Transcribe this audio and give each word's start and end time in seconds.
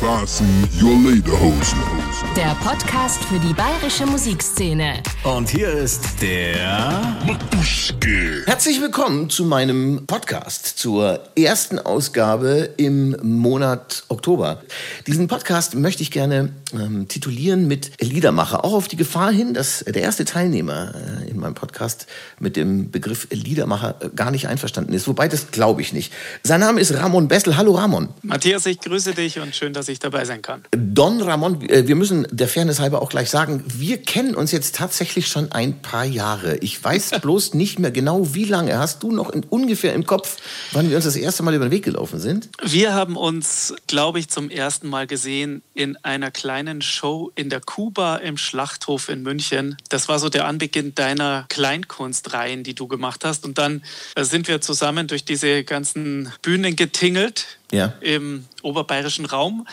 Fasten 0.00 0.68
your 0.78 0.94
Lederhosen. 0.94 2.25
Der 2.36 2.54
Podcast 2.62 3.24
für 3.24 3.38
die 3.38 3.54
bayerische 3.54 4.04
Musikszene. 4.04 5.02
Und 5.24 5.48
hier 5.48 5.72
ist 5.72 6.20
der 6.20 7.16
Matuschke. 7.26 8.42
Herzlich 8.44 8.78
willkommen 8.82 9.30
zu 9.30 9.46
meinem 9.46 10.04
Podcast, 10.06 10.66
zur 10.78 11.20
ersten 11.34 11.78
Ausgabe 11.78 12.68
im 12.76 13.16
Monat 13.22 14.04
Oktober. 14.08 14.60
Diesen 15.06 15.28
Podcast 15.28 15.76
möchte 15.76 16.02
ich 16.02 16.10
gerne 16.10 16.50
ähm, 16.74 17.08
titulieren 17.08 17.68
mit 17.68 17.90
Liedermacher, 18.02 18.66
auch 18.66 18.74
auf 18.74 18.88
die 18.88 18.96
Gefahr 18.96 19.32
hin, 19.32 19.54
dass 19.54 19.82
der 19.86 20.02
erste 20.02 20.26
Teilnehmer 20.26 20.92
äh, 20.94 21.30
in 21.30 21.38
meinem 21.38 21.54
Podcast 21.54 22.06
mit 22.38 22.56
dem 22.56 22.90
Begriff 22.90 23.28
Liedermacher 23.30 23.94
äh, 24.00 24.10
gar 24.14 24.30
nicht 24.30 24.46
einverstanden 24.46 24.92
ist, 24.92 25.08
wobei 25.08 25.26
das 25.28 25.52
glaube 25.52 25.80
ich 25.80 25.94
nicht. 25.94 26.12
Sein 26.42 26.60
Name 26.60 26.82
ist 26.82 26.92
Ramon 26.92 27.28
Bessel. 27.28 27.56
Hallo 27.56 27.72
Ramon. 27.76 28.10
Matthias, 28.20 28.66
ich 28.66 28.78
grüße 28.78 29.14
dich 29.14 29.40
und 29.40 29.54
schön, 29.56 29.72
dass 29.72 29.88
ich 29.88 30.00
dabei 30.00 30.26
sein 30.26 30.42
kann. 30.42 30.64
Don 30.72 31.22
Ramon, 31.22 31.66
äh, 31.70 31.88
wir 31.88 31.96
müssen 31.96 32.25
der 32.30 32.48
Fairness 32.48 32.80
halber 32.80 33.02
auch 33.02 33.10
gleich 33.10 33.30
sagen, 33.30 33.64
wir 33.66 33.98
kennen 33.98 34.34
uns 34.34 34.52
jetzt 34.52 34.76
tatsächlich 34.76 35.28
schon 35.28 35.52
ein 35.52 35.80
paar 35.80 36.04
Jahre. 36.04 36.56
Ich 36.58 36.82
weiß 36.82 37.10
bloß 37.22 37.54
nicht 37.54 37.78
mehr 37.78 37.90
genau, 37.90 38.34
wie 38.34 38.44
lange. 38.44 38.78
Hast 38.78 39.02
du 39.02 39.12
noch 39.12 39.30
in, 39.30 39.44
ungefähr 39.44 39.94
im 39.94 40.06
Kopf, 40.06 40.36
wann 40.72 40.88
wir 40.88 40.96
uns 40.96 41.04
das 41.04 41.16
erste 41.16 41.42
Mal 41.42 41.54
über 41.54 41.66
den 41.66 41.70
Weg 41.70 41.84
gelaufen 41.84 42.20
sind? 42.20 42.48
Wir 42.62 42.94
haben 42.94 43.16
uns, 43.16 43.74
glaube 43.86 44.18
ich, 44.18 44.28
zum 44.28 44.50
ersten 44.50 44.88
Mal 44.88 45.06
gesehen 45.06 45.62
in 45.74 45.96
einer 46.04 46.30
kleinen 46.30 46.82
Show 46.82 47.32
in 47.34 47.50
der 47.50 47.60
Kuba 47.60 48.16
im 48.16 48.36
Schlachthof 48.36 49.08
in 49.08 49.22
München. 49.22 49.76
Das 49.88 50.08
war 50.08 50.18
so 50.18 50.28
der 50.28 50.46
Anbeginn 50.46 50.94
deiner 50.94 51.46
Kleinkunstreihen, 51.48 52.62
die 52.62 52.74
du 52.74 52.88
gemacht 52.88 53.24
hast. 53.24 53.44
Und 53.44 53.58
dann 53.58 53.82
äh, 54.14 54.24
sind 54.24 54.48
wir 54.48 54.60
zusammen 54.60 55.06
durch 55.06 55.24
diese 55.24 55.64
ganzen 55.64 56.32
Bühnen 56.42 56.76
getingelt 56.76 57.58
Ja. 57.72 57.94
im 58.00 58.44
oberbayerischen 58.62 59.26
Raum. 59.26 59.66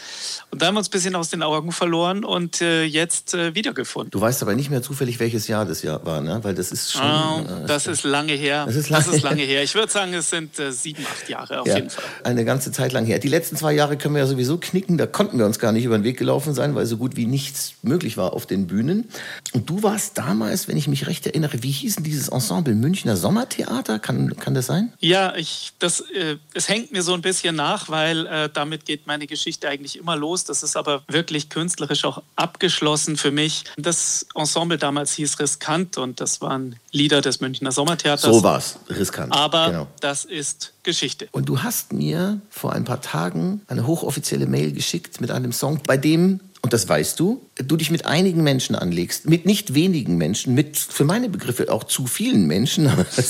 Und 0.51 0.61
da 0.61 0.67
haben 0.67 0.75
wir 0.75 0.79
uns 0.79 0.87
ein 0.87 0.91
bisschen 0.91 1.15
aus 1.15 1.29
den 1.29 1.43
Augen 1.43 1.71
verloren 1.71 2.23
und 2.23 2.61
äh, 2.61 2.83
jetzt 2.83 3.33
äh, 3.33 3.55
wiedergefunden. 3.55 4.11
Du 4.11 4.21
weißt 4.21 4.41
aber 4.41 4.55
nicht 4.55 4.69
mehr 4.69 4.81
zufällig, 4.81 5.19
welches 5.19 5.47
Jahr 5.47 5.65
das 5.65 5.81
Jahr 5.83 6.03
war, 6.05 6.21
ne? 6.21 6.39
Weil 6.43 6.53
das 6.55 6.71
ist 6.71 6.91
schon. 6.91 7.01
Äh, 7.03 7.65
das 7.67 7.87
ist 7.87 8.03
lange 8.03 8.33
her. 8.33 8.65
Das 8.65 8.75
ist 8.75 8.89
lange- 8.89 9.43
her. 9.43 9.63
Ich 9.63 9.75
würde 9.75 9.91
sagen, 9.91 10.13
es 10.13 10.29
sind 10.29 10.57
äh, 10.59 10.71
sieben, 10.71 11.05
acht 11.05 11.29
Jahre 11.29 11.61
auf 11.61 11.67
ja, 11.67 11.75
jeden 11.75 11.89
Fall. 11.89 12.03
eine 12.23 12.45
ganze 12.45 12.71
Zeit 12.71 12.93
lang 12.93 13.05
her. 13.05 13.19
Die 13.19 13.27
letzten 13.27 13.57
zwei 13.57 13.73
Jahre 13.73 13.97
können 13.97 14.15
wir 14.15 14.21
ja 14.21 14.27
sowieso 14.27 14.57
knicken. 14.57 14.97
Da 14.97 15.05
konnten 15.07 15.37
wir 15.37 15.45
uns 15.45 15.59
gar 15.59 15.71
nicht 15.71 15.85
über 15.85 15.97
den 15.97 16.03
Weg 16.03 16.17
gelaufen 16.17 16.53
sein, 16.53 16.75
weil 16.75 16.85
so 16.85 16.97
gut 16.97 17.15
wie 17.15 17.25
nichts 17.25 17.73
möglich 17.81 18.17
war 18.17 18.33
auf 18.33 18.45
den 18.45 18.67
Bühnen. 18.67 19.09
Und 19.53 19.69
du 19.69 19.83
warst 19.83 20.17
damals, 20.17 20.67
wenn 20.67 20.77
ich 20.77 20.87
mich 20.87 21.07
recht 21.07 21.25
erinnere, 21.25 21.63
wie 21.63 21.71
hieß 21.71 21.95
denn 21.95 22.03
dieses 22.03 22.29
Ensemble 22.29 22.75
Münchner 22.75 23.17
Sommertheater? 23.17 23.99
Kann, 23.99 24.35
kann 24.37 24.53
das 24.53 24.67
sein? 24.67 24.93
Ja, 24.99 25.35
ich, 25.35 25.73
das, 25.79 26.01
äh, 26.01 26.37
es 26.53 26.69
hängt 26.69 26.91
mir 26.91 27.01
so 27.01 27.13
ein 27.13 27.21
bisschen 27.21 27.55
nach, 27.55 27.82
weil 27.89 28.25
äh, 28.27 28.49
damit 28.53 28.85
geht 28.85 29.07
meine 29.07 29.27
Geschichte 29.27 29.67
eigentlich 29.69 29.97
immer 29.97 30.15
los. 30.15 30.43
Das 30.43 30.63
ist 30.63 30.75
aber 30.75 31.03
wirklich 31.07 31.49
künstlerisch 31.49 32.05
auch 32.05 32.21
abgeschlossen 32.35 33.17
für 33.17 33.31
mich. 33.31 33.63
Das 33.77 34.25
Ensemble 34.35 34.77
damals 34.77 35.13
hieß 35.13 35.39
Riskant 35.39 35.97
und 35.97 36.19
das 36.21 36.41
waren 36.41 36.75
Lieder 36.91 37.21
des 37.21 37.41
Münchner 37.41 37.71
Sommertheaters. 37.71 38.21
So 38.21 38.43
war's. 38.43 38.79
Riskant. 38.89 39.33
Aber 39.33 39.67
Genau. 39.71 39.87
das 40.01 40.25
ist 40.25 40.73
Geschichte. 40.83 41.27
Und 41.31 41.49
du 41.49 41.63
hast 41.63 41.93
mir 41.93 42.39
vor 42.49 42.73
ein 42.73 42.83
paar 42.83 43.01
Tagen 43.01 43.61
eine 43.67 43.87
hochoffizielle 43.87 44.45
Mail 44.45 44.71
geschickt 44.73 45.21
mit 45.21 45.31
einem 45.31 45.51
Song, 45.51 45.79
bei 45.85 45.97
dem, 45.97 46.39
und 46.63 46.71
das 46.71 46.87
weißt 46.87 47.19
du, 47.19 47.41
du 47.55 47.75
dich 47.75 47.91
mit 47.91 48.05
einigen 48.05 48.41
Menschen 48.41 48.73
anlegst, 48.73 49.27
mit 49.27 49.45
nicht 49.45 49.73
wenigen 49.73 50.15
Menschen, 50.15 50.53
mit 50.53 50.77
für 50.77 51.03
meine 51.03 51.27
Begriffe 51.27 51.69
auch 51.69 51.83
zu 51.83 52.07
vielen 52.07 52.47
Menschen 52.47 52.89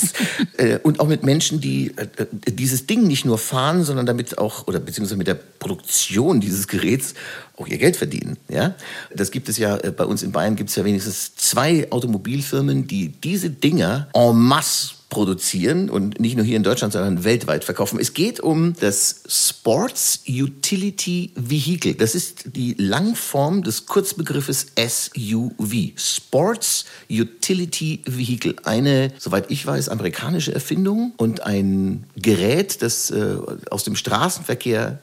äh, 0.58 0.78
und 0.84 1.00
auch 1.00 1.08
mit 1.08 1.24
Menschen, 1.24 1.60
die 1.60 1.94
äh, 1.98 2.08
äh, 2.18 2.52
dieses 2.52 2.86
Ding 2.86 3.08
nicht 3.08 3.26
nur 3.26 3.40
fahren, 3.40 3.84
sondern 3.84 4.06
damit 4.06 4.38
auch, 4.38 4.68
oder 4.68 4.80
beziehungsweise 4.80 5.18
mit 5.18 5.26
der 5.26 5.34
Produktion 5.34 6.42
dieses 6.42 6.68
Geräts 6.68 7.16
auch 7.58 7.66
ihr 7.66 7.80
Geld 7.80 7.98
verdienen. 7.98 8.38
Ja? 8.50 8.76
Das 9.16 9.32
gibt 9.32 9.50
es 9.50 9.58
ja, 9.58 9.78
bei 9.78 10.06
uns 10.06 10.22
in 10.22 10.32
Bayern 10.32 10.56
gibt 10.56 10.70
es 10.70 10.76
ja 10.76 10.86
wenigstens 10.86 11.36
zwei 11.36 11.92
Automobilfirmen, 11.92 12.86
die 12.86 13.10
diese 13.10 13.50
Dinger 13.50 14.10
en 14.14 14.38
masse 14.38 14.94
produzieren 15.14 15.92
und 15.92 16.20
nicht 16.20 16.36
nur 16.36 16.44
hier 16.44 16.58
in 16.58 16.64
Deutschland, 16.64 16.92
sondern 16.92 17.24
weltweit 17.24 17.64
verkaufen. 17.64 18.00
Es 18.00 18.16
geht 18.16 18.40
um 18.40 18.74
das 18.80 19.22
Sports 19.28 20.22
Utility 20.28 21.32
Vehicle. 21.36 21.94
Das 21.94 22.16
ist 22.16 22.46
die 22.56 22.74
Langform 22.80 23.62
des 23.62 23.86
Kurzbegriffes 23.86 24.72
SUV. 24.76 25.92
Sports 25.96 26.86
Utility 27.12 28.02
Vehicle. 28.08 28.56
Eine, 28.64 29.14
soweit 29.20 29.52
ich 29.52 29.64
weiß, 29.64 29.90
amerikanische 29.90 30.52
Erfindung 30.52 31.14
und 31.18 31.44
ein 31.44 32.06
Gerät, 32.16 32.82
das 32.82 33.12
äh, 33.12 33.36
aus 33.70 33.84
dem 33.84 33.96
Straßenverkehr 33.96 35.00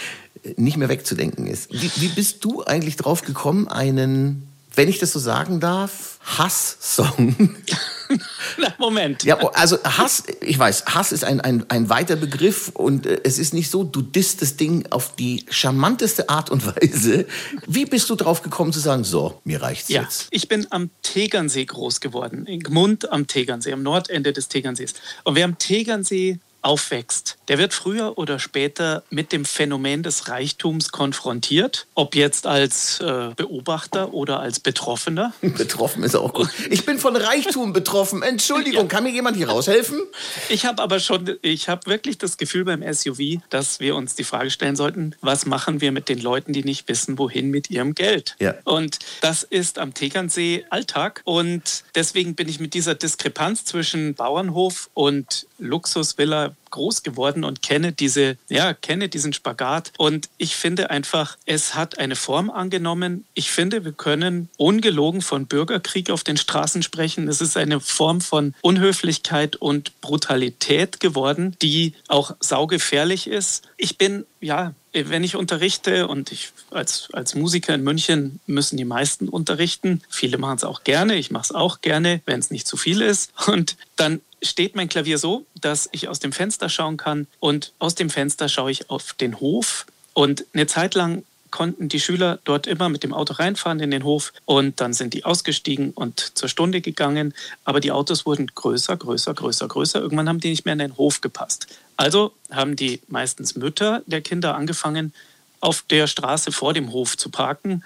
nicht 0.56 0.76
mehr 0.76 0.88
wegzudenken 0.88 1.48
ist. 1.48 1.72
Wie, 1.72 1.90
wie 1.96 2.08
bist 2.08 2.44
du 2.44 2.62
eigentlich 2.62 2.94
drauf 2.94 3.22
gekommen, 3.22 3.66
einen, 3.66 4.47
wenn 4.78 4.88
ich 4.88 5.00
das 5.00 5.12
so 5.12 5.18
sagen 5.18 5.58
darf, 5.58 6.18
Hass-Song 6.22 7.34
Na, 8.58 8.72
Moment. 8.78 9.24
ja, 9.24 9.36
also 9.50 9.76
Hass, 9.82 10.22
ich 10.40 10.56
weiß, 10.58 10.84
Hass 10.86 11.10
ist 11.10 11.24
ein, 11.24 11.40
ein, 11.40 11.68
ein 11.68 11.88
weiter 11.90 12.14
Begriff 12.14 12.68
und 12.74 13.04
äh, 13.04 13.20
es 13.24 13.38
ist 13.40 13.52
nicht 13.52 13.70
so, 13.70 13.82
du 13.82 14.02
disst 14.02 14.40
das 14.40 14.56
Ding 14.56 14.86
auf 14.90 15.16
die 15.16 15.44
charmanteste 15.50 16.28
Art 16.28 16.48
und 16.48 16.64
Weise. 16.64 17.26
Wie 17.66 17.86
bist 17.86 18.08
du 18.08 18.14
drauf 18.14 18.42
gekommen 18.42 18.72
zu 18.72 18.78
sagen, 18.78 19.02
so, 19.02 19.40
mir 19.44 19.60
reicht's 19.60 19.88
Ja, 19.88 20.02
jetzt? 20.02 20.28
ich 20.30 20.46
bin 20.48 20.66
am 20.70 20.90
Tegernsee 21.02 21.64
groß 21.64 22.00
geworden, 22.00 22.46
in 22.46 22.60
Gmund 22.60 23.10
am 23.10 23.26
Tegernsee, 23.26 23.72
am 23.72 23.82
Nordende 23.82 24.32
des 24.32 24.48
Tegernsees. 24.48 24.94
Und 25.24 25.34
wer 25.34 25.44
am 25.44 25.58
Tegernsee 25.58 26.38
aufwächst, 26.62 27.38
der 27.48 27.58
wird 27.58 27.72
früher 27.72 28.18
oder 28.18 28.38
später 28.38 29.02
mit 29.10 29.32
dem 29.32 29.44
Phänomen 29.44 30.02
des 30.02 30.28
Reichtums 30.28 30.90
konfrontiert, 30.90 31.86
ob 31.94 32.14
jetzt 32.14 32.46
als 32.46 33.00
äh, 33.00 33.30
Beobachter 33.36 34.12
oder 34.12 34.40
als 34.40 34.60
Betroffener. 34.60 35.32
Betroffen 35.40 36.02
ist 36.02 36.14
auch 36.14 36.32
gut. 36.32 36.48
Ich 36.70 36.84
bin 36.84 36.98
von 36.98 37.16
Reichtum 37.16 37.72
betroffen. 37.72 38.22
Entschuldigung, 38.22 38.88
kann 38.88 39.04
mir 39.04 39.10
jemand 39.10 39.36
hier 39.36 39.48
raushelfen? 39.48 40.00
Ich 40.48 40.66
habe 40.66 40.82
aber 40.82 41.00
schon, 41.00 41.36
ich 41.42 41.68
habe 41.68 41.86
wirklich 41.86 42.18
das 42.18 42.36
Gefühl 42.36 42.64
beim 42.64 42.82
SUV, 42.92 43.40
dass 43.50 43.80
wir 43.80 43.94
uns 43.94 44.14
die 44.14 44.24
Frage 44.24 44.50
stellen 44.50 44.76
sollten, 44.76 45.14
was 45.20 45.46
machen 45.46 45.80
wir 45.80 45.92
mit 45.92 46.08
den 46.08 46.20
Leuten, 46.20 46.52
die 46.52 46.64
nicht 46.64 46.88
wissen, 46.88 47.18
wohin 47.18 47.50
mit 47.50 47.70
ihrem 47.70 47.94
Geld? 47.94 48.36
Ja. 48.40 48.54
Und 48.64 48.98
das 49.20 49.42
ist 49.42 49.78
am 49.78 49.94
Tegernsee 49.94 50.64
Alltag. 50.70 51.22
Und 51.24 51.84
deswegen 51.94 52.34
bin 52.34 52.48
ich 52.48 52.60
mit 52.60 52.74
dieser 52.74 52.94
Diskrepanz 52.94 53.64
zwischen 53.64 54.14
Bauernhof 54.14 54.90
und 54.94 55.46
Luxusvilla 55.58 56.54
groß 56.70 57.02
geworden 57.02 57.44
und 57.44 57.62
kenne 57.62 57.92
diese, 57.92 58.36
ja, 58.48 58.74
kenne 58.74 59.08
diesen 59.08 59.32
Spagat. 59.32 59.92
Und 59.96 60.28
ich 60.38 60.56
finde 60.56 60.90
einfach, 60.90 61.36
es 61.46 61.74
hat 61.74 61.98
eine 61.98 62.16
Form 62.16 62.50
angenommen. 62.50 63.24
Ich 63.34 63.50
finde, 63.50 63.84
wir 63.84 63.92
können 63.92 64.48
ungelogen 64.56 65.22
von 65.22 65.46
Bürgerkrieg 65.46 66.10
auf 66.10 66.24
den 66.24 66.36
Straßen 66.36 66.82
sprechen. 66.82 67.28
Es 67.28 67.40
ist 67.40 67.56
eine 67.56 67.80
Form 67.80 68.20
von 68.20 68.54
Unhöflichkeit 68.60 69.56
und 69.56 70.00
Brutalität 70.00 71.00
geworden, 71.00 71.56
die 71.62 71.94
auch 72.08 72.34
saugefährlich 72.40 73.26
ist. 73.26 73.64
Ich 73.76 73.98
bin, 73.98 74.24
ja, 74.40 74.74
wenn 74.92 75.24
ich 75.24 75.36
unterrichte 75.36 76.08
und 76.08 76.32
ich 76.32 76.50
als, 76.70 77.08
als 77.12 77.34
Musiker 77.34 77.74
in 77.74 77.82
München 77.82 78.40
müssen 78.46 78.76
die 78.76 78.84
meisten 78.84 79.28
unterrichten. 79.28 80.02
Viele 80.08 80.38
machen 80.38 80.56
es 80.56 80.64
auch 80.64 80.82
gerne. 80.82 81.16
Ich 81.16 81.30
mache 81.30 81.44
es 81.44 81.52
auch 81.52 81.80
gerne, 81.80 82.20
wenn 82.26 82.40
es 82.40 82.50
nicht 82.50 82.66
zu 82.66 82.76
viel 82.76 83.02
ist. 83.02 83.32
Und 83.46 83.76
dann 83.96 84.20
steht 84.42 84.76
mein 84.76 84.88
Klavier 84.88 85.18
so, 85.18 85.46
dass 85.60 85.88
ich 85.92 86.08
aus 86.08 86.20
dem 86.20 86.32
Fenster 86.32 86.68
schauen 86.68 86.96
kann 86.96 87.26
und 87.40 87.72
aus 87.78 87.94
dem 87.94 88.10
Fenster 88.10 88.48
schaue 88.48 88.70
ich 88.70 88.90
auf 88.90 89.12
den 89.14 89.40
Hof 89.40 89.86
und 90.14 90.44
eine 90.52 90.66
Zeit 90.66 90.94
lang 90.94 91.24
konnten 91.50 91.88
die 91.88 92.00
Schüler 92.00 92.38
dort 92.44 92.66
immer 92.66 92.88
mit 92.88 93.02
dem 93.02 93.14
Auto 93.14 93.34
reinfahren 93.34 93.80
in 93.80 93.90
den 93.90 94.04
Hof 94.04 94.32
und 94.44 94.80
dann 94.80 94.92
sind 94.92 95.14
die 95.14 95.24
ausgestiegen 95.24 95.90
und 95.90 96.36
zur 96.36 96.48
Stunde 96.48 96.80
gegangen, 96.80 97.34
aber 97.64 97.80
die 97.80 97.92
Autos 97.92 98.26
wurden 98.26 98.48
größer, 98.54 98.96
größer, 98.96 99.34
größer, 99.34 99.68
größer. 99.68 100.00
Irgendwann 100.00 100.28
haben 100.28 100.40
die 100.40 100.50
nicht 100.50 100.64
mehr 100.64 100.72
in 100.72 100.78
den 100.78 100.96
Hof 100.96 101.20
gepasst. 101.20 101.66
Also 101.96 102.32
haben 102.50 102.76
die 102.76 103.00
meistens 103.08 103.56
Mütter 103.56 104.02
der 104.06 104.20
Kinder 104.20 104.54
angefangen, 104.56 105.12
auf 105.60 105.84
der 105.90 106.06
Straße 106.06 106.52
vor 106.52 106.72
dem 106.74 106.92
Hof 106.92 107.16
zu 107.16 107.30
parken. 107.30 107.82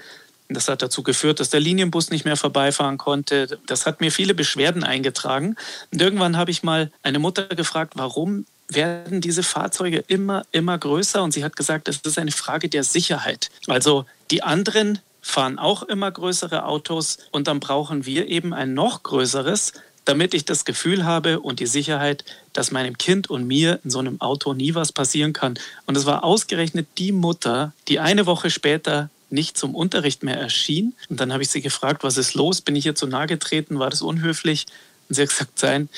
Das 0.55 0.69
hat 0.69 0.83
dazu 0.83 1.03
geführt, 1.03 1.41
dass 1.41 1.51
der 1.51 1.61
Linienbus 1.61 2.11
nicht 2.11 2.25
mehr 2.25 2.37
vorbeifahren 2.37 2.99
konnte. 2.99 3.59
Das 3.67 3.87
hat 3.87 4.01
mir 4.01 4.13
viele 4.13 4.35
Beschwerden 4.35 4.85
eingetragen. 4.85 5.57
Und 5.93 6.03
irgendwann 6.03 6.37
habe 6.37 6.51
ich 6.51 6.63
mal 6.63 6.91
eine 7.03 7.19
Mutter 7.19 7.47
gefragt, 7.47 7.95
warum 7.97 8.47
werden 8.69 9.21
diese 9.21 9.43
Fahrzeuge 9.43 10.05
immer, 10.07 10.45
immer 10.53 10.79
größer? 10.79 11.23
Und 11.23 11.33
sie 11.33 11.45
hat 11.45 11.57
gesagt, 11.57 11.89
das 11.89 12.01
ist 12.05 12.19
eine 12.19 12.33
Frage 12.33 12.69
der 12.69 12.85
Sicherheit. 12.85 13.51
Also 13.67 14.07
die 14.31 14.43
anderen 14.43 14.99
fahren 15.21 15.59
auch 15.59 15.83
immer 15.85 16.11
größere 16.11 16.65
Autos 16.65 17.19
und 17.31 17.47
dann 17.47 17.61
brauchen 17.61 18.07
wir 18.07 18.29
eben 18.29 18.53
ein 18.53 18.75
noch 18.75 19.03
größeres, 19.03 19.73
damit 20.05 20.35
ich 20.35 20.45
das 20.45 20.65
Gefühl 20.65 21.05
habe 21.05 21.39
und 21.39 21.61
die 21.61 21.67
Sicherheit, 21.67 22.25
dass 22.53 22.73
meinem 22.73 22.99
Kind 22.99 23.31
und 23.31 23.47
mir 23.47 23.79
in 23.85 23.91
so 23.91 24.01
einem 24.01 24.21
Auto 24.21 24.53
nie 24.53 24.75
was 24.75 24.93
passieren 24.93 25.33
kann. 25.33 25.55
Und 25.87 25.97
es 25.97 26.07
war 26.07 26.25
ausgerechnet 26.25 26.89
die 26.99 27.13
Mutter, 27.13 27.73
die 27.87 28.01
eine 28.01 28.27
Woche 28.27 28.51
später 28.51 29.11
nicht 29.33 29.57
zum 29.57 29.75
Unterricht 29.75 30.23
mehr 30.23 30.39
erschien. 30.39 30.95
Und 31.09 31.21
dann 31.21 31.33
habe 31.33 31.43
ich 31.43 31.51
sie 31.51 31.63
gefragt, 31.63 32.05
was 32.05 32.17
ist 32.17 32.35
los? 32.35 32.61
Bin 32.61 32.77
ich 32.77 32.87
ihr 32.87 32.95
zu 32.95 33.07
nahe 33.07 33.27
getreten? 33.27 33.79
War 33.79 33.91
das 33.91 34.03
unhöflich? 34.03 34.67
Und 35.09 35.15
sie 35.17 35.23
hat 35.23 35.31
gesagt, 35.31 35.59
sein, 35.59 35.89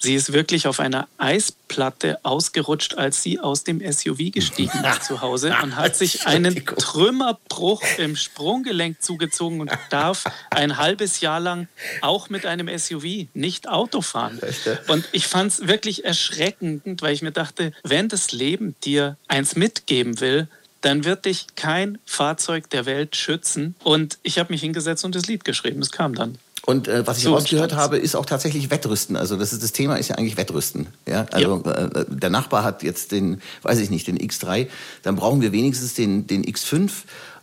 Sie 0.00 0.14
ist 0.14 0.32
wirklich 0.32 0.68
auf 0.68 0.78
einer 0.78 1.08
Eisplatte 1.18 2.24
ausgerutscht, 2.24 2.96
als 2.96 3.20
sie 3.20 3.40
aus 3.40 3.64
dem 3.64 3.80
SUV 3.80 4.30
gestiegen 4.32 4.84
ist 4.84 5.04
zu 5.06 5.20
Hause 5.20 5.54
und 5.60 5.74
hat 5.74 5.96
sich 5.96 6.26
einen 6.26 6.64
Trümmerbruch 6.64 7.82
im 7.98 8.14
Sprunggelenk 8.14 9.02
zugezogen 9.02 9.60
und 9.60 9.72
darf 9.90 10.24
ein 10.50 10.76
halbes 10.76 11.20
Jahr 11.20 11.40
lang 11.40 11.66
auch 12.00 12.28
mit 12.28 12.46
einem 12.46 12.68
SUV 12.78 13.26
nicht 13.34 13.68
Auto 13.68 14.00
fahren. 14.00 14.40
Und 14.86 15.08
ich 15.10 15.26
fand 15.26 15.52
es 15.52 15.66
wirklich 15.66 16.04
erschreckend, 16.04 17.02
weil 17.02 17.12
ich 17.12 17.22
mir 17.22 17.32
dachte, 17.32 17.72
wenn 17.82 18.08
das 18.08 18.30
Leben 18.30 18.76
dir 18.84 19.16
eins 19.26 19.56
mitgeben 19.56 20.20
will, 20.20 20.46
dann 20.80 21.04
wird 21.04 21.24
dich 21.24 21.46
kein 21.56 21.98
Fahrzeug 22.04 22.70
der 22.70 22.86
Welt 22.86 23.16
schützen. 23.16 23.74
Und 23.82 24.18
ich 24.22 24.38
habe 24.38 24.52
mich 24.52 24.60
hingesetzt 24.60 25.04
und 25.04 25.14
das 25.14 25.26
Lied 25.26 25.44
geschrieben. 25.44 25.80
Es 25.82 25.90
kam 25.90 26.14
dann. 26.14 26.38
Und 26.68 26.86
äh, 26.86 27.06
was 27.06 27.16
ich 27.16 27.24
So 27.24 27.34
rausgehört 27.34 27.74
habe, 27.74 27.96
ist 27.96 28.14
auch 28.14 28.26
tatsächlich 28.26 28.70
Wettrüsten. 28.70 29.16
Also 29.16 29.36
das, 29.36 29.54
ist, 29.54 29.62
das 29.62 29.72
Thema 29.72 29.96
ist 29.96 30.08
ja 30.08 30.16
eigentlich 30.16 30.36
Wettrüsten. 30.36 30.88
Ja? 31.06 31.24
Also 31.32 31.62
Äh, 31.64 32.04
der 32.08 32.28
Nachbar 32.28 32.62
hat 32.62 32.82
jetzt 32.82 33.10
den, 33.10 33.40
weiß 33.62 33.78
ich 33.78 33.88
nicht, 33.88 34.06
den 34.06 34.18
X3. 34.18 34.68
Dann 35.02 35.16
brauchen 35.16 35.40
wir 35.40 35.52
wenigstens 35.52 35.94
den, 35.94 36.26
den 36.26 36.44
X5 36.44 36.90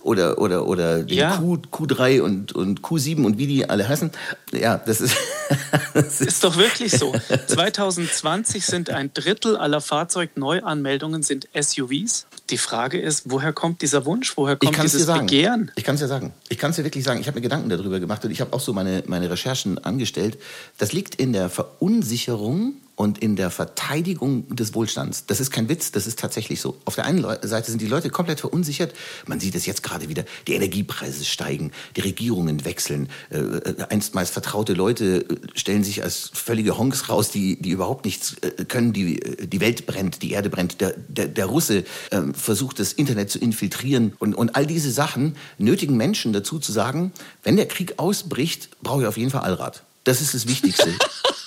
oder, 0.05 0.37
oder, 0.37 0.67
oder 0.67 1.03
den 1.03 1.17
Ja. 1.17 1.37
Q, 1.37 1.57
Q3 1.71 2.21
und, 2.21 2.53
und 2.53 2.81
Q7 2.81 3.25
und 3.25 3.39
wie 3.39 3.47
die 3.47 3.67
alle 3.67 3.87
heißen. 3.87 4.11
Ja, 4.53 4.77
das 4.77 5.01
ist... 5.01 5.17
das 5.95 6.21
Ist 6.21 6.43
doch 6.43 6.57
wirklich 6.57 6.91
so. 6.91 7.11
2020 7.47 8.65
sind 8.65 8.91
ein 8.91 9.11
Drittel 9.13 9.57
aller 9.57 9.81
Fahrzeugneuanmeldungen 9.81 11.23
sind 11.23 11.47
SUVs. 11.59 12.27
Die 12.51 12.59
Frage 12.59 12.99
ist, 13.01 13.23
woher 13.31 13.51
kommt 13.51 13.81
dieser 13.81 14.05
Wunsch? 14.05 14.37
Woher 14.37 14.55
kommt 14.57 14.81
dieses. 14.83 15.07
Begehren? 15.07 15.71
Ich 15.75 15.83
kann 15.83 15.95
es 15.95 16.01
dir 16.01 16.07
sagen. 16.07 16.33
Ich 16.49 16.59
kann 16.59 16.69
es 16.69 16.75
dir 16.75 16.83
wirklich 16.83 17.03
sagen. 17.03 17.19
Ich 17.19 17.27
habe 17.27 17.37
mir 17.37 17.41
Gedanken 17.41 17.69
darüber 17.69 17.99
gemacht 17.99 18.23
und 18.25 18.31
ich 18.31 18.41
habe 18.41 18.53
auch 18.53 18.59
so 18.59 18.73
meine, 18.73 19.03
meine 19.07 19.29
Recherchen 19.29 19.83
angestellt. 19.83 20.37
Das 20.77 20.93
liegt 20.93 21.15
in 21.15 21.33
der 21.33 21.49
Verunsicherung 21.49 22.75
und 22.95 23.17
in 23.17 23.35
der 23.35 23.51
Verteidigung 23.51 24.55
des 24.55 24.73
Wohlstands. 24.73 25.25
Das 25.25 25.39
ist 25.39 25.51
kein 25.51 25.67
Witz, 25.69 25.91
das 25.91 26.07
ist 26.07 26.19
tatsächlich 26.19 26.61
so. 26.61 26.77
Auf 26.85 26.95
der 26.95 27.05
einen 27.05 27.25
Seite 27.41 27.69
sind 27.69 27.81
die 27.81 27.87
Leute 27.87 28.09
komplett 28.09 28.39
verunsichert. 28.39 28.93
Man 29.27 29.39
sieht 29.39 29.55
es 29.55 29.65
jetzt 29.65 29.83
gerade 29.83 30.07
wieder. 30.07 30.23
Die 30.47 30.53
Energiepreise 30.53 31.25
steigen, 31.25 31.71
die 31.95 32.01
Regierungen 32.01 32.63
wechseln. 32.63 33.09
Äh, 33.29 33.37
äh, 33.37 33.85
einstmals 33.89 34.29
vertraute 34.29 34.73
Leute 34.73 35.25
äh, 35.29 35.35
stellen 35.55 35.83
sich 35.83 36.03
als 36.03 36.31
völlige 36.33 36.77
Honks 36.77 37.09
raus, 37.09 37.31
die, 37.31 37.61
die 37.61 37.71
überhaupt 37.71 38.05
nichts 38.05 38.35
äh, 38.41 38.63
können. 38.65 38.93
Die, 38.93 39.21
äh, 39.21 39.47
die 39.47 39.59
Welt 39.59 39.85
brennt, 39.85 40.21
die 40.21 40.31
Erde 40.31 40.49
brennt. 40.49 40.79
Der, 40.79 40.93
der, 41.07 41.27
der 41.27 41.45
Russe 41.47 41.83
ähm, 42.11 42.33
versucht, 42.33 42.79
das 42.79 42.93
Internet 42.93 43.29
zu 43.29 43.39
infiltrieren. 43.39 44.13
Und, 44.19 44.35
und 44.35 44.55
all 44.55 44.65
diese 44.65 44.91
Sachen 44.91 45.35
nötigen 45.57 45.97
Menschen 45.97 46.31
dazu 46.31 46.59
zu 46.59 46.71
sagen, 46.71 47.11
wenn 47.43 47.57
der 47.57 47.67
Krieg 47.67 47.95
ausbricht, 47.97 48.69
brauche 48.81 49.01
ich 49.01 49.07
auf 49.07 49.17
jeden 49.17 49.31
Fall 49.31 49.41
Allrad. 49.41 49.83
Das 50.05 50.21
ist 50.21 50.33
das 50.33 50.47
Wichtigste. 50.47 50.93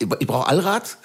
ich 0.00 0.26
brauche 0.26 0.48
Allrad, 0.48 0.96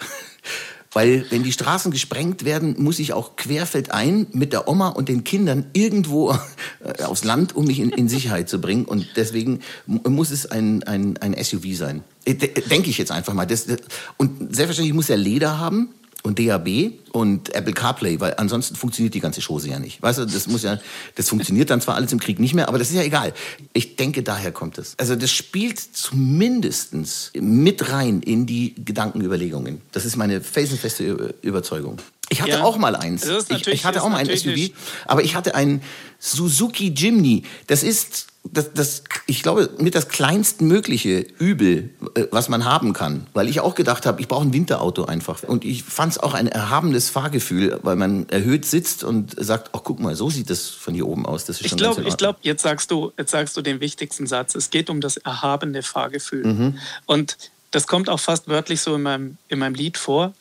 weil 0.94 1.26
wenn 1.30 1.44
die 1.44 1.52
Straßen 1.52 1.92
gesprengt 1.92 2.46
werden, 2.46 2.76
muss 2.82 3.00
ich 3.00 3.12
auch 3.12 3.36
querfeldein 3.36 4.28
mit 4.32 4.54
der 4.54 4.68
Oma 4.70 4.88
und 4.90 5.10
den 5.10 5.24
Kindern 5.26 5.66
irgendwo 5.74 6.32
äh, 6.80 7.04
aufs 7.04 7.26
Land, 7.26 7.54
um 7.56 7.66
mich 7.66 7.80
in, 7.80 7.90
in 7.90 8.08
Sicherheit 8.08 8.48
zu 8.48 8.62
bringen. 8.62 8.86
Und 8.86 9.06
deswegen 9.18 9.60
mu- 9.86 10.00
muss 10.10 10.32
es 10.32 10.46
ein, 10.46 10.84
ein, 10.84 11.18
ein 11.18 11.36
SUV 11.44 11.76
sein. 11.76 12.04
Äh, 12.24 12.36
de- 12.36 12.62
Denke 12.70 12.90
ich 12.90 12.98
jetzt 12.98 13.12
einfach 13.12 13.34
mal. 13.34 13.46
Das, 13.46 13.66
das- 13.66 13.80
und 14.18 14.56
selbstverständlich 14.56 14.94
muss 14.94 15.10
er 15.10 15.18
Leder 15.18 15.60
haben 15.60 15.90
und 16.26 16.40
DAB 16.40 16.92
und 17.12 17.54
Apple 17.56 17.74
CarPlay, 17.74 18.20
weil 18.20 18.34
ansonsten 18.38 18.76
funktioniert 18.76 19.14
die 19.14 19.20
ganze 19.20 19.42
Chose 19.42 19.70
ja 19.70 19.80
nicht. 19.80 20.02
Weißt 20.02 20.20
du, 20.20 20.26
das 20.26 20.48
muss 20.48 20.64
ja, 20.64 20.80
das 21.16 21.30
funktioniert 21.30 21.70
dann 21.70 21.82
zwar 21.82 21.96
alles 21.96 22.12
im 22.12 22.20
Krieg 22.20 22.40
nicht 22.40 22.54
mehr, 22.54 22.68
aber 22.68 22.78
das 22.78 22.90
ist 22.90 22.96
ja 22.96 23.04
egal. 23.04 23.34
Ich 23.74 23.96
denke, 23.96 24.24
daher 24.24 24.52
kommt 24.52 24.78
es. 24.78 24.96
Also 24.98 25.16
das 25.16 25.32
spielt 25.32 25.80
zumindestens 25.80 27.32
mit 27.40 27.92
rein 27.92 28.22
in 28.22 28.46
die 28.46 28.76
Gedankenüberlegungen. 28.76 29.82
Das 29.92 30.06
ist 30.06 30.18
meine 30.18 30.42
felsenfeste 30.42 31.36
Überzeugung. 31.42 31.98
Ich 32.30 32.42
hatte 32.42 32.52
Ja. 32.52 32.64
auch 32.64 32.78
mal 32.78 32.96
eins. 32.96 33.22
Das 33.22 33.44
ist 33.44 33.52
Ich, 33.52 33.68
ich 33.68 33.86
hatte 33.86 34.02
auch 34.04 34.10
mal 34.10 34.18
ein 34.18 34.28
SUV, 34.30 34.72
aber 35.06 35.24
ich 35.24 35.36
hatte 35.36 35.56
einen 35.56 35.82
Suzuki 36.20 36.90
Jimny. 36.90 37.44
Das 37.68 37.84
ist 37.84 38.28
das, 38.52 38.74
das, 38.74 39.04
ich 39.26 39.42
glaube, 39.42 39.72
mit 39.80 39.96
das 39.96 40.08
kleinstmögliche 40.08 41.26
Übel, 41.40 41.90
äh, 42.14 42.26
was 42.30 42.48
man 42.48 42.64
haben 42.64 42.94
kann. 42.94 43.26
Weil 43.34 43.50
ich 43.50 43.60
auch 43.60 43.74
gedacht 43.74 44.06
habe, 44.06 44.22
ich 44.22 44.28
brauche 44.28 44.44
ein 44.46 44.54
Winterauto 44.54 45.06
einfach. 45.06 45.42
Und 45.44 45.66
ich 45.66 45.84
fand 45.84 46.12
es 46.12 46.18
auch 46.20 46.36
ein 46.36 46.48
erhabenes 46.48 47.10
Fahrgefühl, 47.10 47.80
weil 47.82 47.96
man 47.96 48.30
erhöht 48.30 48.66
sitzt 48.66 49.04
und 49.04 49.34
sagt, 49.44 49.72
ach 49.74 49.82
guck 49.84 50.00
mal, 50.00 50.16
so 50.16 50.30
sieht 50.30 50.52
das 50.52 50.70
von 50.70 50.94
hier 50.94 51.08
oben 51.08 51.26
aus. 51.26 51.46
Das 51.46 51.58
ist 51.58 51.62
Ich 51.66 51.70
schon 51.70 51.80
glaube, 51.80 52.04
ich 52.04 52.18
glaube, 52.18 52.38
jetzt 52.44 52.62
sagst 52.62 52.92
du, 52.92 53.12
jetzt 53.18 53.32
sagst 53.32 53.58
du 53.58 53.62
den 53.64 53.80
wichtigsten 53.80 54.28
Satz. 54.28 54.54
Es 54.54 54.70
geht 54.70 54.90
um 54.92 55.02
das 55.02 55.18
erhabene 55.18 55.82
Fahrgefühl. 55.82 56.46
Mhm. 56.46 56.78
Und 57.08 57.38
das 57.72 57.88
kommt 57.88 58.10
auch 58.10 58.20
fast 58.20 58.48
wörtlich 58.48 58.80
so 58.80 58.94
in 58.96 59.02
meinem, 59.02 59.38
in 59.48 59.58
meinem 59.58 59.74
Lied 59.74 59.98
vor. 59.98 60.34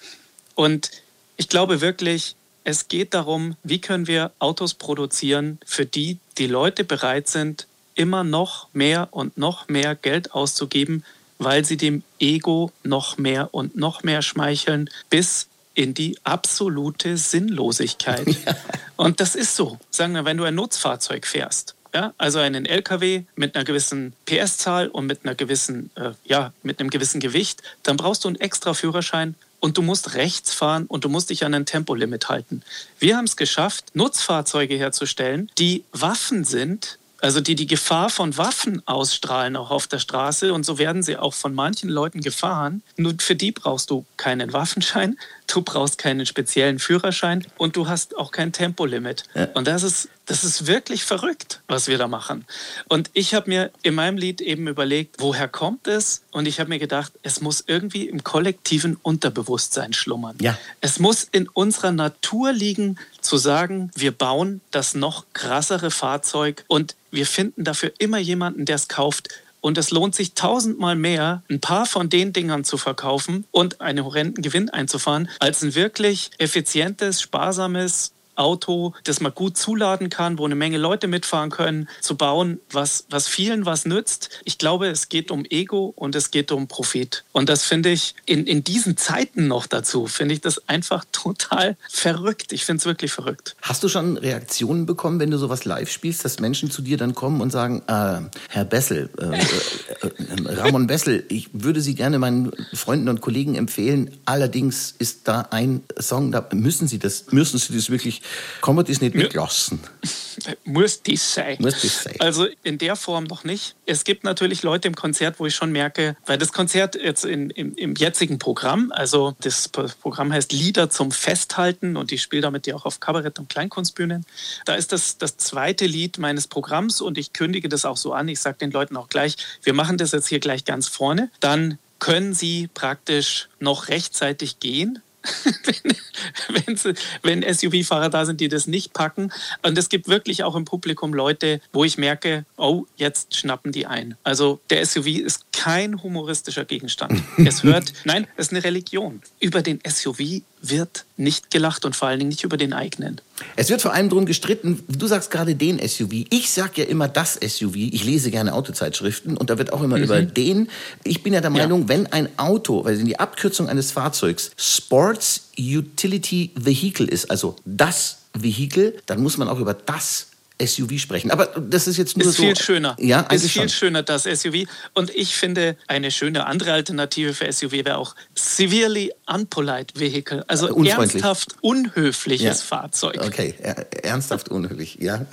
Und 0.54 0.90
ich 1.36 1.48
glaube 1.48 1.80
wirklich, 1.80 2.36
es 2.64 2.88
geht 2.88 3.14
darum, 3.14 3.56
wie 3.62 3.80
können 3.80 4.06
wir 4.06 4.32
Autos 4.38 4.74
produzieren, 4.74 5.58
für 5.66 5.84
die 5.84 6.18
die 6.38 6.46
Leute 6.46 6.84
bereit 6.84 7.28
sind, 7.28 7.66
immer 7.94 8.24
noch 8.24 8.68
mehr 8.72 9.08
und 9.10 9.36
noch 9.36 9.68
mehr 9.68 9.94
Geld 9.94 10.32
auszugeben, 10.32 11.04
weil 11.38 11.64
sie 11.64 11.76
dem 11.76 12.02
Ego 12.18 12.72
noch 12.82 13.18
mehr 13.18 13.52
und 13.52 13.76
noch 13.76 14.02
mehr 14.02 14.22
schmeicheln, 14.22 14.88
bis 15.10 15.48
in 15.74 15.92
die 15.94 16.16
absolute 16.24 17.16
Sinnlosigkeit. 17.16 18.26
Und 18.96 19.18
das 19.18 19.34
ist 19.34 19.56
so. 19.56 19.78
Sagen 19.90 20.14
wir, 20.14 20.24
wenn 20.24 20.36
du 20.36 20.44
ein 20.44 20.54
Nutzfahrzeug 20.54 21.26
fährst, 21.26 21.74
ja, 21.92 22.12
also 22.16 22.38
einen 22.38 22.64
LKW 22.64 23.24
mit 23.34 23.54
einer 23.54 23.64
gewissen 23.64 24.12
PS-Zahl 24.26 24.88
und 24.88 25.06
mit 25.06 25.24
einer 25.24 25.34
gewissen, 25.34 25.90
äh, 25.96 26.10
ja, 26.24 26.52
mit 26.62 26.80
einem 26.80 26.90
gewissen 26.90 27.20
Gewicht, 27.20 27.62
dann 27.82 27.96
brauchst 27.96 28.24
du 28.24 28.28
einen 28.28 28.40
extra 28.40 28.74
Führerschein 28.74 29.34
und 29.64 29.78
du 29.78 29.82
musst 29.82 30.12
rechts 30.12 30.52
fahren 30.52 30.84
und 30.84 31.06
du 31.06 31.08
musst 31.08 31.30
dich 31.30 31.42
an 31.42 31.54
ein 31.54 31.64
Tempolimit 31.64 32.28
halten. 32.28 32.62
Wir 32.98 33.16
haben 33.16 33.24
es 33.24 33.34
geschafft, 33.34 33.86
Nutzfahrzeuge 33.94 34.76
herzustellen, 34.76 35.50
die 35.56 35.84
Waffen 35.90 36.44
sind, 36.44 36.98
also 37.22 37.40
die 37.40 37.54
die 37.54 37.66
Gefahr 37.66 38.10
von 38.10 38.36
Waffen 38.36 38.86
ausstrahlen 38.86 39.56
auch 39.56 39.70
auf 39.70 39.86
der 39.86 40.00
Straße 40.00 40.52
und 40.52 40.66
so 40.66 40.76
werden 40.76 41.02
sie 41.02 41.16
auch 41.16 41.32
von 41.32 41.54
manchen 41.54 41.88
Leuten 41.88 42.20
gefahren. 42.20 42.82
Nur 42.98 43.14
für 43.18 43.36
die 43.36 43.52
brauchst 43.52 43.88
du 43.88 44.04
keinen 44.18 44.52
Waffenschein, 44.52 45.16
du 45.46 45.62
brauchst 45.62 45.98
keinen 45.98 46.26
speziellen 46.26 46.78
Führerschein 46.78 47.46
und 47.56 47.76
du 47.76 47.88
hast 47.88 48.16
auch 48.16 48.30
kein 48.30 48.52
Tempolimit. 48.52 49.24
Und 49.54 49.66
das 49.66 49.82
ist 49.82 50.08
das 50.26 50.42
ist 50.42 50.66
wirklich 50.66 51.04
verrückt, 51.04 51.60
was 51.68 51.86
wir 51.86 51.98
da 51.98 52.08
machen. 52.08 52.46
Und 52.88 53.10
ich 53.12 53.34
habe 53.34 53.50
mir 53.50 53.70
in 53.82 53.94
meinem 53.94 54.16
Lied 54.16 54.40
eben 54.40 54.68
überlegt, 54.68 55.16
woher 55.18 55.48
kommt 55.48 55.86
es? 55.86 56.22
Und 56.30 56.46
ich 56.46 56.60
habe 56.60 56.70
mir 56.70 56.78
gedacht, 56.78 57.12
es 57.22 57.40
muss 57.40 57.64
irgendwie 57.66 58.08
im 58.08 58.24
kollektiven 58.24 58.96
Unterbewusstsein 59.02 59.92
schlummern. 59.92 60.36
Ja. 60.40 60.58
Es 60.80 60.98
muss 60.98 61.24
in 61.30 61.48
unserer 61.48 61.92
Natur 61.92 62.52
liegen, 62.52 62.98
zu 63.20 63.36
sagen, 63.36 63.90
wir 63.94 64.12
bauen 64.12 64.60
das 64.70 64.94
noch 64.94 65.24
krassere 65.32 65.90
Fahrzeug 65.90 66.64
und 66.68 66.94
wir 67.10 67.26
finden 67.26 67.64
dafür 67.64 67.92
immer 67.98 68.18
jemanden, 68.18 68.64
der 68.64 68.76
es 68.76 68.88
kauft. 68.88 69.28
Und 69.64 69.78
es 69.78 69.90
lohnt 69.90 70.14
sich 70.14 70.34
tausendmal 70.34 70.94
mehr, 70.94 71.42
ein 71.48 71.58
paar 71.58 71.86
von 71.86 72.10
den 72.10 72.34
Dingern 72.34 72.64
zu 72.64 72.76
verkaufen 72.76 73.46
und 73.50 73.80
einen 73.80 74.04
horrenden 74.04 74.42
Gewinn 74.42 74.68
einzufahren, 74.68 75.30
als 75.38 75.62
ein 75.62 75.74
wirklich 75.74 76.32
effizientes, 76.36 77.22
sparsames 77.22 78.13
Auto, 78.36 78.94
das 79.04 79.20
man 79.20 79.34
gut 79.34 79.56
zuladen 79.56 80.10
kann, 80.10 80.38
wo 80.38 80.44
eine 80.44 80.54
Menge 80.54 80.78
Leute 80.78 81.08
mitfahren 81.08 81.50
können, 81.50 81.88
zu 82.00 82.16
bauen, 82.16 82.60
was, 82.70 83.06
was 83.10 83.28
vielen 83.28 83.66
was 83.66 83.84
nützt. 83.86 84.30
Ich 84.44 84.58
glaube, 84.58 84.88
es 84.88 85.08
geht 85.08 85.30
um 85.30 85.44
Ego 85.48 85.92
und 85.96 86.14
es 86.14 86.30
geht 86.30 86.52
um 86.52 86.68
Profit. 86.68 87.24
Und 87.32 87.48
das 87.48 87.64
finde 87.64 87.90
ich 87.90 88.14
in, 88.26 88.46
in 88.46 88.64
diesen 88.64 88.96
Zeiten 88.96 89.46
noch 89.46 89.66
dazu, 89.66 90.06
finde 90.06 90.34
ich 90.34 90.40
das 90.40 90.68
einfach 90.68 91.04
total 91.12 91.76
verrückt. 91.88 92.52
Ich 92.52 92.64
finde 92.64 92.80
es 92.80 92.86
wirklich 92.86 93.12
verrückt. 93.12 93.56
Hast 93.62 93.82
du 93.82 93.88
schon 93.88 94.16
Reaktionen 94.16 94.86
bekommen, 94.86 95.20
wenn 95.20 95.30
du 95.30 95.38
sowas 95.38 95.64
live 95.64 95.90
spielst, 95.90 96.24
dass 96.24 96.40
Menschen 96.40 96.70
zu 96.70 96.82
dir 96.82 96.96
dann 96.96 97.14
kommen 97.14 97.40
und 97.40 97.50
sagen, 97.50 97.82
äh, 97.86 98.20
Herr 98.48 98.64
Bessel, 98.64 99.10
äh, 99.18 99.24
äh, 99.24 99.36
äh, 99.36 100.54
Ramon 100.60 100.86
Bessel, 100.86 101.24
ich 101.28 101.50
würde 101.52 101.80
Sie 101.80 101.94
gerne 101.94 102.18
meinen 102.18 102.52
Freunden 102.72 103.08
und 103.08 103.20
Kollegen 103.20 103.54
empfehlen. 103.54 104.10
Allerdings 104.24 104.94
ist 104.98 105.28
da 105.28 105.48
ein 105.50 105.82
Song, 105.98 106.32
da 106.32 106.46
müssen 106.52 106.88
Sie 106.88 106.98
das, 106.98 107.32
müssen 107.32 107.58
Sie 107.58 107.74
das 107.74 107.90
wirklich, 107.90 108.22
kann 108.60 108.74
man 108.74 108.84
das 108.84 109.00
nicht 109.00 109.14
weglassen? 109.14 109.80
Muss 110.64 111.02
dies 111.02 111.34
sein. 111.34 111.56
Muss 111.60 111.80
das 111.80 112.04
sein. 112.04 112.16
Also 112.18 112.46
in 112.62 112.78
der 112.78 112.96
Form 112.96 113.24
noch 113.24 113.44
nicht. 113.44 113.76
Es 113.86 114.04
gibt 114.04 114.24
natürlich 114.24 114.62
Leute 114.62 114.88
im 114.88 114.94
Konzert, 114.94 115.38
wo 115.38 115.46
ich 115.46 115.54
schon 115.54 115.70
merke, 115.72 116.16
weil 116.26 116.38
das 116.38 116.52
Konzert 116.52 116.96
jetzt 116.96 117.24
in, 117.24 117.50
im, 117.50 117.74
im 117.76 117.94
jetzigen 117.94 118.38
Programm, 118.38 118.92
also 118.94 119.34
das 119.40 119.68
Programm 119.68 120.32
heißt 120.32 120.52
Lieder 120.52 120.90
zum 120.90 121.12
Festhalten 121.12 121.96
und 121.96 122.12
ich 122.12 122.22
spiele 122.22 122.42
damit 122.42 122.66
ja 122.66 122.74
auch 122.74 122.84
auf 122.84 123.00
Kabarett- 123.00 123.38
und 123.38 123.48
Kleinkunstbühnen. 123.48 124.26
Da 124.64 124.74
ist 124.74 124.92
das 124.92 125.18
das 125.18 125.36
zweite 125.36 125.86
Lied 125.86 126.18
meines 126.18 126.48
Programms 126.48 127.00
und 127.00 127.18
ich 127.18 127.32
kündige 127.32 127.68
das 127.68 127.84
auch 127.84 127.96
so 127.96 128.12
an. 128.12 128.28
Ich 128.28 128.40
sage 128.40 128.58
den 128.58 128.70
Leuten 128.70 128.96
auch 128.96 129.08
gleich, 129.08 129.36
wir 129.62 129.72
machen 129.72 129.98
das 129.98 130.12
jetzt 130.12 130.28
hier 130.28 130.40
gleich 130.40 130.64
ganz 130.64 130.88
vorne. 130.88 131.30
Dann 131.40 131.78
können 131.98 132.34
sie 132.34 132.68
praktisch 132.74 133.48
noch 133.60 133.88
rechtzeitig 133.88 134.60
gehen, 134.60 135.00
wenn, 136.48 136.78
wenn, 137.22 137.54
SUV-Fahrer 137.54 138.10
da 138.10 138.26
sind, 138.26 138.40
die 138.40 138.48
das 138.48 138.66
nicht 138.66 138.92
packen. 138.92 139.32
Und 139.62 139.78
es 139.78 139.88
gibt 139.88 140.08
wirklich 140.08 140.44
auch 140.44 140.54
im 140.54 140.64
Publikum 140.64 141.14
Leute, 141.14 141.60
wo 141.72 141.84
ich 141.84 141.98
merke, 141.98 142.44
oh, 142.56 142.84
jetzt 142.96 143.36
schnappen 143.36 143.72
die 143.72 143.86
ein. 143.86 144.16
Also 144.22 144.60
der 144.70 144.84
SUV 144.84 145.06
ist 145.06 145.46
kein 145.56 146.02
humoristischer 146.02 146.64
Gegenstand. 146.64 147.22
Es 147.38 147.62
hört, 147.62 147.92
nein, 148.04 148.26
es 148.36 148.46
ist 148.46 148.52
eine 148.52 148.64
Religion. 148.64 149.20
Über 149.40 149.62
den 149.62 149.80
SUV 149.86 150.42
wird 150.62 151.04
nicht 151.16 151.50
gelacht 151.50 151.84
und 151.84 151.94
vor 151.94 152.08
allen 152.08 152.18
Dingen 152.18 152.28
nicht 152.30 152.44
über 152.44 152.56
den 152.56 152.72
eigenen. 152.72 153.20
Es 153.56 153.68
wird 153.68 153.82
vor 153.82 153.92
allem 153.92 154.08
darum 154.08 154.24
gestritten, 154.26 154.82
du 154.88 155.06
sagst 155.06 155.30
gerade 155.30 155.54
den 155.54 155.78
SUV. 155.86 156.26
Ich 156.30 156.50
sag 156.50 156.78
ja 156.78 156.84
immer 156.84 157.08
das 157.08 157.34
SUV. 157.34 157.74
Ich 157.76 158.04
lese 158.04 158.30
gerne 158.30 158.54
Autozeitschriften 158.54 159.36
und 159.36 159.50
da 159.50 159.58
wird 159.58 159.72
auch 159.72 159.82
immer 159.82 159.96
über 159.98 160.22
den. 160.22 160.68
Ich 161.02 161.22
bin 161.22 161.32
ja 161.34 161.40
der 161.40 161.50
Meinung, 161.50 161.82
Ja. 161.82 161.88
wenn 161.88 162.06
ein 162.08 162.38
Auto, 162.38 162.84
weil 162.84 163.02
die 163.02 163.18
Abkürzung 163.18 163.68
eines 163.68 163.92
Fahrzeugs 163.92 164.50
Sports 164.56 165.50
Utility 165.58 166.50
Vehicle 166.54 167.06
ist, 167.06 167.30
also 167.30 167.56
das 167.64 168.18
Vehikel, 168.32 168.96
dann 169.06 169.22
muss 169.22 169.36
man 169.36 169.48
auch 169.48 169.58
über 169.58 169.74
das 169.74 170.28
SUV 170.64 170.98
sprechen. 170.98 171.30
Aber 171.30 171.46
das 171.46 171.86
ist 171.88 171.96
jetzt 171.96 172.16
nur 172.16 172.26
Ist 172.28 172.36
so. 172.36 172.42
viel 172.44 172.56
schöner. 172.56 172.96
Ja, 173.00 173.20
ist 173.22 173.42
viel 173.50 173.62
schon. 173.62 173.68
schöner, 173.68 174.02
das 174.02 174.22
SUV. 174.22 174.66
Und 174.94 175.10
ich 175.14 175.34
finde, 175.36 175.76
eine 175.88 176.10
schöne 176.10 176.46
andere 176.46 176.72
Alternative 176.72 177.34
für 177.34 177.50
SUV 177.52 177.72
wäre 177.72 177.96
auch 177.98 178.14
severely 178.34 179.12
unpolite 179.26 179.98
vehicle. 179.98 180.44
Also 180.46 180.68
Äh, 180.84 180.88
ernsthaft 180.90 181.56
unhöfliches 181.60 182.60
Ja. 182.60 182.64
Fahrzeug. 182.66 183.18
Okay, 183.24 183.54
er- 183.60 184.04
ernsthaft 184.04 184.48
unhöflich. 184.48 184.98
Ja, 185.00 185.26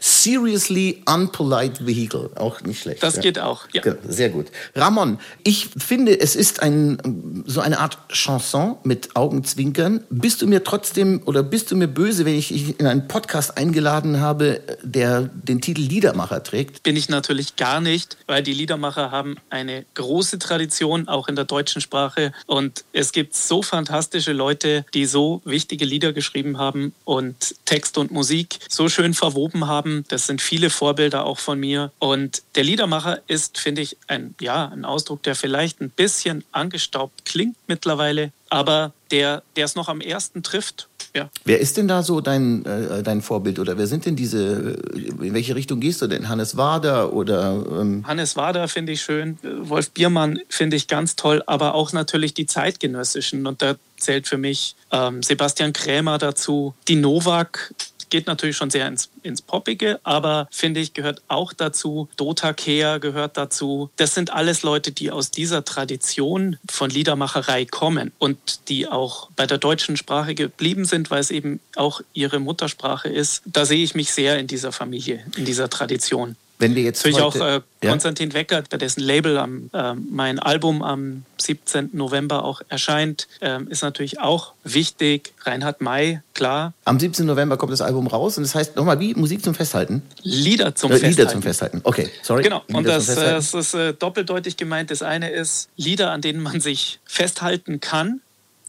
seriously 0.00 1.02
unpolite 1.06 1.86
vehicle, 1.86 2.30
auch 2.36 2.60
nicht 2.62 2.82
schlecht. 2.82 3.02
Das 3.02 3.16
ja. 3.16 3.22
geht 3.22 3.38
auch. 3.38 3.66
Ja. 3.72 3.82
Sehr 4.08 4.30
gut. 4.30 4.46
Ramon, 4.74 5.18
ich 5.44 5.68
finde, 5.76 6.18
es 6.18 6.34
ist 6.36 6.62
ein, 6.62 7.44
so 7.46 7.60
eine 7.60 7.78
Art 7.78 7.98
Chanson 8.12 8.76
mit 8.84 9.14
Augenzwinkern. 9.14 10.04
Bist 10.10 10.42
du 10.42 10.46
mir 10.46 10.64
trotzdem 10.64 11.22
oder 11.26 11.42
bist 11.42 11.70
du 11.70 11.76
mir 11.76 11.88
böse, 11.88 12.24
wenn 12.24 12.34
ich 12.34 12.48
dich 12.48 12.78
in 12.80 12.86
einen 12.86 13.08
Podcast 13.08 13.56
eingeladen 13.56 14.20
habe, 14.20 14.47
der 14.82 15.22
den 15.22 15.60
Titel 15.60 15.82
Liedermacher 15.82 16.42
trägt? 16.42 16.82
bin 16.82 16.96
ich 16.96 17.08
natürlich 17.08 17.56
gar 17.56 17.80
nicht, 17.80 18.16
weil 18.26 18.42
die 18.42 18.54
Liedermacher 18.54 19.10
haben 19.10 19.36
eine 19.50 19.84
große 19.94 20.38
Tradition, 20.38 21.06
auch 21.06 21.28
in 21.28 21.36
der 21.36 21.44
deutschen 21.44 21.82
Sprache. 21.82 22.32
Und 22.46 22.84
es 22.92 23.12
gibt 23.12 23.34
so 23.34 23.62
fantastische 23.62 24.32
Leute, 24.32 24.86
die 24.94 25.04
so 25.04 25.42
wichtige 25.44 25.84
Lieder 25.84 26.12
geschrieben 26.12 26.56
haben 26.56 26.94
und 27.04 27.56
Text 27.64 27.98
und 27.98 28.10
Musik 28.10 28.58
so 28.68 28.88
schön 28.88 29.14
verwoben 29.14 29.66
haben. 29.66 30.04
Das 30.08 30.26
sind 30.26 30.40
viele 30.40 30.70
Vorbilder 30.70 31.26
auch 31.26 31.38
von 31.38 31.60
mir. 31.60 31.92
Und 31.98 32.42
der 32.54 32.64
Liedermacher 32.64 33.20
ist, 33.26 33.58
finde 33.58 33.82
ich, 33.82 33.96
ein, 34.06 34.34
ja, 34.40 34.68
ein 34.68 34.84
Ausdruck, 34.84 35.22
der 35.22 35.34
vielleicht 35.34 35.80
ein 35.80 35.90
bisschen 35.90 36.44
angestaubt 36.52 37.24
klingt 37.24 37.56
mittlerweile, 37.66 38.32
aber 38.48 38.92
der, 39.10 39.42
der 39.56 39.64
es 39.64 39.74
noch 39.74 39.88
am 39.88 40.00
ersten 40.00 40.42
trifft. 40.42 40.88
Ja. 41.18 41.30
Wer 41.44 41.58
ist 41.58 41.76
denn 41.76 41.88
da 41.88 42.02
so 42.04 42.20
dein, 42.20 42.64
äh, 42.64 43.02
dein 43.02 43.22
Vorbild 43.22 43.58
oder 43.58 43.76
wer 43.76 43.88
sind 43.88 44.06
denn 44.06 44.14
diese, 44.14 44.78
äh, 44.94 45.26
in 45.26 45.34
welche 45.34 45.56
Richtung 45.56 45.80
gehst 45.80 46.00
du 46.00 46.06
denn? 46.06 46.28
Hannes 46.28 46.56
Wader 46.56 47.12
oder 47.12 47.64
ähm, 47.80 48.06
Hannes 48.06 48.36
Wader 48.36 48.68
finde 48.68 48.92
ich 48.92 49.02
schön, 49.02 49.38
Wolf 49.42 49.90
Biermann 49.90 50.38
finde 50.48 50.76
ich 50.76 50.86
ganz 50.86 51.16
toll, 51.16 51.42
aber 51.46 51.74
auch 51.74 51.92
natürlich 51.92 52.34
die 52.34 52.46
zeitgenössischen. 52.46 53.46
Und 53.48 53.62
da 53.62 53.74
zählt 53.96 54.28
für 54.28 54.38
mich 54.38 54.76
ähm, 54.92 55.22
Sebastian 55.24 55.72
Krämer 55.72 56.18
dazu. 56.18 56.74
Die 56.86 56.96
Novak 56.96 57.74
geht 58.10 58.26
natürlich 58.26 58.56
schon 58.56 58.70
sehr 58.70 58.86
ins, 58.86 59.10
ins 59.22 59.42
Poppige, 59.42 60.00
aber 60.02 60.48
finde 60.50 60.80
ich, 60.80 60.94
gehört 60.94 61.22
auch 61.28 61.52
dazu. 61.52 62.08
Dota 62.16 62.52
Kehr 62.52 63.00
gehört 63.00 63.36
dazu. 63.36 63.90
Das 63.96 64.14
sind 64.14 64.32
alles 64.32 64.62
Leute, 64.62 64.92
die 64.92 65.10
aus 65.10 65.30
dieser 65.30 65.64
Tradition 65.64 66.56
von 66.68 66.90
Liedermacherei 66.90 67.64
kommen 67.64 68.12
und 68.18 68.68
die 68.68 68.88
auch 68.88 69.30
bei 69.36 69.46
der 69.46 69.58
deutschen 69.58 69.96
Sprache 69.96 70.34
geblieben 70.34 70.84
sind, 70.84 71.10
weil 71.10 71.20
es 71.20 71.30
eben 71.30 71.60
auch 71.76 72.00
ihre 72.12 72.38
Muttersprache 72.38 73.08
ist. 73.08 73.42
Da 73.46 73.64
sehe 73.64 73.82
ich 73.82 73.94
mich 73.94 74.12
sehr 74.12 74.38
in 74.38 74.46
dieser 74.46 74.72
Familie, 74.72 75.24
in 75.36 75.44
dieser 75.44 75.68
Tradition. 75.68 76.36
Wenn 76.58 76.74
wir 76.74 76.82
jetzt 76.82 77.04
Natürlich 77.04 77.22
auch 77.22 77.34
heute, 77.34 77.64
äh, 77.80 77.86
ja? 77.86 77.90
Konstantin 77.90 78.32
Wecker, 78.34 78.62
dessen 78.62 79.00
Label 79.00 79.38
am, 79.38 79.70
ähm, 79.72 80.08
mein 80.10 80.38
Album 80.38 80.82
am 80.82 81.24
17. 81.38 81.90
November 81.92 82.44
auch 82.44 82.62
erscheint, 82.68 83.28
ähm, 83.40 83.68
ist 83.68 83.82
natürlich 83.82 84.20
auch 84.20 84.54
wichtig. 84.64 85.32
Reinhard 85.42 85.80
May, 85.80 86.20
klar. 86.34 86.72
Am 86.84 86.98
17. 86.98 87.26
November 87.26 87.56
kommt 87.56 87.72
das 87.72 87.80
Album 87.80 88.06
raus 88.08 88.36
und 88.36 88.42
das 88.44 88.54
heißt 88.54 88.76
nochmal 88.76 88.98
wie 89.00 89.14
Musik 89.14 89.44
zum 89.44 89.54
Festhalten? 89.54 90.02
Lieder 90.22 90.74
zum 90.74 90.90
Äh, 90.90 90.94
Festhalten. 90.94 91.16
Lieder 91.16 91.28
zum 91.28 91.42
Festhalten. 91.42 91.80
Okay, 91.84 92.10
sorry. 92.22 92.42
Genau, 92.42 92.62
Lieder 92.66 92.78
und 92.78 92.88
das, 92.88 93.08
äh, 93.08 93.14
das 93.14 93.54
ist 93.54 93.74
äh, 93.74 93.94
doppeldeutig 93.94 94.56
gemeint. 94.56 94.90
Das 94.90 95.02
eine 95.02 95.30
ist 95.30 95.68
Lieder, 95.76 96.10
an 96.10 96.20
denen 96.20 96.42
man 96.42 96.60
sich 96.60 96.98
festhalten 97.04 97.80
kann, 97.80 98.20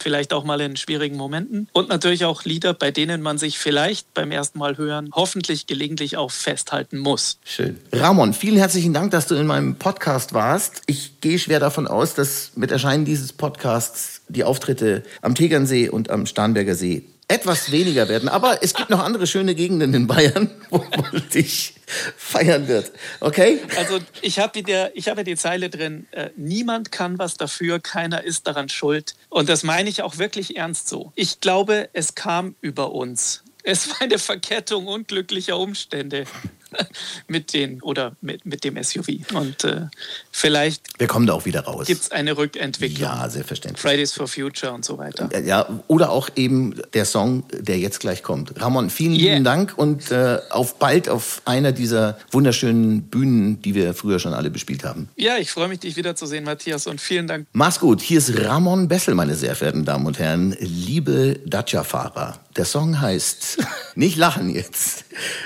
vielleicht 0.03 0.33
auch 0.33 0.43
mal 0.43 0.61
in 0.61 0.75
schwierigen 0.75 1.17
Momenten. 1.17 1.67
Und 1.73 1.89
natürlich 1.89 2.25
auch 2.25 2.43
Lieder, 2.43 2.73
bei 2.73 2.91
denen 2.91 3.21
man 3.21 3.37
sich 3.37 3.59
vielleicht 3.59 4.13
beim 4.13 4.31
ersten 4.31 4.59
Mal 4.59 4.77
hören, 4.77 5.09
hoffentlich 5.13 5.67
gelegentlich 5.67 6.17
auch 6.17 6.31
festhalten 6.31 6.97
muss. 6.97 7.39
Schön. 7.43 7.79
Ramon, 7.91 8.33
vielen 8.33 8.57
herzlichen 8.57 8.93
Dank, 8.93 9.11
dass 9.11 9.27
du 9.27 9.35
in 9.35 9.47
meinem 9.47 9.75
Podcast 9.75 10.33
warst. 10.33 10.81
Ich 10.85 11.21
gehe 11.21 11.39
schwer 11.39 11.59
davon 11.59 11.87
aus, 11.87 12.15
dass 12.15 12.51
mit 12.55 12.71
Erscheinen 12.71 13.05
dieses 13.05 13.33
Podcasts 13.33 14.21
die 14.27 14.43
Auftritte 14.43 15.03
am 15.21 15.35
Tegernsee 15.35 15.89
und 15.89 16.09
am 16.09 16.25
Starnberger 16.25 16.75
See 16.75 17.03
etwas 17.29 17.71
weniger 17.71 18.09
werden. 18.09 18.27
Aber 18.27 18.61
es 18.63 18.73
gibt 18.73 18.89
noch 18.89 18.99
andere 19.03 19.27
schöne 19.27 19.55
Gegenden 19.55 19.93
in 19.93 20.07
Bayern, 20.07 20.49
wo 20.69 20.79
man 20.79 21.29
dich 21.29 21.75
feiern 22.17 22.67
wird. 22.67 22.91
Okay? 23.19 23.61
Also 23.77 23.99
ich 24.21 24.39
habe 24.39 24.55
wieder, 24.55 24.95
ich 24.95 25.05
die 25.05 25.35
Zeile 25.35 25.69
drin, 25.69 26.07
äh, 26.11 26.31
niemand 26.35 26.91
kann 26.91 27.19
was 27.19 27.37
dafür, 27.37 27.79
keiner 27.79 28.23
ist 28.23 28.47
daran 28.47 28.67
schuld. 28.67 29.15
Und 29.29 29.47
das 29.47 29.63
meine 29.63 29.89
ich 29.89 30.01
auch 30.01 30.17
wirklich 30.17 30.57
ernst 30.57 30.89
so. 30.89 31.11
Ich 31.15 31.39
glaube, 31.39 31.89
es 31.93 32.15
kam 32.15 32.55
über 32.61 32.91
uns. 32.91 33.43
Es 33.63 33.89
war 33.89 34.01
eine 34.01 34.17
Verkettung 34.17 34.87
unglücklicher 34.87 35.57
Umstände 35.57 36.25
mit 37.27 37.53
den 37.53 37.81
oder 37.81 38.15
mit, 38.21 38.45
mit 38.45 38.63
dem 38.63 38.81
SUV. 38.81 39.09
Und 39.33 39.63
äh, 39.63 39.87
vielleicht 40.31 40.81
Wir 40.99 41.07
kommen 41.07 41.27
da 41.27 41.33
auch 41.33 41.45
wieder 41.45 41.61
raus. 41.61 41.87
gibt 41.87 42.01
es 42.01 42.11
eine 42.11 42.37
Rückentwicklung. 42.37 43.01
Ja, 43.01 43.29
selbstverständlich. 43.29 43.81
Fridays 43.81 44.13
for 44.13 44.27
Future 44.27 44.71
und 44.73 44.85
so 44.85 44.97
weiter. 44.97 45.29
Ja, 45.43 45.67
oder 45.87 46.09
auch 46.11 46.29
eben 46.35 46.75
der 46.93 47.05
Song, 47.05 47.43
der 47.51 47.77
jetzt 47.79 47.99
gleich 47.99 48.23
kommt. 48.23 48.59
Ramon, 48.61 48.89
vielen 48.89 49.09
Yeah. 49.19 49.33
lieben 49.33 49.43
Dank 49.43 49.73
und 49.77 50.11
äh, 50.11 50.39
auf 50.49 50.75
bald 50.79 51.09
auf 51.09 51.41
einer 51.45 51.71
dieser 51.71 52.17
wunderschönen 52.31 53.03
Bühnen, 53.03 53.61
die 53.61 53.75
wir 53.75 53.93
früher 53.93 54.19
schon 54.19 54.33
alle 54.33 54.49
bespielt 54.49 54.83
haben. 54.83 55.09
Ja, 55.15 55.37
ich 55.37 55.51
freue 55.51 55.67
mich, 55.67 55.79
dich 55.79 55.95
wiederzusehen, 55.95 56.43
Matthias, 56.45 56.87
und 56.87 57.01
vielen 57.01 57.27
Dank. 57.27 57.47
Mach's 57.53 57.79
gut. 57.79 58.01
Hier 58.01 58.19
ist 58.19 58.37
Ramon 58.43 58.87
Bessel, 58.87 59.15
meine 59.15 59.35
sehr 59.35 59.55
verehrten 59.55 59.83
Damen 59.85 60.05
und 60.05 60.19
Herren. 60.19 60.55
Liebe 60.59 61.39
Dacia-Fahrer. 61.45 62.39
Der 62.59 62.65
Song 62.65 62.99
heißt, 62.99 63.59
nicht 63.95 64.17
lachen 64.17 64.49
jetzt. 64.49 65.05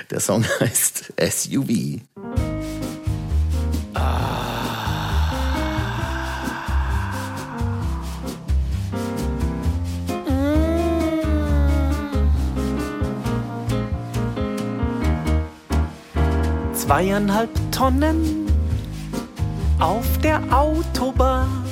Der 0.09 0.19
Song 0.19 0.43
heißt 0.59 1.13
SUV. 1.21 1.99
Zweieinhalb 16.73 17.51
Tonnen 17.71 18.47
auf 19.77 20.17
der 20.23 20.41
Autobahn. 20.51 21.63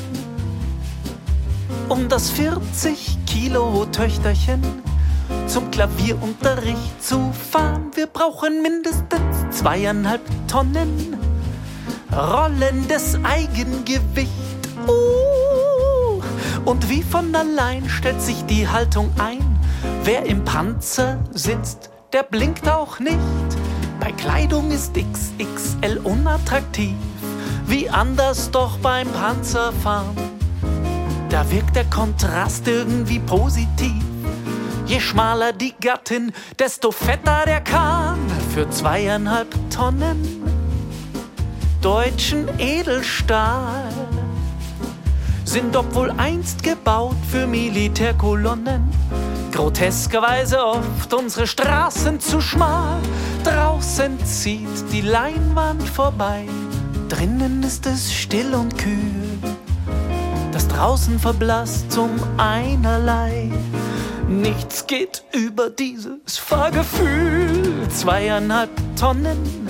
Um 1.90 2.08
das 2.10 2.30
40 2.30 3.18
Kilo 3.26 3.88
Töchterchen 3.88 4.62
zum 5.48 5.72
Klavierunterricht 5.72 7.04
zu 7.04 7.32
fahren. 7.52 7.92
Wir 7.96 8.08
brauchen 8.08 8.62
mindestens 8.62 9.58
zweieinhalb 9.58 10.22
Tonnen 10.48 11.16
rollendes 12.12 13.18
Eigengewicht. 13.24 14.30
Uh, 14.88 16.22
und 16.66 16.90
wie 16.90 17.04
von 17.04 17.34
allein 17.34 17.88
stellt 17.90 18.22
sich 18.22 18.44
die 18.46 18.68
Haltung 18.68 19.12
ein. 19.18 19.60
Wer 20.04 20.26
im 20.26 20.44
Panzer 20.44 21.20
sitzt, 21.32 21.90
der 22.14 22.24
blinkt 22.24 22.68
auch 22.68 23.00
nicht. 23.00 23.18
Bei 24.00 24.12
Kleidung 24.12 24.72
ist 24.72 24.96
XXL 24.96 26.00
unattraktiv. 26.04 26.96
Wie 27.66 27.90
anders 27.90 28.52
doch 28.52 28.78
beim 28.80 29.08
Panzerfahren. 29.10 30.16
Da 31.30 31.50
wirkt 31.50 31.76
der 31.76 31.86
Kontrast 31.86 32.68
irgendwie 32.68 33.20
positiv. 33.20 34.11
Je 34.86 35.00
schmaler 35.00 35.54
die 35.54 35.74
Gattin, 35.80 36.32
desto 36.60 36.92
fetter 36.92 37.46
der 37.46 37.62
Kahn. 37.62 38.20
Für 38.54 38.70
zweieinhalb 38.70 39.48
Tonnen 39.70 40.42
deutschen 41.82 42.48
Edelstahl 42.60 43.92
sind 45.44 45.76
obwohl 45.76 46.12
einst 46.12 46.62
gebaut 46.64 47.16
für 47.30 47.48
Militärkolonnen. 47.48 48.88
Groteskerweise 49.52 50.64
oft 50.64 51.14
unsere 51.14 51.48
Straßen 51.48 52.20
zu 52.20 52.40
schmal. 52.40 53.00
Draußen 53.44 54.24
zieht 54.24 54.92
die 54.92 55.02
Leinwand 55.02 55.84
vorbei. 55.84 56.46
Drinnen 57.10 57.64
ist 57.64 57.86
es 57.86 58.14
still 58.14 58.54
und 58.54 58.78
kühl. 58.78 59.40
Das 60.52 60.68
draußen 60.68 61.20
verblasst 61.20 61.92
zum 61.92 62.12
einerlei. 62.38 63.52
Nichts 64.32 64.88
geht 64.88 65.26
über 65.34 65.70
dieses 65.70 66.38
Fahrgefühl. 66.38 67.86
Zweieinhalb 67.90 68.70
Tonnen 68.96 69.68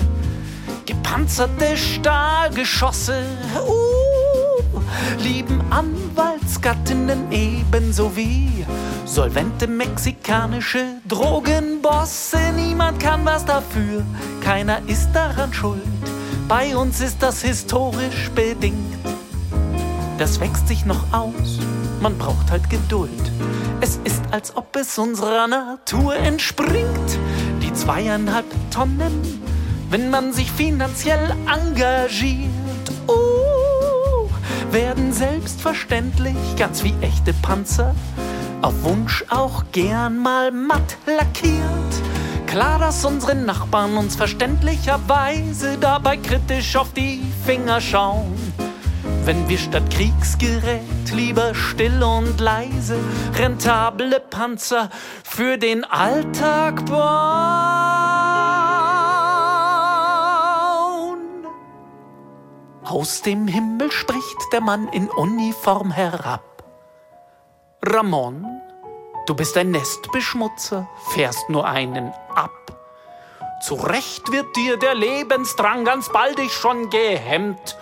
gepanzerte 0.86 1.76
Stahlgeschosse. 1.76 3.24
Uh, 3.66 4.80
lieben 5.20 5.60
Anwaltsgattinnen 5.70 7.32
ebenso 7.32 8.14
wie 8.16 8.64
solvente 9.04 9.66
mexikanische 9.66 10.84
Drogenbosse. 11.08 12.38
Niemand 12.54 13.00
kann 13.00 13.24
was 13.24 13.44
dafür, 13.44 14.04
keiner 14.42 14.80
ist 14.86 15.10
daran 15.12 15.52
schuld. 15.52 15.82
Bei 16.46 16.76
uns 16.76 17.00
ist 17.00 17.20
das 17.20 17.42
historisch 17.42 18.30
bedingt. 18.32 18.96
Das 20.18 20.38
wächst 20.38 20.68
sich 20.68 20.86
noch 20.86 21.12
aus, 21.12 21.58
man 22.00 22.16
braucht 22.16 22.48
halt 22.50 22.70
Geduld. 22.70 23.10
Es 23.92 24.12
ist, 24.12 24.22
als 24.30 24.56
ob 24.56 24.74
es 24.76 24.96
unserer 24.96 25.46
Natur 25.46 26.16
entspringt. 26.16 27.18
Die 27.60 27.74
zweieinhalb 27.74 28.46
Tonnen, 28.70 29.42
wenn 29.90 30.08
man 30.08 30.32
sich 30.32 30.50
finanziell 30.50 31.36
engagiert. 31.46 32.48
Oh, 33.06 34.30
werden 34.70 35.12
selbstverständlich 35.12 36.36
ganz 36.56 36.82
wie 36.84 36.94
echte 37.02 37.34
Panzer 37.42 37.94
auf 38.62 38.82
Wunsch 38.82 39.26
auch 39.28 39.64
gern 39.72 40.16
mal 40.16 40.50
matt 40.52 40.96
lackiert. 41.04 41.92
Klar, 42.46 42.78
dass 42.78 43.04
unsere 43.04 43.34
Nachbarn 43.34 43.98
uns 43.98 44.16
verständlicherweise 44.16 45.76
dabei 45.78 46.16
kritisch 46.16 46.76
auf 46.76 46.94
die 46.94 47.20
Finger 47.44 47.78
schauen. 47.78 48.71
Wenn 49.24 49.48
wir 49.48 49.58
statt 49.58 49.88
Kriegsgerät 49.88 51.12
lieber 51.12 51.54
still 51.54 52.02
und 52.02 52.40
leise 52.40 52.98
rentable 53.36 54.18
Panzer 54.18 54.90
für 55.22 55.58
den 55.58 55.84
Alltag 55.84 56.84
bauen. 56.86 58.02
Aus 62.82 63.22
dem 63.22 63.46
Himmel 63.46 63.92
spricht 63.92 64.52
der 64.52 64.60
Mann 64.60 64.88
in 64.88 65.08
Uniform 65.08 65.92
herab. 65.92 66.64
Ramon, 67.80 68.44
du 69.26 69.34
bist 69.36 69.56
ein 69.56 69.70
Nestbeschmutzer, 69.70 70.88
fährst 71.14 71.48
nur 71.48 71.64
einen 71.64 72.12
ab. 72.34 72.50
Zu 73.62 73.74
Recht 73.74 74.32
wird 74.32 74.56
dir 74.56 74.76
der 74.78 74.96
Lebensdrang 74.96 75.84
ganz 75.84 76.08
baldig 76.10 76.52
schon 76.52 76.90
gehemmt. 76.90 77.76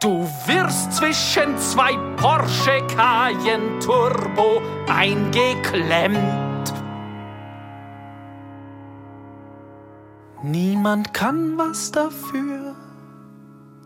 Du 0.00 0.28
wirst 0.46 0.92
zwischen 0.92 1.56
zwei 1.56 1.96
Porsche 2.16 2.86
Cayenne 2.94 3.78
Turbo 3.78 4.60
eingeklemmt. 4.88 6.74
Niemand 10.42 11.14
kann 11.14 11.56
was 11.56 11.90
dafür, 11.92 12.74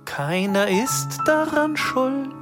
keiner 0.04 0.66
ist 0.66 1.20
daran 1.26 1.76
schuld. 1.76 2.34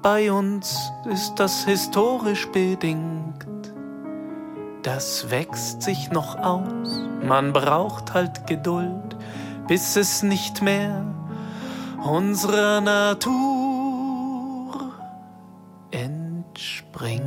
Bei 0.00 0.32
uns 0.32 0.90
ist 1.04 1.34
das 1.36 1.66
historisch 1.66 2.48
bedingt. 2.48 3.46
Das 4.82 5.30
wächst 5.30 5.82
sich 5.82 6.10
noch 6.10 6.38
aus, 6.38 7.02
man 7.22 7.52
braucht 7.52 8.14
halt 8.14 8.46
Geduld, 8.46 9.16
bis 9.66 9.96
es 9.96 10.22
nicht 10.22 10.62
mehr 10.62 11.04
unserer 12.04 12.80
Natur 12.80 13.38
entspringt. 15.90 17.22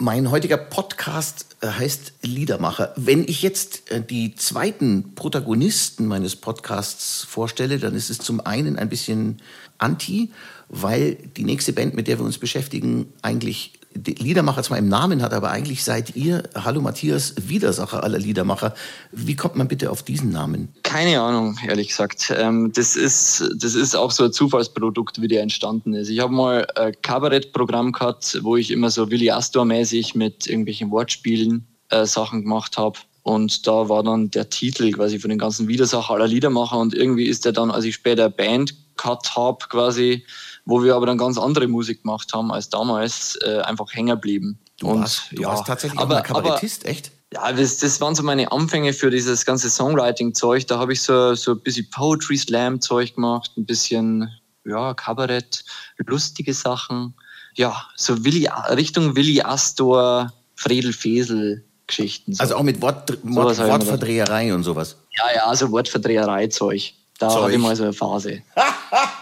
Mein 0.00 0.30
heutiger 0.30 0.56
Podcast 0.56 1.56
äh, 1.60 1.66
heißt 1.66 2.12
Liedermacher. 2.22 2.92
Wenn 2.96 3.24
ich 3.24 3.42
jetzt 3.42 3.90
äh, 3.90 4.00
die 4.00 4.36
zweiten 4.36 5.16
Protagonisten 5.16 6.06
meines 6.06 6.36
Podcasts 6.36 7.24
vorstelle, 7.24 7.78
dann 7.78 7.94
ist 7.94 8.08
es 8.08 8.18
zum 8.18 8.40
einen 8.40 8.78
ein 8.78 8.88
bisschen 8.88 9.42
anti, 9.78 10.30
weil 10.68 11.16
die 11.36 11.42
nächste 11.42 11.72
Band, 11.72 11.94
mit 11.94 12.06
der 12.06 12.18
wir 12.20 12.24
uns 12.24 12.38
beschäftigen, 12.38 13.12
eigentlich 13.22 13.77
Liedermacher 13.94 14.62
zwar 14.62 14.78
im 14.78 14.88
Namen 14.88 15.22
hat, 15.22 15.32
aber 15.32 15.50
eigentlich 15.50 15.82
seid 15.82 16.14
ihr, 16.14 16.42
hallo 16.54 16.80
Matthias, 16.80 17.34
Widersacher 17.48 18.04
aller 18.04 18.18
Liedermacher. 18.18 18.74
Wie 19.12 19.34
kommt 19.34 19.56
man 19.56 19.68
bitte 19.68 19.90
auf 19.90 20.02
diesen 20.02 20.30
Namen? 20.30 20.68
Keine 20.82 21.20
Ahnung, 21.20 21.58
ehrlich 21.66 21.88
gesagt. 21.88 22.32
Ähm, 22.36 22.72
das, 22.74 22.96
ist, 22.96 23.44
das 23.56 23.74
ist 23.74 23.94
auch 23.94 24.10
so 24.10 24.24
ein 24.24 24.32
Zufallsprodukt, 24.32 25.20
wie 25.20 25.28
der 25.28 25.42
entstanden 25.42 25.94
ist. 25.94 26.08
Ich 26.10 26.20
habe 26.20 26.32
mal 26.32 26.66
ein 26.76 26.94
Kabarettprogramm 27.02 27.92
gehabt, 27.92 28.38
wo 28.42 28.56
ich 28.56 28.70
immer 28.70 28.90
so 28.90 29.10
Willi 29.10 29.30
Astor-mäßig 29.30 30.14
mit 30.14 30.46
irgendwelchen 30.46 30.90
Wortspielen 30.90 31.66
äh, 31.90 32.06
Sachen 32.06 32.42
gemacht 32.42 32.76
habe. 32.76 32.98
Und 33.22 33.66
da 33.66 33.88
war 33.88 34.02
dann 34.02 34.30
der 34.30 34.48
Titel 34.48 34.90
quasi 34.90 35.18
von 35.18 35.28
den 35.28 35.38
ganzen 35.38 35.68
Widersacher 35.68 36.14
aller 36.14 36.28
Liedermacher. 36.28 36.78
Und 36.78 36.94
irgendwie 36.94 37.26
ist 37.26 37.44
der 37.44 37.52
dann, 37.52 37.70
als 37.70 37.84
ich 37.84 37.94
später 37.94 38.30
Band 38.30 38.74
gehabt 38.96 39.36
habe, 39.36 39.58
quasi, 39.68 40.24
wo 40.68 40.84
wir 40.84 40.94
aber 40.94 41.06
dann 41.06 41.16
ganz 41.16 41.38
andere 41.38 41.66
Musik 41.66 42.02
gemacht 42.02 42.30
haben 42.34 42.52
als 42.52 42.68
damals, 42.68 43.38
äh, 43.42 43.60
einfach 43.60 43.86
hängen 43.90 44.10
geblieben. 44.10 44.58
Du, 44.78 44.88
und, 44.88 45.00
warst, 45.00 45.22
du 45.32 45.42
ja, 45.42 45.48
warst 45.48 45.66
tatsächlich 45.66 45.98
aber, 45.98 46.20
Kabarettist, 46.20 46.82
aber, 46.82 46.90
echt? 46.90 47.10
Ja, 47.32 47.50
das, 47.52 47.78
das 47.78 47.98
waren 48.02 48.14
so 48.14 48.22
meine 48.22 48.52
Anfänge 48.52 48.92
für 48.92 49.10
dieses 49.10 49.46
ganze 49.46 49.70
Songwriting-Zeug. 49.70 50.66
Da 50.66 50.78
habe 50.78 50.92
ich 50.92 51.00
so, 51.00 51.34
so 51.34 51.52
ein 51.52 51.60
bisschen 51.60 51.88
Poetry 51.90 52.36
Slam-Zeug 52.36 53.14
gemacht, 53.14 53.50
ein 53.56 53.64
bisschen 53.64 54.28
ja, 54.66 54.92
Kabarett, 54.92 55.64
lustige 56.06 56.52
Sachen. 56.52 57.14
Ja, 57.54 57.86
so 57.96 58.22
Willi, 58.24 58.46
Richtung 58.70 59.16
Willi 59.16 59.40
Astor, 59.40 60.34
Fredel 60.54 60.92
Fesel 60.92 61.64
Geschichten. 61.86 62.34
So. 62.34 62.42
Also 62.42 62.56
auch 62.56 62.62
mit 62.62 62.82
Wort, 62.82 63.18
Wort, 63.22 63.56
Wortverdreherei 63.56 64.52
und 64.52 64.64
sowas. 64.64 64.96
Ja, 65.16 65.34
ja, 65.34 65.46
also 65.46 65.70
Wortverdreherei-Zeug. 65.70 66.92
Da 67.18 67.30
habe 67.30 67.52
ich 67.52 67.58
mal 67.58 67.74
so 67.74 67.84
eine 67.84 67.94
Phase. 67.94 68.42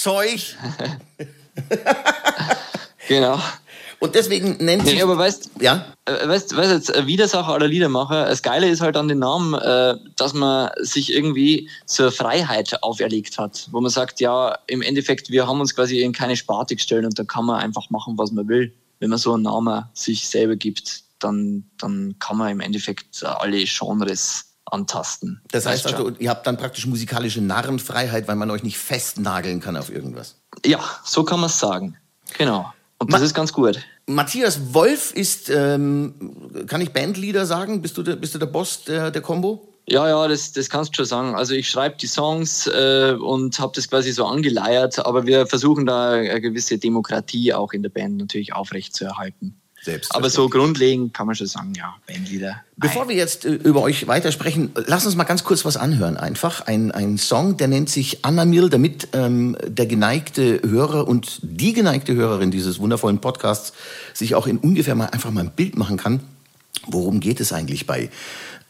Zeug. 0.00 0.56
genau. 3.08 3.38
Und 3.98 4.14
deswegen 4.14 4.56
nennt 4.64 4.86
sich. 4.86 4.94
Nee, 4.94 5.02
aber 5.02 5.18
weißt, 5.18 5.50
ja? 5.60 5.84
Äh, 6.06 6.26
weißt, 6.26 6.56
weißt 6.56 6.72
jetzt, 6.72 7.06
Widersacher 7.06 7.52
aller 7.52 7.68
Liedermacher, 7.68 8.24
das 8.24 8.42
Geile 8.42 8.68
ist 8.68 8.80
halt 8.80 8.96
an 8.96 9.08
den 9.08 9.18
Namen, 9.18 9.52
äh, 9.54 9.96
dass 10.16 10.32
man 10.32 10.70
sich 10.78 11.12
irgendwie 11.12 11.68
zur 11.84 12.10
Freiheit 12.10 12.82
auferlegt 12.82 13.38
hat, 13.38 13.68
wo 13.72 13.80
man 13.80 13.90
sagt, 13.90 14.20
ja, 14.20 14.58
im 14.68 14.80
Endeffekt, 14.80 15.30
wir 15.30 15.46
haben 15.46 15.60
uns 15.60 15.74
quasi 15.74 16.00
in 16.00 16.12
keine 16.12 16.36
Sparte 16.36 16.76
gestellt 16.76 17.04
und 17.04 17.18
da 17.18 17.24
kann 17.24 17.44
man 17.44 17.60
einfach 17.60 17.90
machen, 17.90 18.16
was 18.16 18.32
man 18.32 18.48
will. 18.48 18.72
Wenn 19.00 19.10
man 19.10 19.18
so 19.18 19.34
einen 19.34 19.42
Namen 19.42 19.84
sich 19.92 20.26
selber 20.26 20.56
gibt, 20.56 21.02
dann, 21.18 21.64
dann 21.76 22.16
kann 22.18 22.38
man 22.38 22.50
im 22.50 22.60
Endeffekt 22.60 23.22
alle 23.22 23.64
Genres 23.64 24.49
antasten. 24.72 25.40
Das 25.50 25.66
heißt 25.66 25.86
also, 25.86 26.10
ihr 26.18 26.30
habt 26.30 26.46
dann 26.46 26.56
praktisch 26.56 26.86
musikalische 26.86 27.40
Narrenfreiheit, 27.40 28.28
weil 28.28 28.36
man 28.36 28.50
euch 28.50 28.62
nicht 28.62 28.78
festnageln 28.78 29.60
kann 29.60 29.76
auf 29.76 29.90
irgendwas. 29.90 30.36
Ja, 30.64 30.80
so 31.04 31.24
kann 31.24 31.40
man 31.40 31.50
es 31.50 31.58
sagen. 31.58 31.96
Genau. 32.38 32.72
Und 32.98 33.12
das 33.12 33.20
Ma 33.20 33.26
ist 33.26 33.34
ganz 33.34 33.52
gut. 33.52 33.80
Matthias 34.06 34.74
Wolf 34.74 35.12
ist, 35.12 35.48
ähm, 35.48 36.14
kann 36.66 36.80
ich 36.80 36.92
Bandleader 36.92 37.46
sagen? 37.46 37.80
Bist 37.80 37.96
du 37.96 38.02
der, 38.02 38.16
bist 38.16 38.34
du 38.34 38.38
der 38.38 38.46
Boss 38.46 38.84
der, 38.84 39.10
der 39.10 39.22
Combo? 39.22 39.70
Ja, 39.86 40.08
ja, 40.08 40.28
das, 40.28 40.52
das 40.52 40.68
kannst 40.68 40.92
du 40.92 40.96
schon 40.96 41.04
sagen. 41.06 41.34
Also 41.34 41.54
ich 41.54 41.68
schreibe 41.68 41.96
die 41.96 42.06
Songs 42.06 42.66
äh, 42.66 43.16
und 43.18 43.58
habe 43.58 43.72
das 43.74 43.88
quasi 43.88 44.12
so 44.12 44.24
angeleiert, 44.26 45.04
aber 45.04 45.26
wir 45.26 45.46
versuchen 45.46 45.86
da 45.86 46.10
eine 46.10 46.40
gewisse 46.40 46.78
Demokratie 46.78 47.54
auch 47.54 47.72
in 47.72 47.82
der 47.82 47.90
Band 47.90 48.18
natürlich 48.18 48.54
aufrecht 48.54 48.94
erhalten. 49.86 50.06
Aber 50.10 50.30
so 50.30 50.48
grundlegend 50.48 51.14
kann 51.14 51.26
man 51.26 51.36
schon 51.36 51.46
sagen, 51.46 51.72
ja, 51.74 51.94
Bandlieder. 52.06 52.62
Bevor 52.76 53.08
wir 53.08 53.16
jetzt 53.16 53.44
äh, 53.44 53.52
über 53.52 53.82
euch 53.82 54.06
weitersprechen, 54.06 54.72
lass 54.86 55.06
uns 55.06 55.16
mal 55.16 55.24
ganz 55.24 55.44
kurz 55.44 55.64
was 55.64 55.76
anhören. 55.76 56.16
Einfach 56.16 56.66
ein, 56.66 56.90
ein 56.90 57.18
Song, 57.18 57.56
der 57.56 57.68
nennt 57.68 57.90
sich 57.90 58.24
Anamil, 58.24 58.68
damit 58.68 59.08
ähm, 59.12 59.56
der 59.66 59.86
geneigte 59.86 60.60
Hörer 60.62 61.06
und 61.06 61.40
die 61.42 61.72
geneigte 61.72 62.14
Hörerin 62.14 62.50
dieses 62.50 62.78
wundervollen 62.78 63.20
Podcasts 63.20 63.72
sich 64.14 64.34
auch 64.34 64.46
in 64.46 64.58
ungefähr 64.58 64.94
mal 64.94 65.06
einfach 65.06 65.30
mal 65.30 65.44
ein 65.44 65.52
Bild 65.52 65.76
machen 65.76 65.96
kann. 65.96 66.20
Worum 66.86 67.20
geht 67.20 67.40
es 67.40 67.52
eigentlich 67.52 67.86
bei 67.86 68.10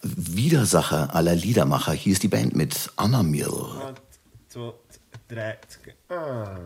Widersacher 0.03 1.15
aller 1.15 1.35
Liedermacher? 1.35 1.93
Hier 1.93 2.13
ist 2.13 2.23
die 2.23 2.29
Band 2.29 2.57
mit 2.57 2.91
Anamil. 2.97 3.47
Eins, 3.47 3.99
zwei, 4.49 4.73
drei, 5.29 5.59
ah. 6.09 6.57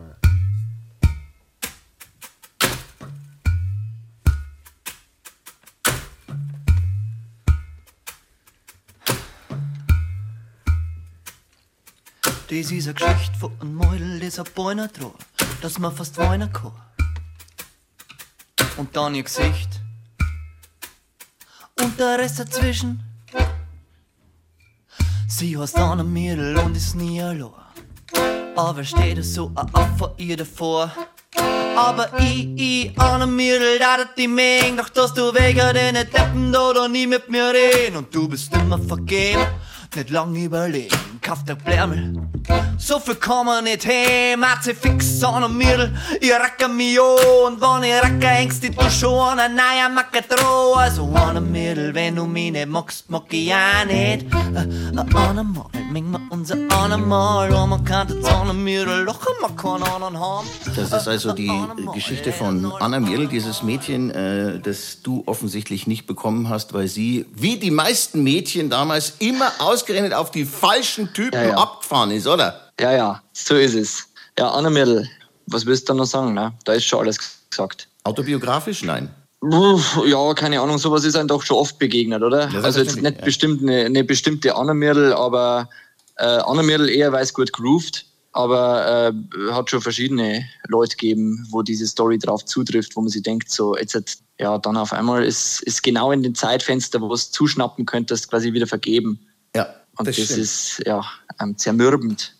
Das 12.57 12.71
ist 12.71 12.87
eine 12.87 12.93
Geschichte 12.93 13.37
von 13.37 13.51
einem 13.59 13.77
Mädel, 13.77 14.19
das 14.21 14.39
ein 14.39 14.45
Beiner 14.55 14.91
trug, 14.91 15.17
dass 15.61 15.77
man 15.77 15.93
fast 15.93 16.17
weinen 16.17 16.49
kann. 16.53 16.71
Und 18.77 18.95
dann 18.95 19.13
ihr 19.13 19.23
Gesicht. 19.23 19.81
Und 21.81 21.99
der 21.99 22.17
Rest 22.17 22.39
dazwischen. 22.39 23.03
Sie 25.27 25.57
heißt 25.57 25.77
Anna 25.77 26.03
Mädel 26.03 26.55
und 26.55 26.77
ist 26.77 26.95
nie 26.95 27.21
allein. 27.21 27.51
Aber 28.55 28.85
steht 28.85 29.21
so 29.25 29.51
ein 29.53 29.67
Opfer 29.75 30.13
ihr 30.15 30.37
davor. 30.37 30.93
Aber 31.75 32.17
ich, 32.19 32.47
ich, 32.55 32.97
Anna 32.97 33.25
Mädel, 33.25 33.79
da 33.79 33.97
dat 33.97 34.17
die 34.17 34.29
Meng, 34.29 34.77
doch 34.77 34.87
dass 34.87 35.13
du 35.13 35.33
wegen 35.33 35.73
den 35.73 35.95
Deppen 35.95 36.53
da 36.53 36.71
da 36.71 36.87
nie 36.87 37.05
mit 37.05 37.29
mir 37.29 37.51
reden. 37.51 37.97
Und 37.97 38.15
du 38.15 38.29
bist 38.29 38.53
immer 38.55 38.79
vergeben, 38.79 39.45
nicht 39.93 40.09
lang 40.09 40.33
überlegen, 40.33 40.97
kauf 41.25 41.43
der 41.43 41.55
Blärmel. 41.55 42.13
So 42.77 42.99
viel 42.99 43.15
kann 43.15 43.47
man 43.47 43.63
nicht 43.63 43.85
heim, 43.87 44.45
hat 44.45 44.63
sie 44.63 44.75
fix 44.75 45.23
an 45.23 45.41
der 45.41 45.49
Mittel. 45.49 45.91
Ich 46.21 46.31
racke 46.31 46.67
mich 46.67 46.99
an 46.99 47.53
und 47.53 47.61
wenn 47.61 47.83
ich 47.83 48.03
racke, 48.03 48.27
hängst 48.27 48.63
du 48.63 48.89
schon 48.91 49.39
an 49.39 49.55
neuer 49.55 49.89
Macke 49.89 50.21
drauf. 50.21 50.77
Also 50.77 51.11
an 51.15 51.33
der 51.33 51.41
Mittel, 51.41 51.95
wenn 51.95 52.15
du 52.15 52.25
mich 52.25 52.51
nicht 52.51 52.67
magst, 52.67 53.09
mag 53.09 53.23
ich 53.31 53.51
auch 53.51 53.85
nicht. 53.85 54.25
Äh, 54.33 54.97
an 54.97 55.35
der 55.35 55.43
Mittel 55.43 55.84
lochen, 59.03 59.33
man 59.41 59.55
kann 59.55 59.81
anderen 59.83 60.19
haben. 60.19 60.47
Das 60.75 60.91
ist 60.91 61.07
also 61.07 61.33
die 61.33 61.51
Geschichte 61.93 62.31
von 62.31 62.71
Anna 62.79 62.99
Mirl, 62.99 63.27
dieses 63.27 63.63
Mädchen, 63.63 64.11
äh, 64.11 64.59
das 64.59 65.01
du 65.03 65.23
offensichtlich 65.25 65.87
nicht 65.87 66.05
bekommen 66.07 66.49
hast, 66.49 66.73
weil 66.73 66.87
sie, 66.87 67.25
wie 67.33 67.57
die 67.57 67.71
meisten 67.71 68.23
Mädchen 68.23 68.69
damals, 68.69 69.13
immer 69.19 69.51
ausgerechnet 69.59 70.13
auf 70.13 70.31
die 70.31 70.45
falschen 70.45 71.13
Typen 71.13 71.33
Ja, 71.35 71.49
ja. 71.49 71.57
abgefahren 71.57 72.11
ist, 72.11 72.27
oder? 72.27 72.71
Ja, 72.79 72.91
ja, 72.91 73.21
so 73.31 73.55
ist 73.55 73.75
es. 73.75 74.07
Ja, 74.37 74.49
Anna 74.49 74.69
Mädel, 74.69 75.07
was 75.47 75.65
willst 75.65 75.87
du 75.87 75.93
da 75.93 75.97
noch 75.97 76.05
sagen? 76.05 76.33
Ne? 76.33 76.53
Da 76.65 76.73
ist 76.73 76.85
schon 76.85 76.99
alles 76.99 77.17
gesagt. 77.49 77.87
Autobiografisch? 78.03 78.83
Nein. 78.83 79.09
Ja, 80.05 80.33
keine 80.33 80.59
Ahnung, 80.59 80.77
sowas 80.77 81.03
ist 81.03 81.15
einem 81.15 81.27
doch 81.27 81.43
schon 81.43 81.57
oft 81.57 81.77
begegnet, 81.77 82.23
oder? 82.23 82.49
Ja, 82.49 82.61
also 82.61 82.79
jetzt 82.79 83.01
nicht 83.01 83.19
ja. 83.19 83.25
bestimmt 83.25 83.61
eine, 83.61 83.85
eine 83.85 84.03
bestimmte 84.03 84.55
Anna 84.55 84.73
Mädel, 84.73 85.13
aber 85.13 85.69
äh, 86.17 86.25
Anna 86.25 86.63
Mädel 86.63 86.89
eher, 86.89 87.11
weil 87.11 87.23
es 87.23 87.33
gut 87.33 87.51
groovt, 87.53 88.05
aber 88.31 89.13
äh, 89.13 89.51
hat 89.53 89.69
schon 89.69 89.81
verschiedene 89.81 90.45
Leute 90.67 90.97
gegeben, 90.97 91.47
wo 91.51 91.61
diese 91.61 91.87
Story 91.87 92.17
drauf 92.19 92.43
zutrifft, 92.45 92.95
wo 92.95 93.01
man 93.01 93.09
sich 93.09 93.23
denkt, 93.23 93.49
so 93.51 93.75
jetzt, 93.77 93.95
hat- 93.95 94.17
ja, 94.39 94.57
dann 94.57 94.75
auf 94.75 94.91
einmal 94.91 95.23
ist, 95.23 95.61
ist 95.63 95.81
genau 95.83 96.11
in 96.11 96.21
dem 96.21 96.35
Zeitfenster, 96.35 96.99
wo 96.99 97.13
es 97.13 97.31
zuschnappen 97.31 97.85
könntest, 97.85 98.29
quasi 98.29 98.51
wieder 98.51 98.67
vergeben. 98.67 99.19
Ja, 99.55 99.73
Und 99.97 100.07
das, 100.07 100.15
stimmt. 100.15 100.31
ist 100.31 100.81
ja 100.85 101.05
ähm, 101.41 101.57
zermürbend. 101.57 102.33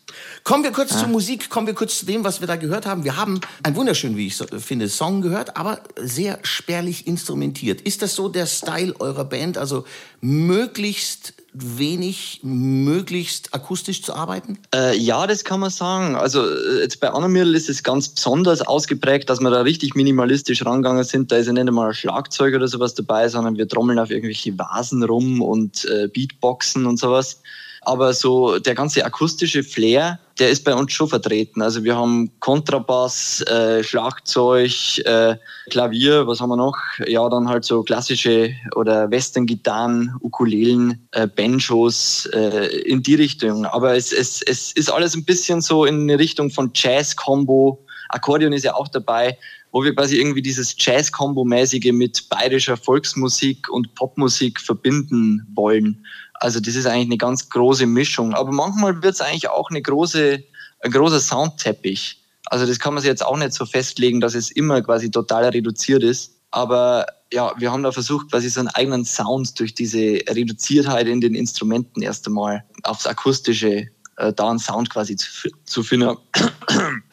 Kommen 0.44 0.62
wir 0.64 0.72
kurz 0.72 0.98
zur 0.98 1.08
Musik, 1.08 1.50
kommen 1.50 1.66
wir 1.66 1.74
kurz 1.74 1.98
zu 2.00 2.06
dem, 2.06 2.22
was 2.24 2.40
wir 2.40 2.46
da 2.46 2.56
gehört 2.56 2.86
haben. 2.86 3.04
Wir 3.04 3.16
haben 3.16 3.40
einen 3.62 3.76
wunderschönen, 3.76 4.16
wie 4.16 4.26
ich 4.28 4.36
so, 4.36 4.46
finde, 4.58 4.88
Song 4.88 5.20
gehört, 5.20 5.56
aber 5.56 5.80
sehr 5.96 6.38
spärlich 6.42 7.06
instrumentiert. 7.06 7.80
Ist 7.82 8.00
das 8.02 8.14
so 8.14 8.28
der 8.28 8.46
Style 8.46 8.94
eurer 8.98 9.24
Band, 9.24 9.58
also 9.58 9.84
möglichst 10.20 11.34
wenig, 11.58 12.40
möglichst 12.42 13.54
akustisch 13.54 14.02
zu 14.02 14.14
arbeiten? 14.14 14.58
Äh, 14.74 14.96
ja, 14.96 15.26
das 15.26 15.44
kann 15.44 15.60
man 15.60 15.70
sagen. 15.70 16.16
Also 16.16 16.46
äh, 16.46 16.80
jetzt 16.80 17.00
bei 17.00 17.10
Anna 17.10 17.28
Mädel 17.28 17.54
ist 17.54 17.68
es 17.68 17.82
ganz 17.82 18.08
besonders 18.08 18.62
ausgeprägt, 18.62 19.30
dass 19.30 19.40
wir 19.40 19.50
da 19.50 19.62
richtig 19.62 19.94
minimalistisch 19.94 20.64
rangegangen 20.64 21.04
sind. 21.04 21.32
Da 21.32 21.36
ist 21.36 21.46
ja 21.46 21.52
nicht 21.52 21.66
einmal 21.66 21.88
ein 21.88 21.94
Schlagzeug 21.94 22.54
oder 22.54 22.68
sowas 22.68 22.94
dabei, 22.94 23.28
sondern 23.28 23.56
wir 23.56 23.68
trommeln 23.68 23.98
auf 23.98 24.10
irgendwelche 24.10 24.58
Vasen 24.58 25.02
rum 25.02 25.40
und 25.40 25.84
äh, 25.86 26.08
Beatboxen 26.08 26.86
und 26.86 26.98
sowas. 26.98 27.40
Aber 27.86 28.14
so 28.14 28.58
der 28.58 28.74
ganze 28.74 29.04
akustische 29.04 29.62
Flair, 29.62 30.18
der 30.40 30.50
ist 30.50 30.64
bei 30.64 30.74
uns 30.74 30.92
schon 30.92 31.08
vertreten. 31.08 31.62
Also 31.62 31.84
wir 31.84 31.94
haben 31.94 32.32
Kontrabass, 32.40 33.42
äh, 33.42 33.84
Schlagzeug, 33.84 34.98
äh, 35.04 35.36
Klavier, 35.70 36.26
was 36.26 36.40
haben 36.40 36.48
wir 36.48 36.56
noch? 36.56 36.76
Ja, 37.06 37.28
dann 37.28 37.48
halt 37.48 37.64
so 37.64 37.84
klassische 37.84 38.52
oder 38.74 39.08
Western-Gitarren, 39.08 40.12
Ukulelen, 40.20 41.06
äh, 41.12 41.28
Banjos 41.28 42.26
äh, 42.32 42.66
in 42.80 43.04
die 43.04 43.14
Richtung. 43.14 43.64
Aber 43.66 43.94
es, 43.94 44.12
es, 44.12 44.42
es 44.42 44.72
ist 44.72 44.90
alles 44.90 45.14
ein 45.14 45.24
bisschen 45.24 45.60
so 45.60 45.84
in 45.84 46.00
eine 46.02 46.18
Richtung 46.18 46.50
von 46.50 46.72
Jazz-Combo. 46.74 47.86
Akkordeon 48.08 48.52
ist 48.52 48.64
ja 48.64 48.74
auch 48.74 48.88
dabei, 48.88 49.38
wo 49.70 49.84
wir 49.84 49.94
quasi 49.94 50.16
irgendwie 50.16 50.42
dieses 50.42 50.74
Jazz-Combo-mäßige 50.76 51.92
mit 51.92 52.28
bayerischer 52.30 52.76
Volksmusik 52.76 53.68
und 53.68 53.94
Popmusik 53.94 54.60
verbinden 54.60 55.46
wollen. 55.54 56.04
Also 56.40 56.60
das 56.60 56.74
ist 56.74 56.86
eigentlich 56.86 57.06
eine 57.06 57.18
ganz 57.18 57.48
große 57.48 57.86
Mischung. 57.86 58.34
Aber 58.34 58.52
manchmal 58.52 59.02
wird 59.02 59.14
es 59.14 59.20
eigentlich 59.20 59.48
auch 59.48 59.70
eine 59.70 59.82
große, 59.82 60.42
ein 60.80 60.90
großer 60.90 61.20
Soundteppich. 61.20 62.22
Also 62.46 62.66
das 62.66 62.78
kann 62.78 62.94
man 62.94 63.02
sich 63.02 63.08
jetzt 63.08 63.24
auch 63.24 63.36
nicht 63.36 63.52
so 63.52 63.66
festlegen, 63.66 64.20
dass 64.20 64.34
es 64.34 64.50
immer 64.50 64.80
quasi 64.82 65.10
total 65.10 65.44
reduziert 65.46 66.02
ist. 66.02 66.32
Aber 66.50 67.06
ja, 67.32 67.52
wir 67.58 67.72
haben 67.72 67.82
da 67.82 67.92
versucht, 67.92 68.30
quasi 68.30 68.48
so 68.48 68.60
einen 68.60 68.68
eigenen 68.68 69.04
Sound 69.04 69.58
durch 69.58 69.74
diese 69.74 70.20
Reduziertheit 70.28 71.08
in 71.08 71.20
den 71.20 71.34
Instrumenten 71.34 72.02
erst 72.02 72.26
einmal 72.26 72.64
aufs 72.84 73.06
Akustische 73.06 73.88
äh, 74.16 74.32
da 74.32 74.48
einen 74.48 74.58
Sound 74.58 74.90
quasi 74.90 75.16
zu, 75.16 75.50
zu 75.64 75.82
finden. 75.82 76.16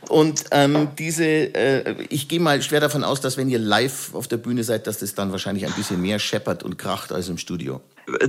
Und 0.09 0.43
ähm, 0.51 0.89
diese, 0.97 1.25
äh, 1.25 2.05
ich 2.09 2.27
gehe 2.27 2.39
mal 2.39 2.61
schwer 2.61 2.79
davon 2.79 3.03
aus, 3.03 3.21
dass 3.21 3.37
wenn 3.37 3.49
ihr 3.49 3.59
live 3.59 4.13
auf 4.13 4.27
der 4.27 4.37
Bühne 4.37 4.63
seid, 4.63 4.87
dass 4.87 4.99
das 4.99 5.15
dann 5.15 5.31
wahrscheinlich 5.31 5.65
ein 5.65 5.73
bisschen 5.73 6.01
mehr 6.01 6.19
scheppert 6.19 6.63
und 6.63 6.77
kracht 6.77 7.11
als 7.11 7.29
im 7.29 7.37
Studio. 7.37 7.81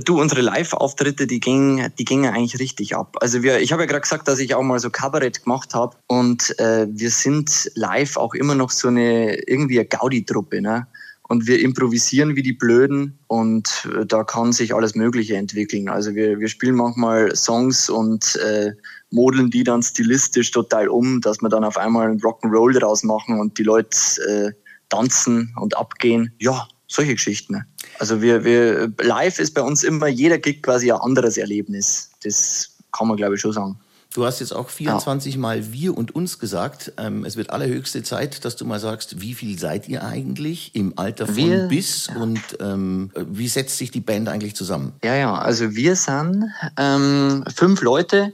Du, 0.05 0.21
unsere 0.21 0.41
Live-Auftritte, 0.41 1.27
die 1.27 1.39
gingen, 1.39 1.91
die 1.99 2.05
gingen 2.05 2.33
eigentlich 2.33 2.59
richtig 2.59 2.95
ab. 2.95 3.17
Also 3.19 3.43
wir, 3.43 3.59
ich 3.59 3.73
habe 3.73 3.83
ja 3.83 3.87
gerade 3.87 4.01
gesagt, 4.01 4.27
dass 4.27 4.39
ich 4.39 4.55
auch 4.55 4.63
mal 4.63 4.79
so 4.79 4.89
Kabarett 4.89 5.43
gemacht 5.43 5.73
habe 5.73 5.97
und 6.07 6.57
äh, 6.59 6.87
wir 6.89 7.09
sind 7.09 7.71
live 7.75 8.15
auch 8.15 8.33
immer 8.33 8.55
noch 8.55 8.71
so 8.71 8.87
eine 8.87 9.35
irgendwie 9.47 9.79
eine 9.79 9.87
Gaudi-Truppe, 9.87 10.61
ne? 10.61 10.87
Und 11.27 11.47
wir 11.47 11.59
improvisieren 11.59 12.35
wie 12.35 12.43
die 12.43 12.53
Blöden 12.53 13.17
und 13.27 13.89
äh, 13.91 14.05
da 14.05 14.23
kann 14.23 14.53
sich 14.53 14.75
alles 14.75 14.93
Mögliche 14.93 15.35
entwickeln. 15.35 15.89
Also 15.89 16.13
wir, 16.13 16.39
wir 16.39 16.47
spielen 16.47 16.75
manchmal 16.75 17.35
Songs 17.35 17.89
und 17.89 18.35
äh, 18.35 18.73
modeln 19.09 19.49
die 19.49 19.63
dann 19.63 19.81
stilistisch 19.81 20.51
total 20.51 20.87
um, 20.87 21.21
dass 21.21 21.41
wir 21.41 21.49
dann 21.49 21.63
auf 21.63 21.77
einmal 21.77 22.07
einen 22.07 22.19
Rock'n'Roll 22.19 22.79
draus 22.79 23.03
machen 23.03 23.39
und 23.39 23.57
die 23.57 23.63
Leute 23.63 23.97
äh, 24.27 24.51
tanzen 24.89 25.53
und 25.59 25.75
abgehen. 25.75 26.31
Ja, 26.39 26.67
solche 26.87 27.15
Geschichten. 27.15 27.53
Ne? 27.53 27.65
Also 27.99 28.21
wir, 28.21 28.43
wir 28.43 28.91
live 29.01 29.39
ist 29.39 29.53
bei 29.53 29.61
uns 29.61 29.83
immer 29.83 30.07
jeder 30.07 30.37
Gig 30.37 30.61
quasi 30.63 30.91
ein 30.91 30.99
anderes 30.99 31.37
Erlebnis. 31.37 32.09
Das 32.23 32.71
kann 32.91 33.07
man 33.07 33.17
glaube 33.17 33.35
ich 33.35 33.41
schon 33.41 33.53
sagen. 33.53 33.79
Du 34.13 34.25
hast 34.25 34.39
jetzt 34.39 34.53
auch 34.53 34.69
24 34.69 35.37
Mal 35.37 35.73
wir 35.73 35.97
und 35.97 36.15
uns 36.15 36.39
gesagt. 36.39 36.93
Ähm, 36.97 37.25
es 37.25 37.35
wird 37.35 37.49
allerhöchste 37.49 38.01
Zeit, 38.01 38.45
dass 38.45 38.55
du 38.55 38.63
mal 38.63 38.79
sagst, 38.79 39.19
wie 39.19 39.33
viel 39.33 39.59
seid 39.59 39.89
ihr 39.89 40.05
eigentlich 40.05 40.71
im 40.73 40.93
Alter 40.97 41.25
von 41.25 41.35
Wir- 41.35 41.67
bis 41.67 42.07
und 42.17 42.39
ähm, 42.61 43.11
wie 43.13 43.49
setzt 43.49 43.77
sich 43.77 43.91
die 43.91 43.99
Band 43.99 44.29
eigentlich 44.29 44.55
zusammen? 44.55 44.93
Ja, 45.03 45.15
ja, 45.15 45.35
also 45.35 45.75
wir 45.75 45.97
sind 45.97 46.45
ähm, 46.77 47.43
fünf 47.53 47.81
Leute. 47.81 48.31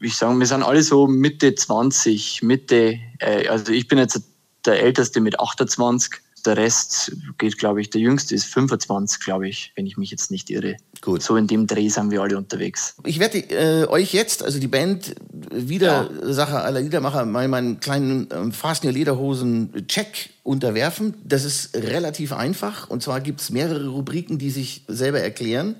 Ich 0.00 0.16
sage, 0.16 0.38
wir 0.38 0.46
sind 0.46 0.62
alle 0.62 0.82
so 0.82 1.06
Mitte 1.06 1.54
20, 1.54 2.42
Mitte, 2.42 2.98
äh, 3.18 3.48
also 3.48 3.70
ich 3.70 3.86
bin 3.86 3.98
jetzt 3.98 4.22
der 4.64 4.80
Älteste 4.82 5.20
mit 5.20 5.38
28. 5.38 6.10
Der 6.46 6.56
Rest 6.56 7.12
geht, 7.38 7.58
glaube 7.58 7.80
ich, 7.80 7.90
der 7.90 8.00
Jüngste 8.00 8.34
ist 8.34 8.44
25, 8.46 9.20
glaube 9.20 9.48
ich, 9.48 9.72
wenn 9.76 9.86
ich 9.86 9.96
mich 9.96 10.10
jetzt 10.10 10.30
nicht 10.30 10.50
irre. 10.50 10.76
Gut. 11.00 11.22
So 11.22 11.36
in 11.36 11.46
dem 11.46 11.66
Dreh 11.66 11.88
sind 11.88 12.10
wir 12.10 12.22
alle 12.22 12.36
unterwegs. 12.36 12.94
Ich 13.04 13.18
werde 13.18 13.38
äh, 13.38 13.86
euch 13.86 14.12
jetzt, 14.12 14.42
also 14.42 14.58
die 14.58 14.68
Band, 14.68 15.14
wieder 15.50 16.10
Sache 16.22 16.60
aller 16.60 16.80
Liedermacher, 16.80 17.24
mal 17.24 17.48
meinen 17.48 17.80
kleinen 17.80 18.28
ähm, 18.32 18.52
Fasten 18.52 18.90
Lederhosen-Check 18.90 20.30
unterwerfen. 20.42 21.14
Das 21.24 21.44
ist 21.44 21.76
relativ 21.76 22.32
einfach. 22.32 22.88
Und 22.90 23.02
zwar 23.02 23.20
gibt 23.20 23.40
es 23.40 23.50
mehrere 23.50 23.88
Rubriken, 23.88 24.38
die 24.38 24.50
sich 24.50 24.84
selber 24.88 25.20
erklären. 25.20 25.76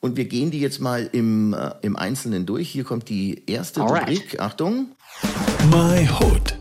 Und 0.00 0.16
wir 0.16 0.26
gehen 0.26 0.50
die 0.50 0.60
jetzt 0.60 0.80
mal 0.80 1.08
im, 1.12 1.54
äh, 1.54 1.70
im 1.80 1.96
Einzelnen 1.96 2.44
durch. 2.44 2.68
Hier 2.68 2.84
kommt 2.84 3.08
die 3.08 3.42
erste 3.46 3.80
Alright. 3.80 4.02
Rubrik. 4.02 4.40
Achtung. 4.40 4.88
My 5.70 6.08
Hood. 6.20 6.58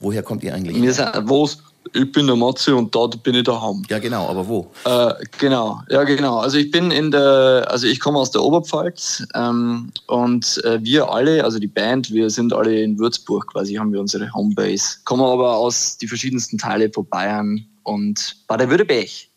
Woher 0.00 0.22
kommt 0.22 0.42
ihr 0.42 0.54
eigentlich? 0.54 0.80
Wir 0.80 0.92
sind, 0.92 1.10
was? 1.14 1.58
Ich 1.94 2.10
bin 2.12 2.26
der 2.26 2.36
Matze 2.36 2.74
und 2.74 2.94
da 2.94 3.06
bin 3.06 3.34
ich 3.34 3.44
daheim. 3.44 3.82
Ja, 3.88 3.98
genau, 3.98 4.28
aber 4.28 4.46
wo? 4.46 4.70
Äh, 4.84 5.14
genau, 5.38 5.82
ja 5.90 6.04
genau. 6.04 6.38
Also 6.38 6.58
ich 6.58 6.70
bin 6.70 6.90
in 6.90 7.10
der, 7.10 7.66
also 7.68 7.86
ich 7.86 8.00
komme 8.00 8.18
aus 8.18 8.30
der 8.30 8.42
Oberpfalz 8.42 9.26
ähm, 9.34 9.92
und 10.06 10.62
äh, 10.64 10.82
wir 10.82 11.10
alle, 11.10 11.44
also 11.44 11.58
die 11.58 11.68
Band, 11.68 12.10
wir 12.10 12.30
sind 12.30 12.52
alle 12.52 12.80
in 12.80 12.98
Würzburg 12.98 13.52
quasi, 13.52 13.74
haben 13.74 13.92
wir 13.92 14.00
unsere 14.00 14.32
Homebase. 14.32 14.98
Kommen 15.04 15.22
aber 15.22 15.56
aus 15.56 15.98
die 15.98 16.08
verschiedensten 16.08 16.58
Teile 16.58 16.90
von 16.90 17.06
Bayern 17.06 17.66
und 17.82 18.36
Baden-Württemberg. 18.46 19.31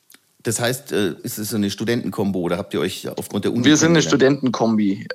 Das 0.46 0.60
heißt, 0.60 0.92
äh, 0.92 1.16
ist 1.24 1.40
es 1.40 1.50
so 1.50 1.56
eine 1.56 1.72
Studentenkombo 1.72 2.40
oder 2.40 2.58
habt 2.58 2.74
ihr 2.76 2.80
euch 2.80 3.08
aufgrund 3.18 3.46
der 3.46 3.52
Uni 3.54 3.66
Wir 3.66 3.78
sind 3.78 3.90
eine? 3.90 4.04
Studentenkombi. 4.04 5.08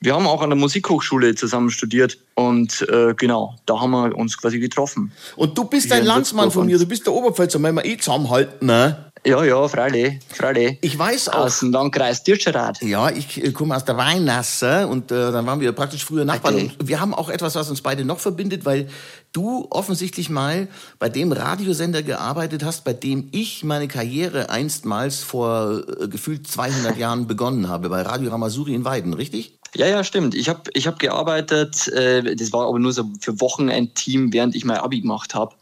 Wir 0.00 0.14
haben 0.14 0.26
auch 0.26 0.40
an 0.40 0.48
der 0.48 0.58
Musikhochschule 0.58 1.34
zusammen 1.34 1.70
studiert 1.70 2.16
und 2.34 2.86
äh, 2.88 3.12
genau, 3.14 3.56
da 3.66 3.78
haben 3.78 3.90
wir 3.90 4.16
uns 4.16 4.38
quasi 4.38 4.58
getroffen. 4.58 5.12
Und 5.36 5.56
du 5.58 5.64
bist 5.64 5.92
ein 5.92 6.00
in 6.00 6.06
Landsmann 6.06 6.50
von 6.50 6.64
mir, 6.64 6.78
du 6.78 6.86
bist 6.86 7.04
der 7.06 7.12
Oberpfälzer, 7.12 7.62
wenn 7.62 7.74
wir 7.74 7.84
eh 7.84 7.98
zusammenhalten, 7.98 8.66
ne? 8.66 9.10
Ja, 9.26 9.44
ja, 9.44 9.68
freilich, 9.68 10.18
freilich. 10.30 10.78
Ich 10.80 10.98
weiß 10.98 11.28
auch, 11.28 11.44
Aus 11.44 11.60
dem 11.60 11.72
Landkreis 11.72 12.24
Tirscherath. 12.24 12.80
Ja, 12.80 13.10
ich 13.10 13.44
äh, 13.44 13.52
komme 13.52 13.76
aus 13.76 13.84
der 13.84 13.98
Weinnasse 13.98 14.86
und 14.88 15.12
äh, 15.12 15.30
dann 15.30 15.44
waren 15.44 15.60
wir 15.60 15.72
praktisch 15.72 16.06
früher 16.06 16.24
Nachbarn. 16.24 16.54
Okay. 16.54 16.70
Und 16.78 16.88
wir 16.88 17.00
haben 17.00 17.12
auch 17.12 17.28
etwas, 17.28 17.54
was 17.54 17.68
uns 17.68 17.82
beide 17.82 18.06
noch 18.06 18.18
verbindet, 18.18 18.64
weil 18.64 18.88
du 19.32 19.66
offensichtlich 19.70 20.30
mal 20.30 20.68
bei 20.98 21.08
dem 21.08 21.32
Radiosender 21.32 22.02
gearbeitet 22.02 22.64
hast, 22.64 22.84
bei 22.84 22.92
dem 22.92 23.28
ich 23.32 23.64
meine 23.64 23.88
Karriere 23.88 24.50
einstmals 24.50 25.22
vor 25.22 25.82
äh, 26.00 26.08
gefühlt 26.08 26.46
200 26.46 26.96
Jahren 26.98 27.26
begonnen 27.26 27.68
habe, 27.68 27.88
bei 27.88 28.02
Radio 28.02 28.30
Ramasuri 28.30 28.74
in 28.74 28.84
Weiden, 28.84 29.14
richtig? 29.14 29.58
Ja, 29.74 29.86
ja, 29.86 30.02
stimmt. 30.02 30.34
Ich 30.34 30.48
habe 30.48 30.62
ich 30.74 30.86
hab 30.86 30.98
gearbeitet, 30.98 31.86
äh, 31.88 32.34
das 32.34 32.52
war 32.52 32.66
aber 32.66 32.78
nur 32.78 32.92
so 32.92 33.04
für 33.20 33.40
Wochenendteam, 33.40 34.32
während 34.32 34.56
ich 34.56 34.64
mein 34.64 34.78
Abi 34.78 35.00
gemacht 35.00 35.34
habe. 35.34 35.54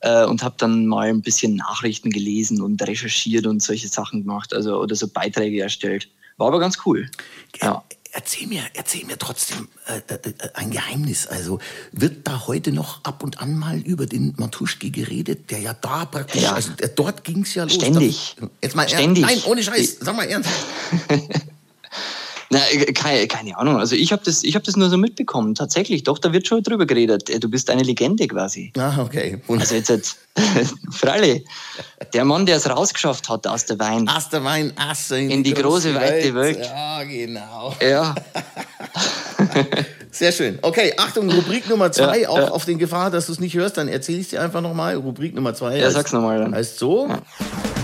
äh, 0.00 0.24
und 0.26 0.42
habe 0.42 0.56
dann 0.58 0.86
mal 0.86 1.08
ein 1.08 1.22
bisschen 1.22 1.54
Nachrichten 1.54 2.10
gelesen 2.10 2.60
und 2.60 2.82
recherchiert 2.82 3.46
und 3.46 3.62
solche 3.62 3.88
Sachen 3.88 4.22
gemacht, 4.22 4.52
also 4.52 4.80
oder 4.80 4.96
so 4.96 5.06
Beiträge 5.08 5.62
erstellt. 5.62 6.08
War 6.38 6.48
aber 6.48 6.58
ganz 6.58 6.78
cool. 6.84 7.08
Ja. 7.60 7.84
Erzähl 8.14 8.46
mir, 8.46 8.62
erzähl 8.74 9.06
mir 9.06 9.16
trotzdem 9.16 9.68
äh, 9.86 9.96
äh, 10.12 10.18
ein 10.52 10.70
Geheimnis. 10.70 11.26
Also 11.26 11.60
wird 11.92 12.26
da 12.28 12.46
heute 12.46 12.70
noch 12.70 13.02
ab 13.04 13.22
und 13.22 13.40
an 13.40 13.58
mal 13.58 13.78
über 13.78 14.04
den 14.04 14.34
Matuschki 14.36 14.90
geredet, 14.90 15.50
der 15.50 15.60
ja 15.60 15.72
da 15.72 16.04
praktisch, 16.04 16.42
Ja. 16.42 16.52
also 16.52 16.72
äh, 16.78 16.90
dort 16.94 17.24
ging's 17.24 17.54
ja 17.54 17.64
los. 17.64 17.72
Ständig. 17.74 18.36
Da- 18.38 18.50
Jetzt 18.62 18.76
mal 18.76 18.86
Ständig. 18.86 19.24
Nein, 19.24 19.40
ohne 19.46 19.62
Scheiß. 19.62 19.96
Sag 20.00 20.14
mal 20.14 20.24
ernst. 20.28 20.50
Na, 22.52 22.58
äh, 22.70 22.92
keine, 22.92 23.26
keine 23.28 23.56
Ahnung. 23.56 23.78
Also 23.78 23.96
ich 23.96 24.12
habe 24.12 24.22
das, 24.26 24.44
ich 24.44 24.54
hab 24.54 24.62
das 24.64 24.76
nur 24.76 24.90
so 24.90 24.98
mitbekommen. 24.98 25.54
Tatsächlich, 25.54 26.02
doch, 26.02 26.18
da 26.18 26.34
wird 26.34 26.46
schon 26.46 26.62
drüber 26.62 26.84
geredet. 26.84 27.30
Äh, 27.30 27.40
Du 27.40 27.48
bist 27.48 27.70
eine 27.70 27.82
Legende 27.82 28.28
quasi. 28.28 28.70
Ah, 28.76 28.98
okay. 29.00 29.40
Also 29.48 29.74
jetzt, 29.74 29.88
jetzt 29.88 30.18
Freilich, 30.90 31.44
der 32.12 32.26
Mann, 32.26 32.44
der 32.44 32.58
es 32.58 32.68
rausgeschafft 32.68 33.30
hat 33.30 33.46
aus 33.46 33.64
der 33.64 33.78
Wein. 33.78 34.06
Aster 34.06 34.44
Wein, 34.44 34.72
Aster 34.76 35.16
in, 35.18 35.30
In 35.30 35.42
die 35.44 35.54
große, 35.54 35.94
weite 35.94 36.34
Welt. 36.34 36.58
Ja, 36.60 37.02
genau. 37.04 37.74
Ja, 37.80 38.14
Sehr 40.10 40.30
schön. 40.30 40.58
Okay, 40.60 40.92
Achtung, 40.98 41.30
Rubrik 41.30 41.66
Nummer 41.70 41.90
zwei, 41.90 42.20
Ja, 42.20 42.28
auch 42.28 42.36
ja. 42.38 42.48
auf 42.50 42.66
den 42.66 42.76
Gefahr, 42.78 43.10
dass 43.10 43.26
du 43.26 43.32
es 43.32 43.40
nicht 43.40 43.54
hörst, 43.54 43.78
dann 43.78 43.88
erzähle 43.88 44.18
ich 44.18 44.28
dir 44.28 44.42
einfach 44.42 44.60
nochmal. 44.60 44.94
Rubrik 44.96 45.34
Nummer 45.34 45.54
zwei. 45.54 45.78
Ja, 45.78 45.86
heißt- 45.88 45.92
sag's 45.92 46.12
noch 46.12 46.20
mal 46.20 46.38
dann. 46.38 46.54
Heißt 46.54 46.78
so, 46.78 47.08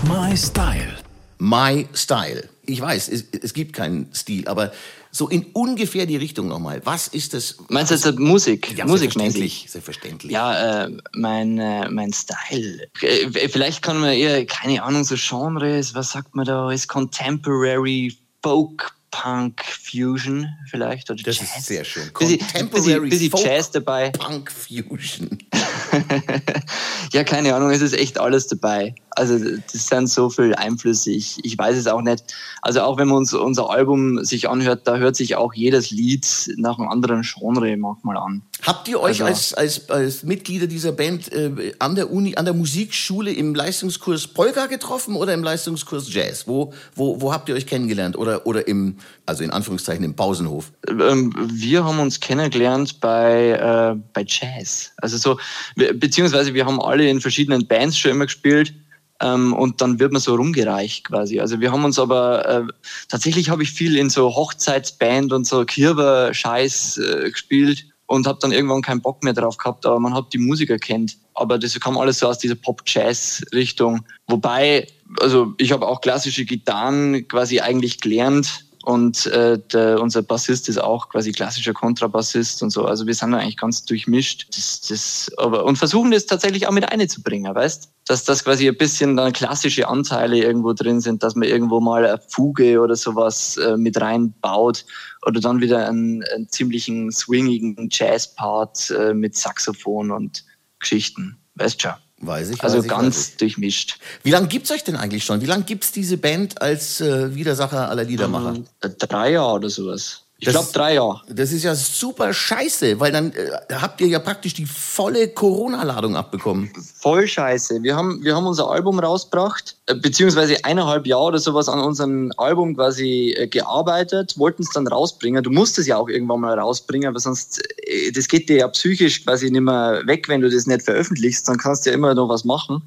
My 0.07 0.37
Style. 0.37 0.93
My 1.39 1.87
Style. 1.93 2.47
Ich 2.65 2.79
weiß, 2.79 3.07
es, 3.09 3.23
es 3.41 3.53
gibt 3.53 3.73
keinen 3.73 4.13
Stil, 4.13 4.47
aber 4.47 4.71
so 5.11 5.27
in 5.27 5.45
ungefähr 5.53 6.05
die 6.05 6.17
Richtung 6.17 6.47
nochmal. 6.47 6.81
Was 6.83 7.07
ist 7.07 7.33
das? 7.33 7.57
meinst 7.69 7.91
du 7.91 7.95
jetzt 7.95 8.19
Musik? 8.19 8.77
Ja, 8.77 8.85
Musikmäßig? 8.85 9.67
selbstverständlich. 9.67 9.71
Selbstverständlich. 9.71 10.31
Ja, 10.31 10.83
äh, 10.85 10.97
mein, 11.13 11.57
äh, 11.57 11.89
mein 11.89 12.13
Style. 12.13 12.87
Äh, 13.01 13.49
vielleicht 13.49 13.81
kann 13.81 13.99
man 13.99 14.13
eher, 14.13 14.45
keine 14.45 14.83
Ahnung, 14.83 15.03
so 15.03 15.15
Genres, 15.17 15.95
was 15.95 16.11
sagt 16.11 16.35
man 16.35 16.45
da, 16.45 16.69
ist 16.71 16.87
Contemporary 16.87 18.15
Folk 18.43 18.91
Punk 19.11 19.63
Fusion 19.63 20.47
vielleicht 20.69 21.09
oder 21.09 21.23
Das 21.23 21.39
Jazz. 21.39 21.57
ist 21.57 21.65
sehr 21.65 21.83
schön. 21.83 22.11
Bisschen, 22.13 22.39
Contemporary 22.39 22.69
bisschen, 22.69 23.09
bisschen 23.09 23.31
Folk 23.31 23.45
Jazz 23.45 23.71
dabei. 23.71 24.09
Punk 24.11 24.51
Fusion. 24.51 25.39
Ja, 27.11 27.23
keine 27.23 27.55
Ahnung, 27.55 27.71
es 27.71 27.81
ist 27.81 27.93
echt 27.93 28.19
alles 28.19 28.47
dabei. 28.47 28.93
Also 29.11 29.37
das 29.39 29.87
sind 29.87 30.07
so 30.07 30.29
viele 30.29 30.57
Einflüsse, 30.57 31.11
ich, 31.11 31.43
ich 31.43 31.57
weiß 31.57 31.75
es 31.75 31.87
auch 31.87 32.01
nicht. 32.01 32.23
Also 32.61 32.81
auch 32.81 32.97
wenn 32.97 33.07
man 33.07 33.17
uns 33.17 33.33
unser 33.33 33.69
Album 33.71 34.23
sich 34.23 34.47
anhört, 34.47 34.87
da 34.87 34.97
hört 34.97 35.15
sich 35.15 35.35
auch 35.35 35.53
jedes 35.53 35.89
Lied 35.89 36.25
nach 36.57 36.77
einem 36.77 36.87
anderen 36.87 37.23
Genre 37.23 37.75
manchmal 37.77 38.15
an. 38.17 38.43
Habt 38.65 38.87
ihr 38.87 38.99
euch 38.99 39.23
Also- 39.23 39.25
als, 39.25 39.53
als, 39.55 39.89
als 39.89 40.23
Mitglieder 40.23 40.67
dieser 40.67 40.91
Band 40.91 41.31
äh, 41.31 41.73
an 41.79 41.95
der 41.95 42.11
Uni, 42.11 42.35
an 42.35 42.45
der 42.45 42.53
Musikschule 42.53 43.31
im 43.33 43.55
Leistungskurs 43.55 44.27
Polka 44.27 44.67
getroffen 44.67 45.15
oder 45.15 45.33
im 45.33 45.43
Leistungskurs 45.43 46.13
Jazz? 46.13 46.47
Wo, 46.47 46.73
wo, 46.95 47.19
wo 47.19 47.33
habt 47.33 47.49
ihr 47.49 47.55
euch 47.55 47.65
kennengelernt? 47.65 48.17
Oder, 48.17 48.45
oder 48.45 48.67
im, 48.67 48.97
also 49.25 49.43
in 49.43 49.49
Anführungszeichen, 49.49 50.03
im 50.05 50.15
Pausenhof? 50.15 50.71
Ähm, 50.87 51.33
wir 51.51 51.83
haben 51.83 51.99
uns 51.99 52.19
kennengelernt 52.19 52.99
bei, 53.01 53.49
äh, 53.51 53.99
bei 54.13 54.23
Jazz. 54.27 54.91
Also 54.97 55.17
so, 55.17 55.39
beziehungsweise 55.75 56.53
wir 56.53 56.65
haben 56.65 56.81
alle 56.81 57.09
in 57.09 57.21
verschiedenen 57.21 57.67
Bands 57.67 57.97
schon 57.97 58.11
immer 58.11 58.25
gespielt. 58.25 58.73
Ähm, 59.21 59.53
und 59.53 59.81
dann 59.81 59.99
wird 59.99 60.13
man 60.13 60.21
so 60.21 60.35
rumgereicht 60.35 61.05
quasi. 61.05 61.39
Also 61.39 61.59
wir 61.59 61.71
haben 61.71 61.83
uns 61.83 61.99
aber, 61.99 62.47
äh, 62.47 62.63
tatsächlich 63.09 63.49
habe 63.49 63.63
ich 63.63 63.71
viel 63.71 63.97
in 63.97 64.09
so 64.09 64.33
Hochzeitsband 64.33 65.33
und 65.33 65.45
so 65.45 65.65
Kirber-Scheiß 65.65 66.97
äh, 66.99 67.29
gespielt 67.29 67.85
und 68.05 68.27
habe 68.27 68.39
dann 68.41 68.53
irgendwann 68.53 68.81
keinen 68.81 69.01
Bock 69.01 69.23
mehr 69.23 69.33
drauf 69.33 69.57
gehabt, 69.57 69.85
aber 69.85 69.99
man 69.99 70.13
hat 70.13 70.33
die 70.33 70.37
Musiker 70.37 70.77
kennt. 70.77 71.17
Aber 71.33 71.59
das 71.59 71.77
kam 71.79 71.97
alles 71.97 72.19
so 72.19 72.27
aus 72.27 72.39
dieser 72.39 72.55
Pop-Jazz-Richtung. 72.55 74.05
Wobei, 74.27 74.87
also 75.19 75.53
ich 75.57 75.71
habe 75.71 75.85
auch 75.85 76.01
klassische 76.01 76.45
Gitarren 76.45 77.27
quasi 77.27 77.59
eigentlich 77.59 77.99
gelernt 77.99 78.68
und 78.83 79.25
äh, 79.27 79.59
der, 79.73 80.01
unser 80.01 80.21
Bassist 80.21 80.69
ist 80.69 80.77
auch 80.77 81.09
quasi 81.09 81.33
klassischer 81.33 81.73
Kontrabassist 81.73 82.63
und 82.63 82.69
so. 82.69 82.85
Also 82.85 83.05
wir 83.05 83.13
sind 83.13 83.33
eigentlich 83.33 83.57
ganz 83.57 83.83
durchmischt. 83.83 84.47
Das, 84.55 84.81
das, 84.81 85.31
aber, 85.37 85.65
und 85.65 85.77
versuchen 85.77 86.11
das 86.11 86.25
tatsächlich 86.25 86.65
auch 86.65 86.71
mit 86.71 86.89
einzubringen, 86.89 87.53
weißt? 87.53 87.89
Dass 88.05 88.23
das 88.23 88.43
quasi 88.43 88.69
ein 88.69 88.77
bisschen 88.77 89.17
dann 89.17 89.33
klassische 89.33 89.87
Anteile 89.87 90.37
irgendwo 90.37 90.71
drin 90.73 91.01
sind, 91.01 91.23
dass 91.23 91.35
man 91.35 91.49
irgendwo 91.49 91.81
mal 91.81 92.05
eine 92.05 92.21
Fuge 92.29 92.79
oder 92.79 92.95
sowas 92.95 93.57
äh, 93.57 93.75
mit 93.75 93.99
reinbaut 93.99 94.85
oder 95.25 95.41
dann 95.41 95.59
wieder 95.59 95.87
einen, 95.87 96.23
einen 96.33 96.47
ziemlichen 96.47 97.11
swingigen 97.11 97.89
Jazz-Part 97.91 98.91
äh, 98.91 99.13
mit 99.13 99.35
Saxophon 99.35 100.11
und 100.11 100.45
Geschichten. 100.79 101.37
Weißt 101.55 101.81
schon. 101.81 101.93
Weiß 102.21 102.49
ich. 102.49 102.61
Also 102.63 102.77
weiß 102.77 102.83
ich, 102.85 102.89
ganz 102.89 103.17
weiß 103.17 103.37
durchmischt. 103.37 103.97
ich. 103.99 104.25
Wie 104.25 104.31
lange 104.31 104.47
gibt's 104.47 104.71
euch 104.71 104.83
denn 104.83 104.95
eigentlich 104.95 105.23
schon? 105.23 105.41
Wie 105.41 105.45
lange 105.45 105.63
gibt's 105.63 105.91
diese 105.91 106.17
Band 106.17 106.61
als 106.61 106.99
äh, 107.01 107.33
Widersacher 107.33 107.89
aller 107.89 108.03
Liedermacher? 108.03 108.57
Äh, 108.81 108.89
Drei 108.89 109.31
Jahre 109.31 109.53
oder 109.53 109.69
sowas. 109.69 110.25
Ich 110.41 110.47
glaube 110.47 110.69
drei 110.71 110.93
Jahre. 110.93 111.21
Das 111.27 111.51
ist 111.51 111.63
ja 111.63 111.75
super 111.75 112.33
scheiße, 112.33 112.97
weil 113.01 113.11
dann 113.11 113.33
äh, 113.33 113.51
habt 113.73 113.99
ihr 113.99 114.07
ja 114.07 114.19
praktisch 114.19 114.53
die 114.53 114.65
volle 114.65 115.27
Corona-Ladung 115.27 116.15
abbekommen. 116.15 116.71
Voll 116.95 117.27
scheiße. 117.27 117.83
Wir 117.83 117.97
haben, 117.97 118.23
wir 118.23 118.37
haben 118.37 118.47
unser 118.47 118.71
Album 118.71 118.99
rausgebracht, 118.99 119.75
äh, 119.87 119.95
beziehungsweise 119.95 120.63
eineinhalb 120.63 121.05
Jahre 121.05 121.25
oder 121.25 121.39
sowas 121.39 121.67
an 121.67 121.81
unserem 121.81 122.31
Album 122.37 122.75
quasi 122.75 123.35
äh, 123.37 123.47
gearbeitet, 123.47 124.35
wollten 124.37 124.63
es 124.63 124.69
dann 124.69 124.87
rausbringen. 124.87 125.43
Du 125.43 125.51
musst 125.51 125.77
es 125.77 125.87
ja 125.87 125.97
auch 125.97 126.07
irgendwann 126.07 126.39
mal 126.39 126.57
rausbringen, 126.57 127.13
weil 127.13 127.19
sonst, 127.19 127.61
äh, 127.85 128.09
das 128.13 128.29
geht 128.29 128.47
dir 128.47 128.59
ja 128.59 128.67
psychisch 128.69 129.25
quasi 129.25 129.51
nicht 129.51 129.61
mehr 129.61 130.03
weg, 130.05 130.29
wenn 130.29 130.39
du 130.39 130.49
das 130.49 130.65
nicht 130.65 130.83
veröffentlichst, 130.83 131.49
dann 131.49 131.57
kannst 131.57 131.85
du 131.85 131.89
ja 131.89 131.95
immer 131.95 132.15
noch 132.15 132.29
was 132.29 132.45
machen. 132.45 132.81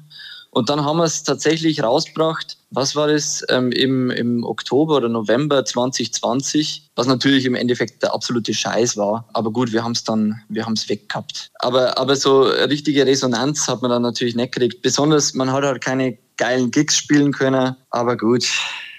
Und 0.53 0.69
dann 0.69 0.85
haben 0.85 0.97
wir 0.97 1.05
es 1.05 1.23
tatsächlich 1.23 1.81
rausgebracht. 1.81 2.57
Was 2.69 2.95
war 2.95 3.07
das? 3.07 3.43
Ähm, 3.49 3.71
im, 3.71 4.11
Im 4.11 4.43
Oktober 4.43 4.97
oder 4.97 5.09
November 5.09 5.65
2020, 5.65 6.91
was 6.95 7.07
natürlich 7.07 7.45
im 7.45 7.55
Endeffekt 7.55 8.03
der 8.03 8.13
absolute 8.13 8.53
Scheiß 8.53 8.95
war. 8.95 9.27
Aber 9.33 9.51
gut, 9.51 9.73
wir 9.73 9.83
haben 9.83 9.93
es 9.93 10.03
dann, 10.03 10.41
wir 10.49 10.65
haben 10.65 10.73
es 10.73 10.87
weggehabt. 10.89 11.49
Aber, 11.59 11.97
aber 11.97 12.15
so 12.15 12.43
richtige 12.43 13.05
Resonanz 13.05 13.67
hat 13.67 13.81
man 13.81 13.89
dann 13.89 14.03
natürlich 14.03 14.35
nicht 14.35 14.53
gekriegt. 14.53 14.83
Besonders, 14.83 15.33
man 15.33 15.51
hat 15.51 15.63
halt 15.63 15.81
keine 15.81 16.17
geilen 16.37 16.69
Gigs 16.69 16.97
spielen 16.97 17.31
können. 17.31 17.75
Aber 17.89 18.15
gut, 18.15 18.47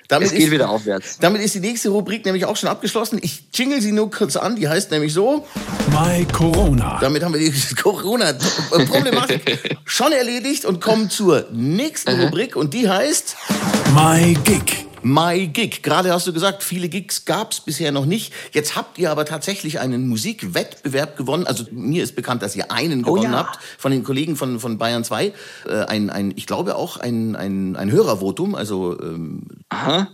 Damit 0.08 0.26
es 0.28 0.34
geht 0.34 0.44
ist- 0.46 0.50
wieder 0.50 0.68
aufwärts. 0.68 1.18
Damit 1.18 1.40
ist 1.42 1.54
die 1.54 1.60
nächste 1.60 1.88
Rubrik 1.88 2.24
nämlich 2.24 2.44
auch 2.44 2.56
schon 2.56 2.68
abgeschlossen. 2.68 3.18
Ich 3.22 3.44
jingle 3.54 3.80
sie 3.80 3.92
nur 3.92 4.10
kurz 4.10 4.36
an. 4.36 4.56
Die 4.56 4.68
heißt 4.68 4.90
nämlich 4.90 5.12
so. 5.14 5.46
My 5.90 6.26
Corona. 6.30 6.98
Damit 7.00 7.22
haben 7.22 7.32
wir 7.34 7.40
die 7.40 7.74
Corona-Problematik 7.82 9.78
schon 9.84 10.12
erledigt 10.12 10.64
und 10.64 10.80
kommen 10.80 11.10
zur 11.10 11.46
nächsten 11.52 12.20
Rubrik. 12.20 12.56
Und 12.56 12.74
die 12.74 12.88
heißt 12.88 13.36
My 13.94 14.34
Gig. 14.44 14.86
My 15.04 15.46
Gig. 15.46 15.82
Gerade 15.82 16.12
hast 16.12 16.26
du 16.26 16.32
gesagt, 16.32 16.62
viele 16.62 16.88
Gigs 16.88 17.26
gab's 17.26 17.60
bisher 17.60 17.92
noch 17.92 18.06
nicht. 18.06 18.32
Jetzt 18.52 18.74
habt 18.74 18.98
ihr 18.98 19.10
aber 19.10 19.26
tatsächlich 19.26 19.78
einen 19.78 20.08
Musikwettbewerb 20.08 21.16
gewonnen. 21.16 21.46
Also 21.46 21.64
mir 21.70 22.02
ist 22.02 22.16
bekannt, 22.16 22.42
dass 22.42 22.56
ihr 22.56 22.72
einen 22.72 23.02
gewonnen 23.02 23.32
ja. 23.32 23.38
habt 23.38 23.58
von 23.78 23.92
den 23.92 24.02
Kollegen 24.02 24.34
von, 24.34 24.58
von 24.58 24.78
Bayern 24.78 25.04
2. 25.04 25.26
Äh, 25.26 25.32
ein, 25.86 26.08
ein, 26.08 26.32
ich 26.36 26.46
glaube 26.46 26.76
auch 26.76 26.96
ein, 26.96 27.36
ein, 27.36 27.76
ein 27.76 27.92
Hörervotum. 27.92 28.54
Also 28.54 28.98
ähm, 29.00 29.42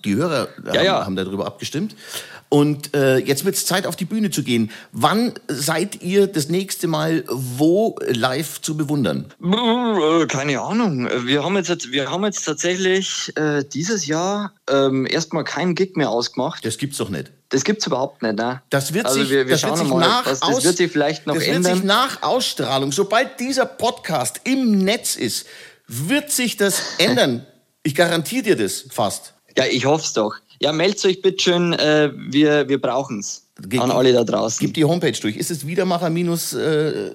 die 0.04 0.16
Hörer 0.16 0.48
haben, 0.66 0.84
ja. 0.84 1.04
haben 1.04 1.16
darüber 1.16 1.46
abgestimmt. 1.46 1.94
Und 2.50 2.96
äh, 2.96 3.18
jetzt 3.18 3.44
wird's 3.44 3.64
Zeit, 3.64 3.86
auf 3.86 3.94
die 3.94 4.04
Bühne 4.04 4.30
zu 4.30 4.42
gehen. 4.42 4.72
Wann 4.90 5.34
seid 5.46 6.02
ihr 6.02 6.26
das 6.26 6.48
nächste 6.48 6.88
Mal 6.88 7.22
wo 7.28 7.96
live 8.08 8.60
zu 8.60 8.76
bewundern? 8.76 9.26
Äh, 9.40 10.26
Keine 10.26 10.60
Ahnung. 10.60 11.08
Wir 11.26 11.44
haben 11.44 11.56
jetzt, 11.56 11.92
wir 11.92 12.10
haben 12.10 12.24
jetzt 12.24 12.44
tatsächlich 12.44 13.32
äh, 13.36 13.62
dieses 13.62 14.06
Jahr 14.06 14.52
ähm, 14.70 15.06
erstmal 15.06 15.44
keinen 15.44 15.74
Gig 15.74 15.96
mehr 15.96 16.10
ausgemacht. 16.10 16.64
Das 16.64 16.78
gibt's 16.78 16.98
doch 16.98 17.08
nicht. 17.08 17.30
Das 17.50 17.64
gibt's 17.64 17.86
überhaupt 17.86 18.22
nicht, 18.22 18.36
ne? 18.36 18.62
Das 18.70 18.94
wird 18.94 19.06
also 19.06 19.20
sich, 19.20 19.30
wir, 19.30 19.46
wir 19.46 19.52
das 19.54 19.62
wird 19.62 19.70
schauen 19.76 19.78
sich 19.86 19.88
mal, 19.88 20.00
nach 20.00 20.26
was, 20.26 20.40
das 20.40 20.48
Aus- 20.56 20.64
wird 20.64 20.76
sich 20.76 20.92
vielleicht 20.92 21.26
noch 21.26 21.34
das 21.34 21.44
wird 21.46 21.56
ändern. 21.56 21.74
sich 21.74 21.84
nach 21.84 22.22
Ausstrahlung, 22.22 22.92
sobald 22.92 23.40
dieser 23.40 23.66
Podcast 23.66 24.40
im 24.44 24.78
Netz 24.78 25.16
ist, 25.16 25.46
wird 25.88 26.30
sich 26.30 26.56
das 26.56 26.80
ändern. 26.98 27.46
Ich 27.82 27.94
garantiere 27.94 28.42
dir 28.42 28.56
das 28.56 28.84
fast. 28.90 29.34
ja, 29.56 29.64
ich 29.64 29.84
hoff's 29.86 30.12
doch. 30.12 30.34
Ja, 30.60 30.72
meldet 30.72 31.04
euch 31.06 31.22
bitte 31.22 31.42
schön, 31.42 31.72
äh, 31.72 32.12
wir, 32.14 32.68
wir 32.68 32.80
brauchen's. 32.80 33.46
Ge- 33.68 33.80
An 33.80 33.90
alle 33.90 34.12
da 34.12 34.24
draußen. 34.24 34.58
Gib 34.58 34.74
die 34.74 34.84
Homepage 34.84 35.12
durch. 35.20 35.36
Ist 35.36 35.50
es 35.50 35.66
Wiedermacher 35.66 36.10
minus, 36.10 36.52
äh, 36.52 37.08
äh, 37.08 37.12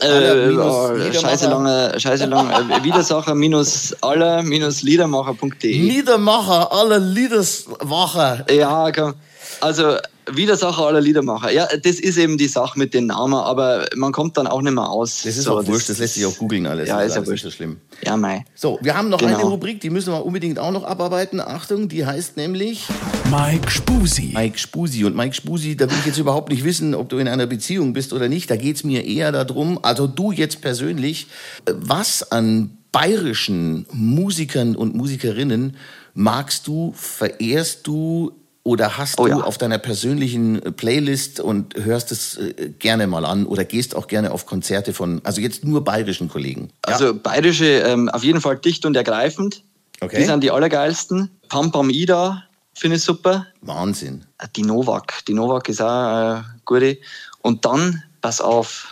aller 0.00 0.46
minus 0.46 0.74
oh, 0.74 0.92
Liedermacher? 0.92 1.20
scheiße 1.20 1.48
lange, 1.48 2.00
scheiße 2.00 2.26
lange, 2.26 2.52
äh, 2.80 2.84
Widersacher 2.84 3.34
minus 3.34 3.94
aller 4.00 4.42
minus 4.42 4.82
Liedermacher.de. 4.82 5.78
Niedermacher 5.78 6.72
aller 6.72 6.98
Liederswacher. 6.98 8.46
Ja, 8.52 8.90
komm. 8.92 9.14
Also 9.60 9.96
Widersacher 10.30 10.86
aller 10.86 11.00
Liedermacher. 11.02 11.50
Ja, 11.52 11.66
das 11.76 12.00
ist 12.00 12.16
eben 12.16 12.38
die 12.38 12.48
Sache 12.48 12.78
mit 12.78 12.94
den 12.94 13.06
Namen, 13.06 13.34
aber 13.34 13.86
man 13.94 14.10
kommt 14.12 14.36
dann 14.38 14.46
auch 14.46 14.62
nicht 14.62 14.72
mehr 14.72 14.88
aus. 14.88 15.22
Das 15.22 15.36
ist 15.36 15.44
So, 15.44 15.58
auch 15.58 15.66
wurscht, 15.66 15.90
das 15.90 15.98
lässt 15.98 16.14
sich 16.14 16.24
auch 16.24 16.36
googeln 16.38 16.66
alles. 16.66 16.88
Ja, 16.88 16.96
Das 16.98 17.08
ist 17.08 17.14
ja 17.14 17.20
wurscht. 17.20 17.30
nicht 17.32 17.42
so 17.42 17.50
schlimm. 17.50 17.76
Ja, 18.02 18.16
mei. 18.16 18.44
So, 18.54 18.78
wir 18.80 18.96
haben 18.96 19.10
noch 19.10 19.18
Genau. 19.18 19.34
eine 19.38 19.44
Rubrik, 19.44 19.80
die 19.80 19.90
müssen 19.90 20.12
wir 20.12 20.24
unbedingt 20.24 20.58
auch 20.58 20.70
noch 20.70 20.84
abarbeiten. 20.84 21.40
Achtung, 21.40 21.88
die 21.88 22.06
heißt 22.06 22.36
nämlich 22.38 22.86
Mike 23.30 23.70
Spusi. 23.70 24.32
Mike 24.34 24.58
Spusi. 24.58 25.04
Und 25.04 25.14
Mike 25.14 25.34
Spusi, 25.34 25.76
da 25.76 25.90
will 25.90 25.98
ich 26.00 26.06
jetzt 26.06 26.18
überhaupt 26.18 26.48
nicht 26.50 26.64
wissen, 26.64 26.94
ob 26.94 27.10
du 27.10 27.18
in 27.18 27.28
einer 27.28 27.46
Beziehung 27.46 27.92
bist 27.92 28.12
oder 28.14 28.28
nicht. 28.28 28.50
Da 28.50 28.56
geht's 28.56 28.82
mir 28.82 29.04
eher 29.04 29.30
darum, 29.30 29.78
also 29.82 30.06
du 30.06 30.32
jetzt 30.32 30.62
persönlich, 30.62 31.26
was 31.66 32.30
an 32.32 32.78
bayerischen 32.92 33.84
Musikern 33.92 34.74
und 34.76 34.94
Musikerinnen 34.94 35.76
magst 36.14 36.66
du, 36.66 36.94
verehrst 36.96 37.86
du 37.86 38.32
oder 38.64 38.96
hast 38.96 39.18
Oh 39.20 39.26
du 39.26 39.30
ja. 39.30 39.36
auf 39.40 39.58
deiner 39.58 39.78
persönlichen 39.78 40.60
äh, 40.60 40.72
Playlist 40.72 41.38
und 41.38 41.74
hörst 41.76 42.10
es 42.10 42.38
äh, 42.38 42.70
gerne 42.78 43.06
mal 43.06 43.24
an 43.24 43.46
oder 43.46 43.64
gehst 43.64 43.94
auch 43.94 44.08
gerne 44.08 44.32
auf 44.32 44.46
Konzerte 44.46 44.92
von, 44.92 45.20
also 45.22 45.40
jetzt 45.40 45.64
nur 45.64 45.84
bayerischen 45.84 46.28
Kollegen? 46.28 46.70
Also 46.82 47.14
bayerische, 47.14 47.80
ähm, 47.80 48.08
auf 48.08 48.24
jeden 48.24 48.40
Fall 48.40 48.56
dicht 48.56 48.84
und 48.86 48.96
ergreifend. 48.96 49.62
Okay. 50.00 50.18
Die 50.18 50.24
sind 50.24 50.42
die 50.42 50.50
allergeilsten. 50.50 51.30
Pam 51.48 51.70
Pam 51.70 51.90
Ida 51.90 52.42
finde 52.74 52.96
ich 52.96 53.02
super. 53.02 53.46
Wahnsinn. 53.60 54.24
Äh, 54.38 54.48
Die 54.56 54.62
Novak. 54.62 55.24
Die 55.28 55.34
Novak 55.34 55.68
ist 55.68 55.80
auch 55.82 56.38
äh, 56.38 56.42
gute. 56.64 56.98
Und 57.42 57.64
dann, 57.64 58.02
pass 58.22 58.40
auf. 58.40 58.90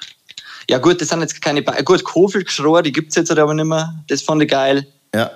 Ja 0.69 0.79
gut, 0.79 1.01
das 1.01 1.09
sind 1.09 1.21
jetzt 1.23 1.41
keine... 1.43 1.63
Ba 1.63 1.81
gut, 1.81 2.05
Kofel 2.05 2.45
Geschror, 2.45 2.83
die 2.83 2.93
gibt 2.93 3.09
es 3.11 3.17
jetzt 3.17 3.31
halt 3.31 3.39
aber 3.41 3.55
nicht 3.55 3.65
mehr. 3.65 3.93
Das 4.09 4.23
fand 4.23 4.43
ich 4.43 4.51
geil. 4.51 4.87
Ja. 5.15 5.33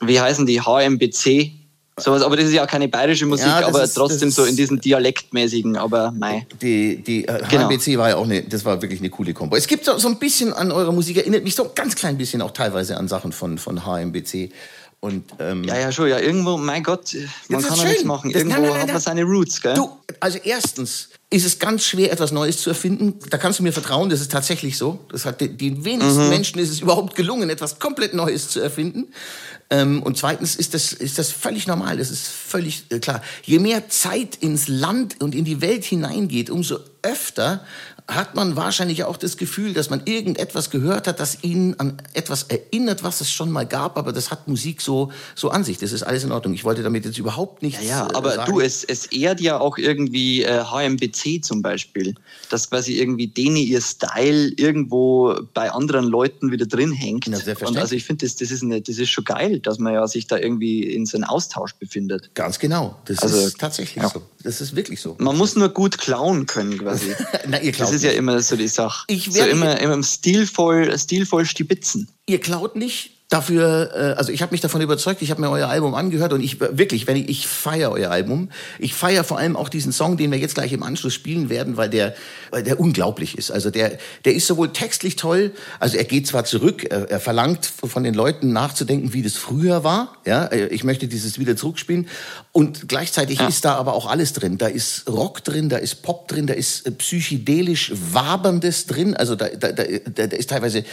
Wie 0.00 0.20
heißen 0.20 0.46
die? 0.46 0.60
HMBC. 0.60 1.52
Sowas, 2.02 2.22
aber 2.22 2.36
das 2.36 2.46
ist 2.46 2.52
ja 2.52 2.64
auch 2.64 2.68
keine 2.68 2.88
bayerische 2.88 3.26
Musik, 3.26 3.46
Ja, 3.46 3.66
aber 3.66 3.82
ist- 3.84 3.94
trotzdem 3.94 4.30
so 4.30 4.44
in 4.44 4.56
diesen 4.56 4.80
dialektmäßigen, 4.80 5.76
aber 5.76 6.10
mei. 6.12 6.46
Die, 6.60 6.96
die 7.02 7.26
äh, 7.26 7.42
Genau. 7.48 7.68
HMBC 7.68 7.98
war 7.98 8.08
ja 8.10 8.16
auch 8.16 8.24
eine, 8.24 8.42
das 8.42 8.64
war 8.64 8.80
wirklich 8.82 9.00
eine 9.00 9.10
coole 9.10 9.32
Kombo. 9.34 9.56
Es 9.56 9.66
gibt 9.66 9.84
so, 9.84 9.98
so 9.98 10.08
ein 10.08 10.18
bisschen 10.18 10.52
an 10.52 10.72
eurer 10.72 10.92
Musik, 10.92 11.16
erinnert 11.18 11.44
mich 11.44 11.54
so 11.54 11.64
ein 11.64 11.70
ganz 11.74 11.94
klein 11.94 12.16
bisschen 12.18 12.42
auch 12.42 12.50
teilweise 12.52 12.96
an 12.96 13.08
Sachen 13.08 13.32
von, 13.32 13.58
von 13.58 13.84
HMBC. 13.84 14.50
Und, 15.02 15.24
ähm, 15.38 15.64
Ja, 15.64 15.78
ja, 15.78 15.92
schon, 15.92 16.08
ja, 16.10 16.18
irgendwo, 16.18 16.58
mein 16.58 16.82
Gott, 16.82 17.16
man 17.48 17.62
kann 17.62 17.78
ja 17.78 17.84
nichts 17.84 18.04
machen. 18.04 18.32
Das- 18.32 18.42
Irgendwo 18.42 18.60
nein, 18.60 18.62
nein, 18.68 18.72
nein, 18.72 18.82
hat 18.82 18.92
man 18.92 19.00
seine 19.00 19.22
Roots, 19.24 19.60
gell? 19.62 19.72
Du, 19.72 19.88
also 20.20 20.38
erstens 20.44 21.08
ist 21.30 21.46
es 21.46 21.58
ganz 21.58 21.84
schwer, 21.86 22.12
etwas 22.12 22.32
Neues 22.32 22.60
zu 22.60 22.68
erfinden. 22.68 23.14
Da 23.30 23.38
kannst 23.38 23.60
du 23.60 23.62
mir 23.62 23.72
vertrauen, 23.72 24.10
das 24.10 24.20
ist 24.20 24.30
tatsächlich 24.30 24.76
so. 24.76 24.98
Das 25.10 25.24
hat 25.24 25.40
den- 25.40 25.56
den 25.56 25.84
wenigsten 25.86 26.24
Mhm. 26.24 26.28
Menschen 26.28 26.58
ist 26.60 26.68
es 26.68 26.80
überhaupt 26.80 27.14
gelungen, 27.14 27.48
etwas 27.48 27.78
komplett 27.78 28.12
Neues 28.12 28.50
zu 28.50 28.60
erfinden. 28.60 29.06
Ähm, 29.70 30.02
und 30.02 30.18
zweitens 30.18 30.56
ist 30.56 30.74
das, 30.74 30.92
ist 30.92 31.18
das 31.18 31.30
völlig 31.30 31.68
normal, 31.68 31.96
das 31.96 32.10
ist 32.10 32.26
völlig 32.26 32.84
äh, 32.90 32.98
klar. 32.98 33.22
Je 33.44 33.60
mehr 33.60 33.88
Zeit 33.88 34.36
ins 34.36 34.66
Land 34.66 35.20
und 35.20 35.34
in 35.34 35.44
die 35.44 35.60
Welt 35.60 35.84
hineingeht, 35.84 36.50
umso 36.50 36.80
öfter 37.02 37.64
hat 38.14 38.34
man 38.34 38.56
wahrscheinlich 38.56 39.04
auch 39.04 39.16
das 39.16 39.36
Gefühl, 39.36 39.72
dass 39.72 39.90
man 39.90 40.02
irgendetwas 40.04 40.70
gehört 40.70 41.06
hat, 41.06 41.20
das 41.20 41.42
ihn 41.42 41.74
an 41.78 42.00
etwas 42.14 42.44
erinnert, 42.44 43.02
was 43.02 43.20
es 43.20 43.30
schon 43.30 43.50
mal 43.50 43.66
gab, 43.66 43.96
aber 43.96 44.12
das 44.12 44.30
hat 44.30 44.48
Musik 44.48 44.80
so, 44.80 45.10
so 45.34 45.50
an 45.50 45.64
sich. 45.64 45.78
Das 45.78 45.92
ist 45.92 46.02
alles 46.02 46.24
in 46.24 46.32
Ordnung. 46.32 46.54
Ich 46.54 46.64
wollte 46.64 46.82
damit 46.82 47.04
jetzt 47.04 47.18
überhaupt 47.18 47.62
nichts 47.62 47.84
Ja, 47.86 48.08
äh, 48.08 48.14
aber 48.14 48.32
sagen. 48.34 48.52
du, 48.52 48.60
es, 48.60 48.84
es 48.84 49.06
ehrt 49.06 49.40
ja 49.40 49.58
auch 49.60 49.78
irgendwie 49.78 50.42
äh, 50.42 50.62
HMBC 50.64 51.44
zum 51.44 51.62
Beispiel, 51.62 52.14
dass 52.48 52.68
quasi 52.70 52.98
irgendwie 52.98 53.28
denen 53.28 53.56
ihr 53.56 53.80
Style 53.80 54.52
irgendwo 54.56 55.34
bei 55.54 55.70
anderen 55.70 56.04
Leuten 56.06 56.50
wieder 56.50 56.66
drin 56.66 56.92
hängt. 56.92 57.26
Na, 57.28 57.38
Und 57.66 57.76
also 57.76 57.94
ich 57.94 58.04
finde, 58.04 58.26
das, 58.26 58.36
das, 58.36 58.50
ist 58.50 58.62
eine- 58.62 58.80
das 58.80 58.98
ist 58.98 59.10
schon 59.10 59.24
geil, 59.24 59.60
dass 59.60 59.78
man 59.78 59.94
ja 59.94 60.06
sich 60.06 60.26
da 60.26 60.36
irgendwie 60.38 60.82
in 60.82 61.06
so 61.06 61.16
einen 61.16 61.24
Austausch 61.24 61.74
befindet. 61.74 62.30
Ganz 62.34 62.58
genau. 62.58 62.96
Das 63.04 63.18
Also, 63.20 63.36
ist 63.46 63.58
tatsächlich 63.58 64.02
ja. 64.02 64.08
so. 64.08 64.22
Das 64.42 64.60
ist 64.60 64.74
wirklich 64.74 65.00
so. 65.00 65.16
Man 65.18 65.36
muss 65.36 65.54
nur 65.56 65.68
gut 65.68 65.98
klauen 65.98 66.46
können 66.46 66.78
quasi. 66.78 67.14
Na, 67.48 67.60
ihr 67.60 67.72
klaut 67.72 67.90
ist 68.04 68.12
ja 68.12 68.18
immer 68.18 68.40
so 68.40 68.56
die 68.56 68.68
Sache. 68.68 69.04
Ich 69.08 69.26
so 69.26 69.34
werde- 69.34 69.50
immer, 69.50 69.80
immer 69.80 70.02
stilvoll, 70.02 70.96
stilvoll 70.98 71.44
stibitzen. 71.46 72.08
Ihr 72.26 72.40
klaut 72.40 72.76
nicht. 72.76 73.12
Dafür, 73.30 73.90
äh, 73.94 73.98
also 74.18 74.32
ich 74.32 74.42
habe 74.42 74.52
mich 74.52 74.60
davon 74.60 74.80
überzeugt, 74.80 75.22
ich 75.22 75.30
habe 75.30 75.40
mir 75.40 75.50
euer 75.50 75.68
Album 75.68 75.94
angehört 75.94 76.32
und 76.32 76.42
ich 76.42 76.60
wirklich, 76.60 77.06
wenn 77.06 77.16
ich, 77.16 77.28
ich 77.28 77.46
feiere 77.46 77.92
euer 77.92 78.10
Album. 78.10 78.50
Ich 78.78 78.92
feiere 78.94 79.24
vor 79.24 79.38
allem 79.38 79.56
auch 79.56 79.68
diesen 79.68 79.92
Song, 79.92 80.16
den 80.16 80.32
wir 80.32 80.38
jetzt 80.38 80.54
gleich 80.54 80.72
im 80.72 80.82
Anschluss 80.82 81.14
spielen 81.14 81.48
werden, 81.48 81.76
weil 81.76 81.88
der, 81.88 82.14
weil 82.50 82.62
der 82.62 82.80
unglaublich 82.80 83.38
ist. 83.38 83.50
Also 83.50 83.70
der, 83.70 83.98
der 84.24 84.34
ist 84.34 84.46
sowohl 84.46 84.72
textlich 84.72 85.16
toll, 85.16 85.52
also 85.78 85.96
er 85.96 86.04
geht 86.04 86.26
zwar 86.26 86.44
zurück, 86.44 86.84
er, 86.90 87.10
er 87.10 87.20
verlangt 87.20 87.66
von 87.66 88.02
den 88.02 88.14
Leuten 88.14 88.52
nachzudenken, 88.52 89.12
wie 89.12 89.22
das 89.22 89.34
früher 89.34 89.84
war. 89.84 90.16
Ja, 90.26 90.46
äh, 90.46 90.66
ich 90.66 90.82
möchte 90.82 91.06
dieses 91.06 91.38
wieder 91.38 91.56
zurückspielen 91.56 92.08
und 92.52 92.88
gleichzeitig 92.88 93.40
ist 93.40 93.64
da 93.64 93.76
aber 93.76 93.94
auch 93.94 94.06
alles 94.06 94.32
drin. 94.32 94.58
Da 94.58 94.66
ist 94.66 95.08
Rock 95.08 95.44
drin, 95.44 95.68
da 95.68 95.76
ist 95.76 96.02
Pop 96.02 96.26
drin, 96.26 96.48
da 96.48 96.54
ist 96.54 96.84
äh, 96.86 96.90
psychedelisch 96.90 97.92
waberndes 98.12 98.86
drin. 98.86 99.16
Also 99.16 99.36
da, 99.36 99.48
da, 99.48 99.70
da, 99.70 99.84
da 99.84 100.26
da 100.26 100.36
ist 100.36 100.50
teilweise 100.50 100.80
äh, 100.80 100.84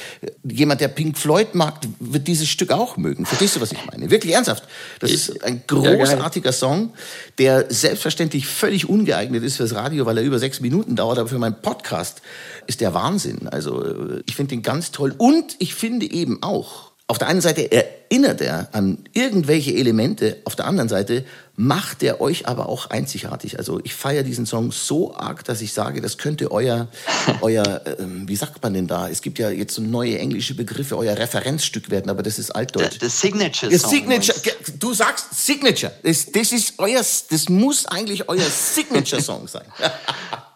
jemand, 0.44 0.82
der 0.82 0.90
Pink 0.90 1.18
Floyd 1.18 1.56
mag, 1.56 1.80
wird 2.00 2.27
dieses 2.28 2.50
Stück 2.50 2.72
auch 2.72 2.98
mögen. 2.98 3.26
Verstehst 3.26 3.56
du, 3.56 3.62
was 3.62 3.72
ich 3.72 3.86
meine? 3.86 4.12
Wirklich 4.12 4.34
ernsthaft. 4.34 4.64
Das 5.00 5.12
ist 5.12 5.44
ein 5.44 5.64
großartiger 5.66 6.52
Song, 6.52 6.94
der 7.38 7.66
selbstverständlich 7.70 8.46
völlig 8.48 8.88
ungeeignet 8.90 9.44
ist 9.44 9.58
fürs 9.58 9.74
Radio, 9.74 10.06
weil 10.06 10.18
er 10.18 10.24
über 10.24 10.40
sechs 10.40 10.60
Minuten 10.60 10.96
dauert, 10.96 11.18
aber 11.18 11.30
für 11.30 11.40
meinen 11.40 11.62
Podcast 11.62 12.22
ist 12.68 12.82
der 12.82 12.94
Wahnsinn. 12.94 13.48
Also 13.48 13.84
äh, 13.84 14.24
ich 14.26 14.36
finde 14.36 14.56
den 14.56 14.62
ganz 14.62 14.92
toll. 14.92 15.16
Und 15.18 15.56
ich 15.60 15.74
finde 15.74 16.10
eben 16.12 16.44
auch, 16.44 16.87
auf 17.10 17.18
der 17.18 17.30
einen 17.30 17.40
Seite 17.40 17.72
erinnert 17.72 18.42
er 18.42 18.68
an 18.74 18.98
irgendwelche 19.14 19.74
Elemente, 19.74 20.38
auf 20.44 20.58
der 20.58 20.66
anderen 20.66 20.90
Seite 20.90 21.24
macht 21.56 22.04
er 22.04 22.20
euch 22.20 22.48
aber 22.48 22.68
auch 22.68 22.90
einzigartig. 22.90 23.58
Also 23.58 23.80
ich 23.82 23.96
feiere 23.96 24.24
diesen 24.24 24.46
Song 24.46 24.74
so 24.74 25.16
arg, 25.16 25.46
dass 25.46 25.62
ich 25.62 25.72
sage, 25.72 26.02
das 26.02 26.18
könnte 26.18 26.52
euer, 26.52 26.90
euer 27.42 27.82
ähm, 27.98 28.28
wie 28.28 28.36
sagt 28.36 28.62
man 28.62 28.74
denn 28.74 28.88
da? 28.88 29.08
Es 29.08 29.22
gibt 29.22 29.40
ja 29.40 29.50
jetzt 29.50 29.74
so 29.76 29.82
neue 29.82 30.20
englische 30.20 30.54
Begriffe, 30.54 30.98
euer 30.98 31.18
Referenzstück 31.18 31.90
werden, 31.90 32.10
aber 32.10 32.24
das 32.24 32.40
ist 32.40 32.52
altdeutsch. 32.52 33.00
Der 33.00 33.10
Signature 33.10 33.80
Song. 33.80 33.90
Signature, 33.90 34.38
du 34.78 34.94
sagst 34.94 35.28
Signature. 35.32 35.94
Das, 36.04 36.30
das 36.30 36.52
ist 36.52 36.74
euer, 36.78 37.00
das 37.00 37.50
muss 37.50 37.86
eigentlich 37.86 38.28
euer 38.28 38.50
Signature-Song 38.50 39.48
sein. 39.48 39.66
du? 39.80 39.86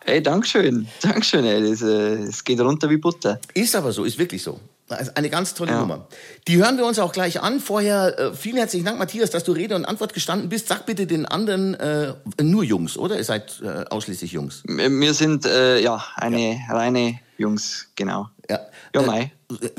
Hey, 0.03 0.21
Dankeschön. 0.21 0.87
Dankeschön, 0.99 1.45
ey. 1.45 1.61
Äh, 1.61 2.27
es 2.27 2.43
geht 2.43 2.59
runter 2.59 2.89
wie 2.89 2.97
Butter. 2.97 3.39
Ist 3.53 3.75
aber 3.75 3.91
so, 3.91 4.03
ist 4.03 4.17
wirklich 4.17 4.41
so. 4.41 4.59
Also 4.97 5.11
eine 5.15 5.29
ganz 5.29 5.53
tolle 5.53 5.71
Ja. 5.71 5.79
Nummer. 5.79 6.07
Die 6.47 6.57
hören 6.57 6.77
wir 6.77 6.85
uns 6.85 6.99
auch 6.99 7.11
gleich 7.11 7.41
an. 7.41 7.59
Vorher 7.59 8.17
äh, 8.19 8.33
vielen 8.33 8.57
herzlichen 8.57 8.85
Dank, 8.85 8.99
Matthias, 8.99 9.29
dass 9.29 9.43
du 9.43 9.51
Rede 9.51 9.75
und 9.75 9.85
Antwort 9.85 10.13
gestanden 10.13 10.49
bist. 10.49 10.67
Sag 10.67 10.85
bitte 10.85 11.07
den 11.07 11.25
anderen 11.25 11.73
äh, 11.75 12.13
nur 12.41 12.63
Jungs, 12.63 12.97
oder? 12.97 13.17
Ihr 13.17 13.23
seid 13.23 13.61
äh, 13.63 13.85
ausschließlich 13.89 14.31
Jungs. 14.31 14.63
Wir 14.65 15.13
sind 15.13 15.45
äh, 15.45 15.79
ja 15.79 16.03
eine 16.15 16.59
reine 16.69 17.19
Jungs, 17.37 17.87
genau. 17.95 18.27
Ja, 18.49 18.59
Ja, 18.93 19.01
mei. 19.03 19.31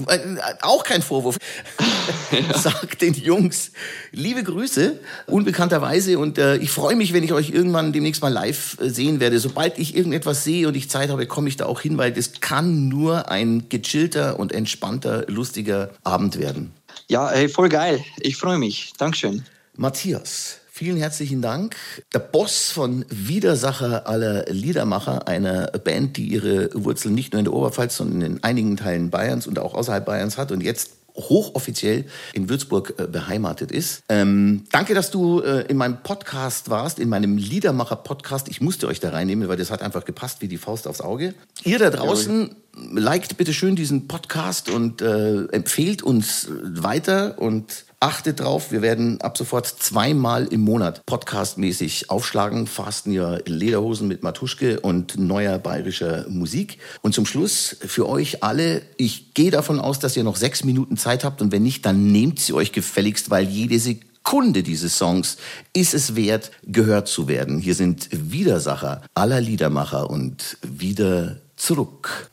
äh, 0.09 0.15
äh, 0.17 0.37
auch 0.63 0.83
kein 0.83 1.03
Vorwurf. 1.03 1.37
Sagt 2.55 3.03
den 3.03 3.15
Jungs 3.15 3.73
liebe 4.11 4.43
Grüße, 4.43 4.99
unbekannterweise. 5.27 6.19
Und 6.19 6.39
ich 6.39 6.71
freue 6.71 6.97
mich, 6.97 7.13
wenn 7.13 7.23
ich 7.23 7.33
euch 7.33 7.51
irgendwann 7.51 7.93
demnächst 7.93 8.23
mal 8.23 8.33
live 8.33 8.77
sehen 8.81 9.21
werde. 9.21 9.39
Sobald 9.39 9.79
ich 9.79 9.95
irgendetwas 9.97 10.45
sehe 10.45 10.67
und 10.67 10.77
ich 10.77 10.89
Zeit 10.91 11.11
habe, 11.11 11.27
komme 11.27 11.49
ich 11.49 11.57
da 11.57 11.67
auch 11.67 11.81
hin, 11.81 11.99
weil 11.99 12.13
das 12.13 12.41
kann 12.41 12.89
nur 12.89 13.31
ein 13.31 13.69
gechillter 13.69 14.39
und 14.41 14.53
entspannter, 14.53 15.02
lustiger 15.29 15.91
Abend 16.05 16.39
werden. 16.39 16.73
Ja, 17.09 17.31
hey, 17.31 17.49
voll 17.49 17.69
geil. 17.69 18.05
Ich 18.21 18.37
freue 18.37 18.59
mich. 18.59 18.93
Dankeschön. 18.99 19.45
Matthias, 19.75 20.59
vielen 20.71 20.97
herzlichen 20.97 21.43
Dank. 21.43 21.77
Der 22.13 22.19
Boss 22.19 22.71
von 22.71 23.05
Widersacher 23.09 24.07
aller 24.07 24.45
Liedermacher, 24.47 25.27
einer 25.27 25.67
Band, 25.69 26.17
die 26.17 26.27
ihre 26.27 26.71
Wurzeln 26.75 27.15
nicht 27.15 27.33
nur 27.33 27.41
in 27.41 27.47
der 27.47 27.55
Oberpfalz, 27.55 27.97
sondern 27.97 28.23
in 28.23 28.45
einigen 28.45 28.77
Teilen 28.77 29.11
Bayerns 29.11 29.47
und 29.47 29.59
auch 29.59 29.75
außerhalb 29.75 30.05
Bayerns 30.05 30.39
hat 30.39 30.53
und 30.53 30.63
jetzt 30.63 30.91
hochoffiziell 31.15 32.07
in 32.33 32.49
Würzburg 32.49 32.95
äh, 32.99 33.07
beheimatet 33.07 33.71
ist. 33.71 34.03
Ähm, 34.09 34.65
danke, 34.71 34.95
dass 34.95 35.11
du 35.11 35.41
äh, 35.41 35.67
in 35.69 35.77
meinem 35.77 36.03
Podcast 36.03 36.71
warst, 36.71 36.99
in 36.99 37.09
meinem 37.09 37.37
Liedermacher-Podcast. 37.37 38.49
Ich 38.49 38.61
musste 38.61 38.87
euch 38.89 39.01
da 39.01 39.11
reinnehmen, 39.11 39.49
weil 39.49 39.57
das 39.57 39.71
hat 39.71 39.83
einfach 39.83 40.05
gepasst 40.05 40.41
wie 40.41 40.49
die 40.49 40.59
Faust 40.59 40.87
aufs 40.87 41.01
Auge. 41.01 41.35
Ihr 41.65 41.79
da 41.79 41.91
draußen, 41.91 42.57
liked 42.75 43.37
bitte 43.37 43.53
schön 43.53 43.77
diesen 43.77 44.09
Podcast 44.09 44.71
und 44.71 45.03
äh, 45.03 45.45
empfehlt 45.47 46.03
uns 46.03 46.49
weiter 46.63 47.39
und 47.39 47.85
achtet 48.03 48.41
drauf, 48.41 48.73
wir 48.73 48.83
werden 48.83 49.21
ab 49.21 49.39
sofort 49.39 49.67
zweimal 49.67 50.47
im 50.47 50.63
Monat 50.63 51.07
podcastmäßig 51.07 52.11
aufschlagen. 52.11 52.67
Fasten 52.67 53.13
ja 53.13 53.39
Lederhosen 53.47 54.09
mit 54.09 54.25
Matuschke 54.25 54.81
und 54.81 55.19
neuer 55.19 55.59
bayerischer 55.59 56.27
Musik. 56.29 56.79
Und 57.03 57.15
zum 57.15 57.27
Schluss 57.27 57.77
für 57.81 58.09
euch 58.09 58.43
alle, 58.43 58.83
ich 58.97 59.35
gehe 59.35 59.53
davon 59.53 59.79
aus, 59.79 60.01
dass 60.01 60.17
ihr 60.17 60.25
noch 60.25 60.37
sechs 60.37 60.65
Minuten 60.65 60.97
Zeit 60.97 61.23
habt 61.23 61.41
und 61.43 61.53
wenn 61.53 61.63
nicht, 61.63 61.87
dann 61.87 62.11
nehmt 62.11 62.41
sie 62.41 62.55
euch 62.55 62.73
gefälligst, 62.73 63.31
weil 63.31 63.45
jede 63.45 63.79
Sekunde 63.79 64.65
dieses 64.65 64.99
Songs 64.99 65.37
ist 65.73 65.95
es 65.95 66.17
wert, 66.17 66.51
gehört 66.65 67.07
zu 67.07 67.29
werden. 67.29 67.59
Hier 67.59 67.77
sind 67.77 68.09
Widersacher 68.11 69.03
aller 69.15 69.41
Liedermacher 69.41 70.11
und 70.11 70.59
wieder 70.63 71.37
zurück. 71.55 72.31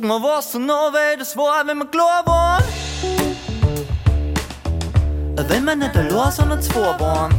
Mal, 0.00 0.22
was 0.22 0.52
du 0.52 0.58
noch 0.58 0.92
weh, 0.92 1.16
das 1.18 1.36
war, 1.36 1.66
wenn 1.66 1.78
wir 1.78 1.86
klar 1.86 2.22
waren. 2.26 2.64
Wenn 5.48 5.64
wir 5.64 5.76
nicht 5.76 5.96
allein, 5.96 6.30
sondern 6.30 6.62
zwei 6.62 6.98
waren. 7.00 7.32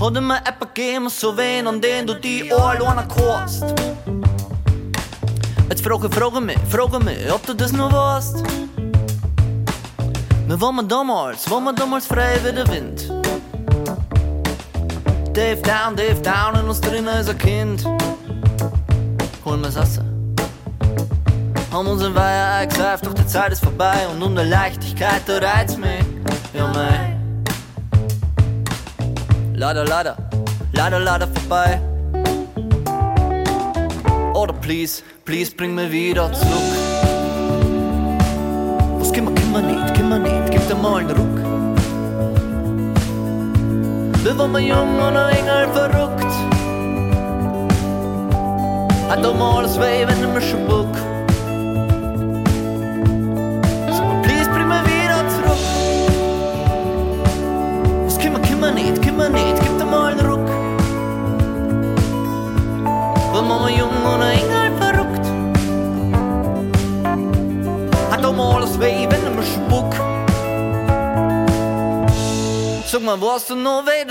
Hat 0.00 0.12
mir 0.14 0.38
etwas 0.38 0.68
gegeben, 0.74 1.08
so 1.08 1.36
wen, 1.36 1.66
an 1.66 1.80
den 1.80 2.06
du 2.06 2.14
die 2.14 2.52
alleine 2.52 3.06
kannst. 3.08 3.64
Jetzt 5.68 5.84
frage, 5.84 6.10
frage 6.10 6.40
mich, 6.40 6.58
frage 6.68 6.98
mich, 6.98 7.32
ob 7.32 7.46
du 7.46 7.54
das 7.54 7.72
noch 7.72 7.92
weißt. 7.92 8.42
Wir 10.46 10.60
waren 10.60 10.88
damals, 10.88 11.50
waren 11.50 11.64
wir 11.64 11.72
damals 11.72 12.06
frei 12.06 12.38
wie 12.44 12.52
der 12.52 12.68
Wind. 12.68 13.08
Dave 15.32 15.62
down, 15.62 15.96
Dave 15.96 16.20
down, 16.20 16.60
in 16.60 16.68
uns 16.68 16.80
drinnen 16.80 17.18
ist 17.18 17.30
ein 17.30 17.38
Kind. 17.38 17.86
Holen 19.52 19.64
wir's 19.64 19.76
Wasser. 19.76 20.02
Haben 21.70 21.86
uns 21.86 22.02
in 22.02 22.14
Weiher 22.14 22.54
eingeseift, 22.54 23.04
doch 23.04 23.12
die 23.12 23.26
Zeit 23.26 23.52
ist 23.52 23.62
vorbei 23.62 24.08
und 24.10 24.22
um 24.22 24.34
der 24.34 24.46
Leichtigkeit, 24.46 25.20
da 25.26 25.36
reizt 25.36 25.76
mich. 25.78 26.06
Ja, 26.54 26.68
mei. 26.68 27.18
Leider, 29.52 29.84
leider, 29.84 30.16
leider, 30.72 31.00
leider 31.00 31.28
vorbei. 31.28 31.78
Oder 34.32 34.54
please, 34.54 35.02
please 35.26 35.54
bring 35.54 35.74
mich 35.74 35.92
wieder 35.92 36.32
zurück. 36.32 36.72
Was 39.00 39.12
können 39.12 39.28
wir, 39.28 39.34
können 39.34 39.52
wir 39.52 39.60
nicht, 39.60 39.94
können 39.94 40.08
wir 40.08 40.18
nicht, 40.18 40.50
gib 40.50 40.66
dir 40.66 40.76
mal 40.76 41.00
einen 41.00 41.10
Ruck. 41.10 41.36
Wir 44.24 44.38
waren 44.38 44.64
jung 44.64 44.98
und 44.98 45.14
ein 45.14 45.36
Engel 45.36 45.68
verrückt. 45.74 46.21
Mich 50.32 50.48
schon 50.48 50.66
buck. 50.66 50.96
Sag 53.90 54.06
mal, 54.06 54.22
please 54.22 54.48
bring 54.48 54.66
mich 54.66 54.84
wieder 54.86 55.28
zurück. 55.28 55.58
Was 58.06 58.18
können 58.18 58.36
wir, 58.36 58.42
können 58.48 58.60
wir 58.60 58.70
nicht, 58.70 59.02
können 59.02 59.18
wir 59.18 59.28
nicht, 59.28 59.60
gib 59.60 59.78
dir 59.78 59.84
mal 59.84 60.12
einen 60.12 60.26
Ruck. 60.26 60.48
Wir 62.86 63.34
waren 63.34 63.48
mal 63.48 63.70
jung 63.70 63.90
und 63.90 64.22
ein 64.22 64.38
Engel 64.38 64.72
verrückt. 64.78 65.26
Hat 68.10 68.24
doch 68.24 68.32
mal 68.32 68.56
alles 68.56 68.80
weh, 68.80 69.06
wenn 69.10 69.24
du 69.26 69.30
mich 69.38 69.52
schon 69.52 69.68
buck. 69.68 69.94
Sag 72.86 73.02
mal, 73.02 73.20
weißt 73.20 73.50
du 73.50 73.56
noch, 73.56 73.84
wer 73.84 74.06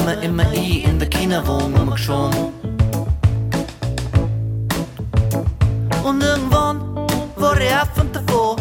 Immer, 0.00 0.22
immer 0.22 0.52
ich 0.52 0.84
in 0.84 0.98
der 0.98 1.08
Kinderwohnung 1.08 1.94
schon. 1.94 2.30
Und 6.02 6.22
irgendwann 6.22 6.80
war 7.36 7.60
ich 7.60 7.70
auf 7.74 8.00
und 8.00 8.16
davor. 8.16 8.56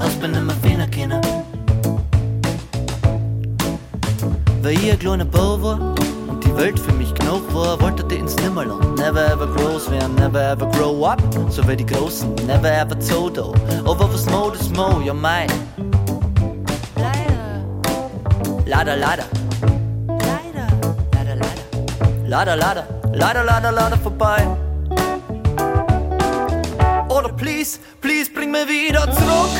Als 0.00 0.14
bin 0.14 0.34
immer 0.34 0.54
feiner 0.54 0.88
Kinder. 0.88 1.20
Weil 4.62 4.72
ich 4.72 4.90
ein 4.92 4.98
kleiner 4.98 5.24
Bau 5.24 5.62
war 5.62 5.94
und 6.26 6.44
die 6.44 6.56
Welt 6.56 6.78
für 6.78 6.92
mich 6.92 7.14
genug 7.14 7.42
war, 7.54 7.80
wollte 7.80 8.04
ich 8.10 8.20
ins 8.20 8.34
Nimmerland. 8.36 8.98
Never 8.98 9.24
ever 9.24 9.46
groß 9.46 9.88
werden, 9.92 10.16
never 10.16 10.42
ever 10.42 10.66
grow 10.72 11.06
up. 11.06 11.22
So 11.48 11.66
wie 11.68 11.76
die 11.76 11.86
Großen, 11.86 12.34
never 12.46 12.72
ever 12.72 12.98
Zodo. 12.98 13.54
Aber 13.84 14.12
was 14.12 14.26
Mo, 14.26 14.50
das 14.50 14.68
Mo, 14.70 15.00
ja 15.00 15.14
mein. 15.14 15.48
Leider, 18.68 18.96
leider. 18.96 19.24
Leider, 21.16 21.36
leider. 21.36 21.46
Leider, 22.26 22.56
leider, 22.56 22.84
leider, 23.14 23.44
leider, 23.44 23.72
leider 23.72 23.96
vorbei. 23.96 24.46
Oder 27.08 27.30
please, 27.30 27.78
please 28.02 28.30
bring 28.30 28.50
mich 28.50 28.68
wieder 28.68 29.10
zurück. 29.10 29.54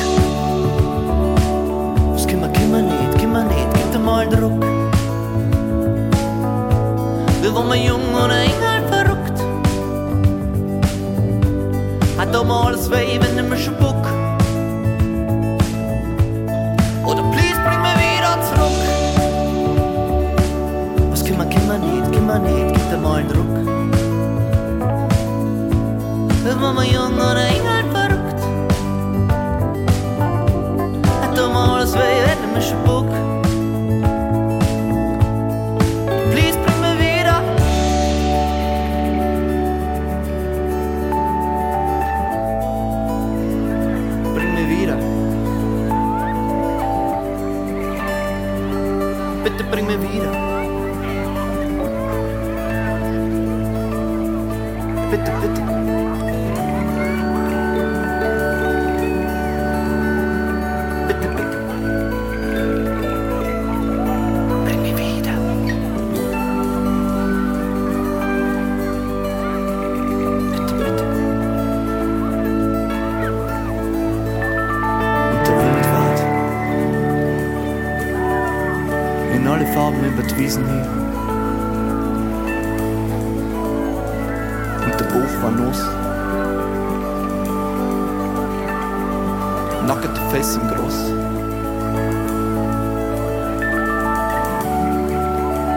Was 2.13 2.27
können 2.27 2.41
wir, 2.41 2.49
können 2.49 2.71
wir 2.71 2.81
nicht, 2.83 3.19
können 3.19 3.33
wir 3.33 3.43
nicht, 3.45 3.73
gib 3.73 3.91
dir 3.91 3.97
mal 3.97 4.29
Druck. 4.29 4.61
Wir 7.41 7.55
waren 7.55 7.67
mal 7.67 7.77
jung 7.77 8.13
und 8.13 8.29
Engel 8.29 8.87
verrückt. 8.91 9.39
Hat 12.19 12.35
doch 12.35 12.45
mal 12.45 12.67
alles 12.67 12.87
weh, 12.91 13.19
wenn 13.19 13.43
ich 13.43 13.49
mich 13.49 13.65
schon 13.65 13.75
buck. 13.77 14.18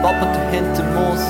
Wapperte 0.03 0.39
hinter 0.51 0.83
Moos. 0.83 1.21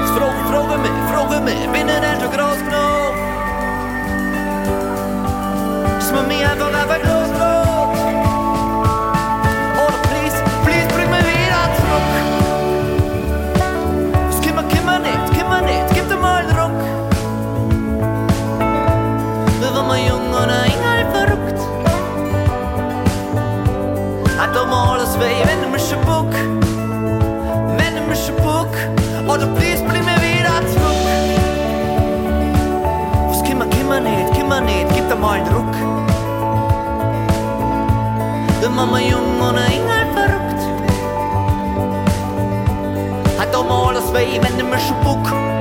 Jetzt 0.00 0.12
Frage, 0.16 0.40
frage 0.50 0.78
mich, 0.78 0.98
frage 1.12 1.40
mich, 1.42 1.68
bin 1.68 1.88
ich 1.88 2.00
denn 2.00 2.18
schon 2.18 2.30
groß 2.30 2.60
genug? 2.64 3.14
Dass 5.98 6.10
man 6.12 6.26
mich 6.26 6.42
du 25.20 25.68
mich 25.68 25.82
schon 25.88 26.04
buck. 26.04 26.32
Oder 29.32 29.46
please 29.54 29.82
bring 29.84 30.04
mich 30.04 30.20
wieder 30.20 30.60
zurück. 30.66 31.06
Was 33.28 33.42
können 33.44 33.60
wir, 33.60 33.66
können 33.66 33.88
wir 33.88 34.00
nicht, 34.00 34.34
können 34.34 34.48
wir 34.48 34.60
nicht, 34.60 34.86
gib 34.94 35.08
dir 35.08 35.16
mal 35.16 35.38
einen 35.38 35.46
Ruck. 35.46 35.74
Wir 38.60 38.76
waren 38.76 38.90
mal 38.90 39.00
jung 39.00 39.40
ein 39.40 39.56
Engel 39.56 40.06
verrückt. 40.14 40.62
Hat 43.38 43.54
doch 43.54 43.66
mal 43.66 43.88
alles 43.88 44.12
weh, 44.12 44.38
wenn 44.42 44.58
du 44.58 44.64
mich 44.64 44.92
buck. 45.02 45.51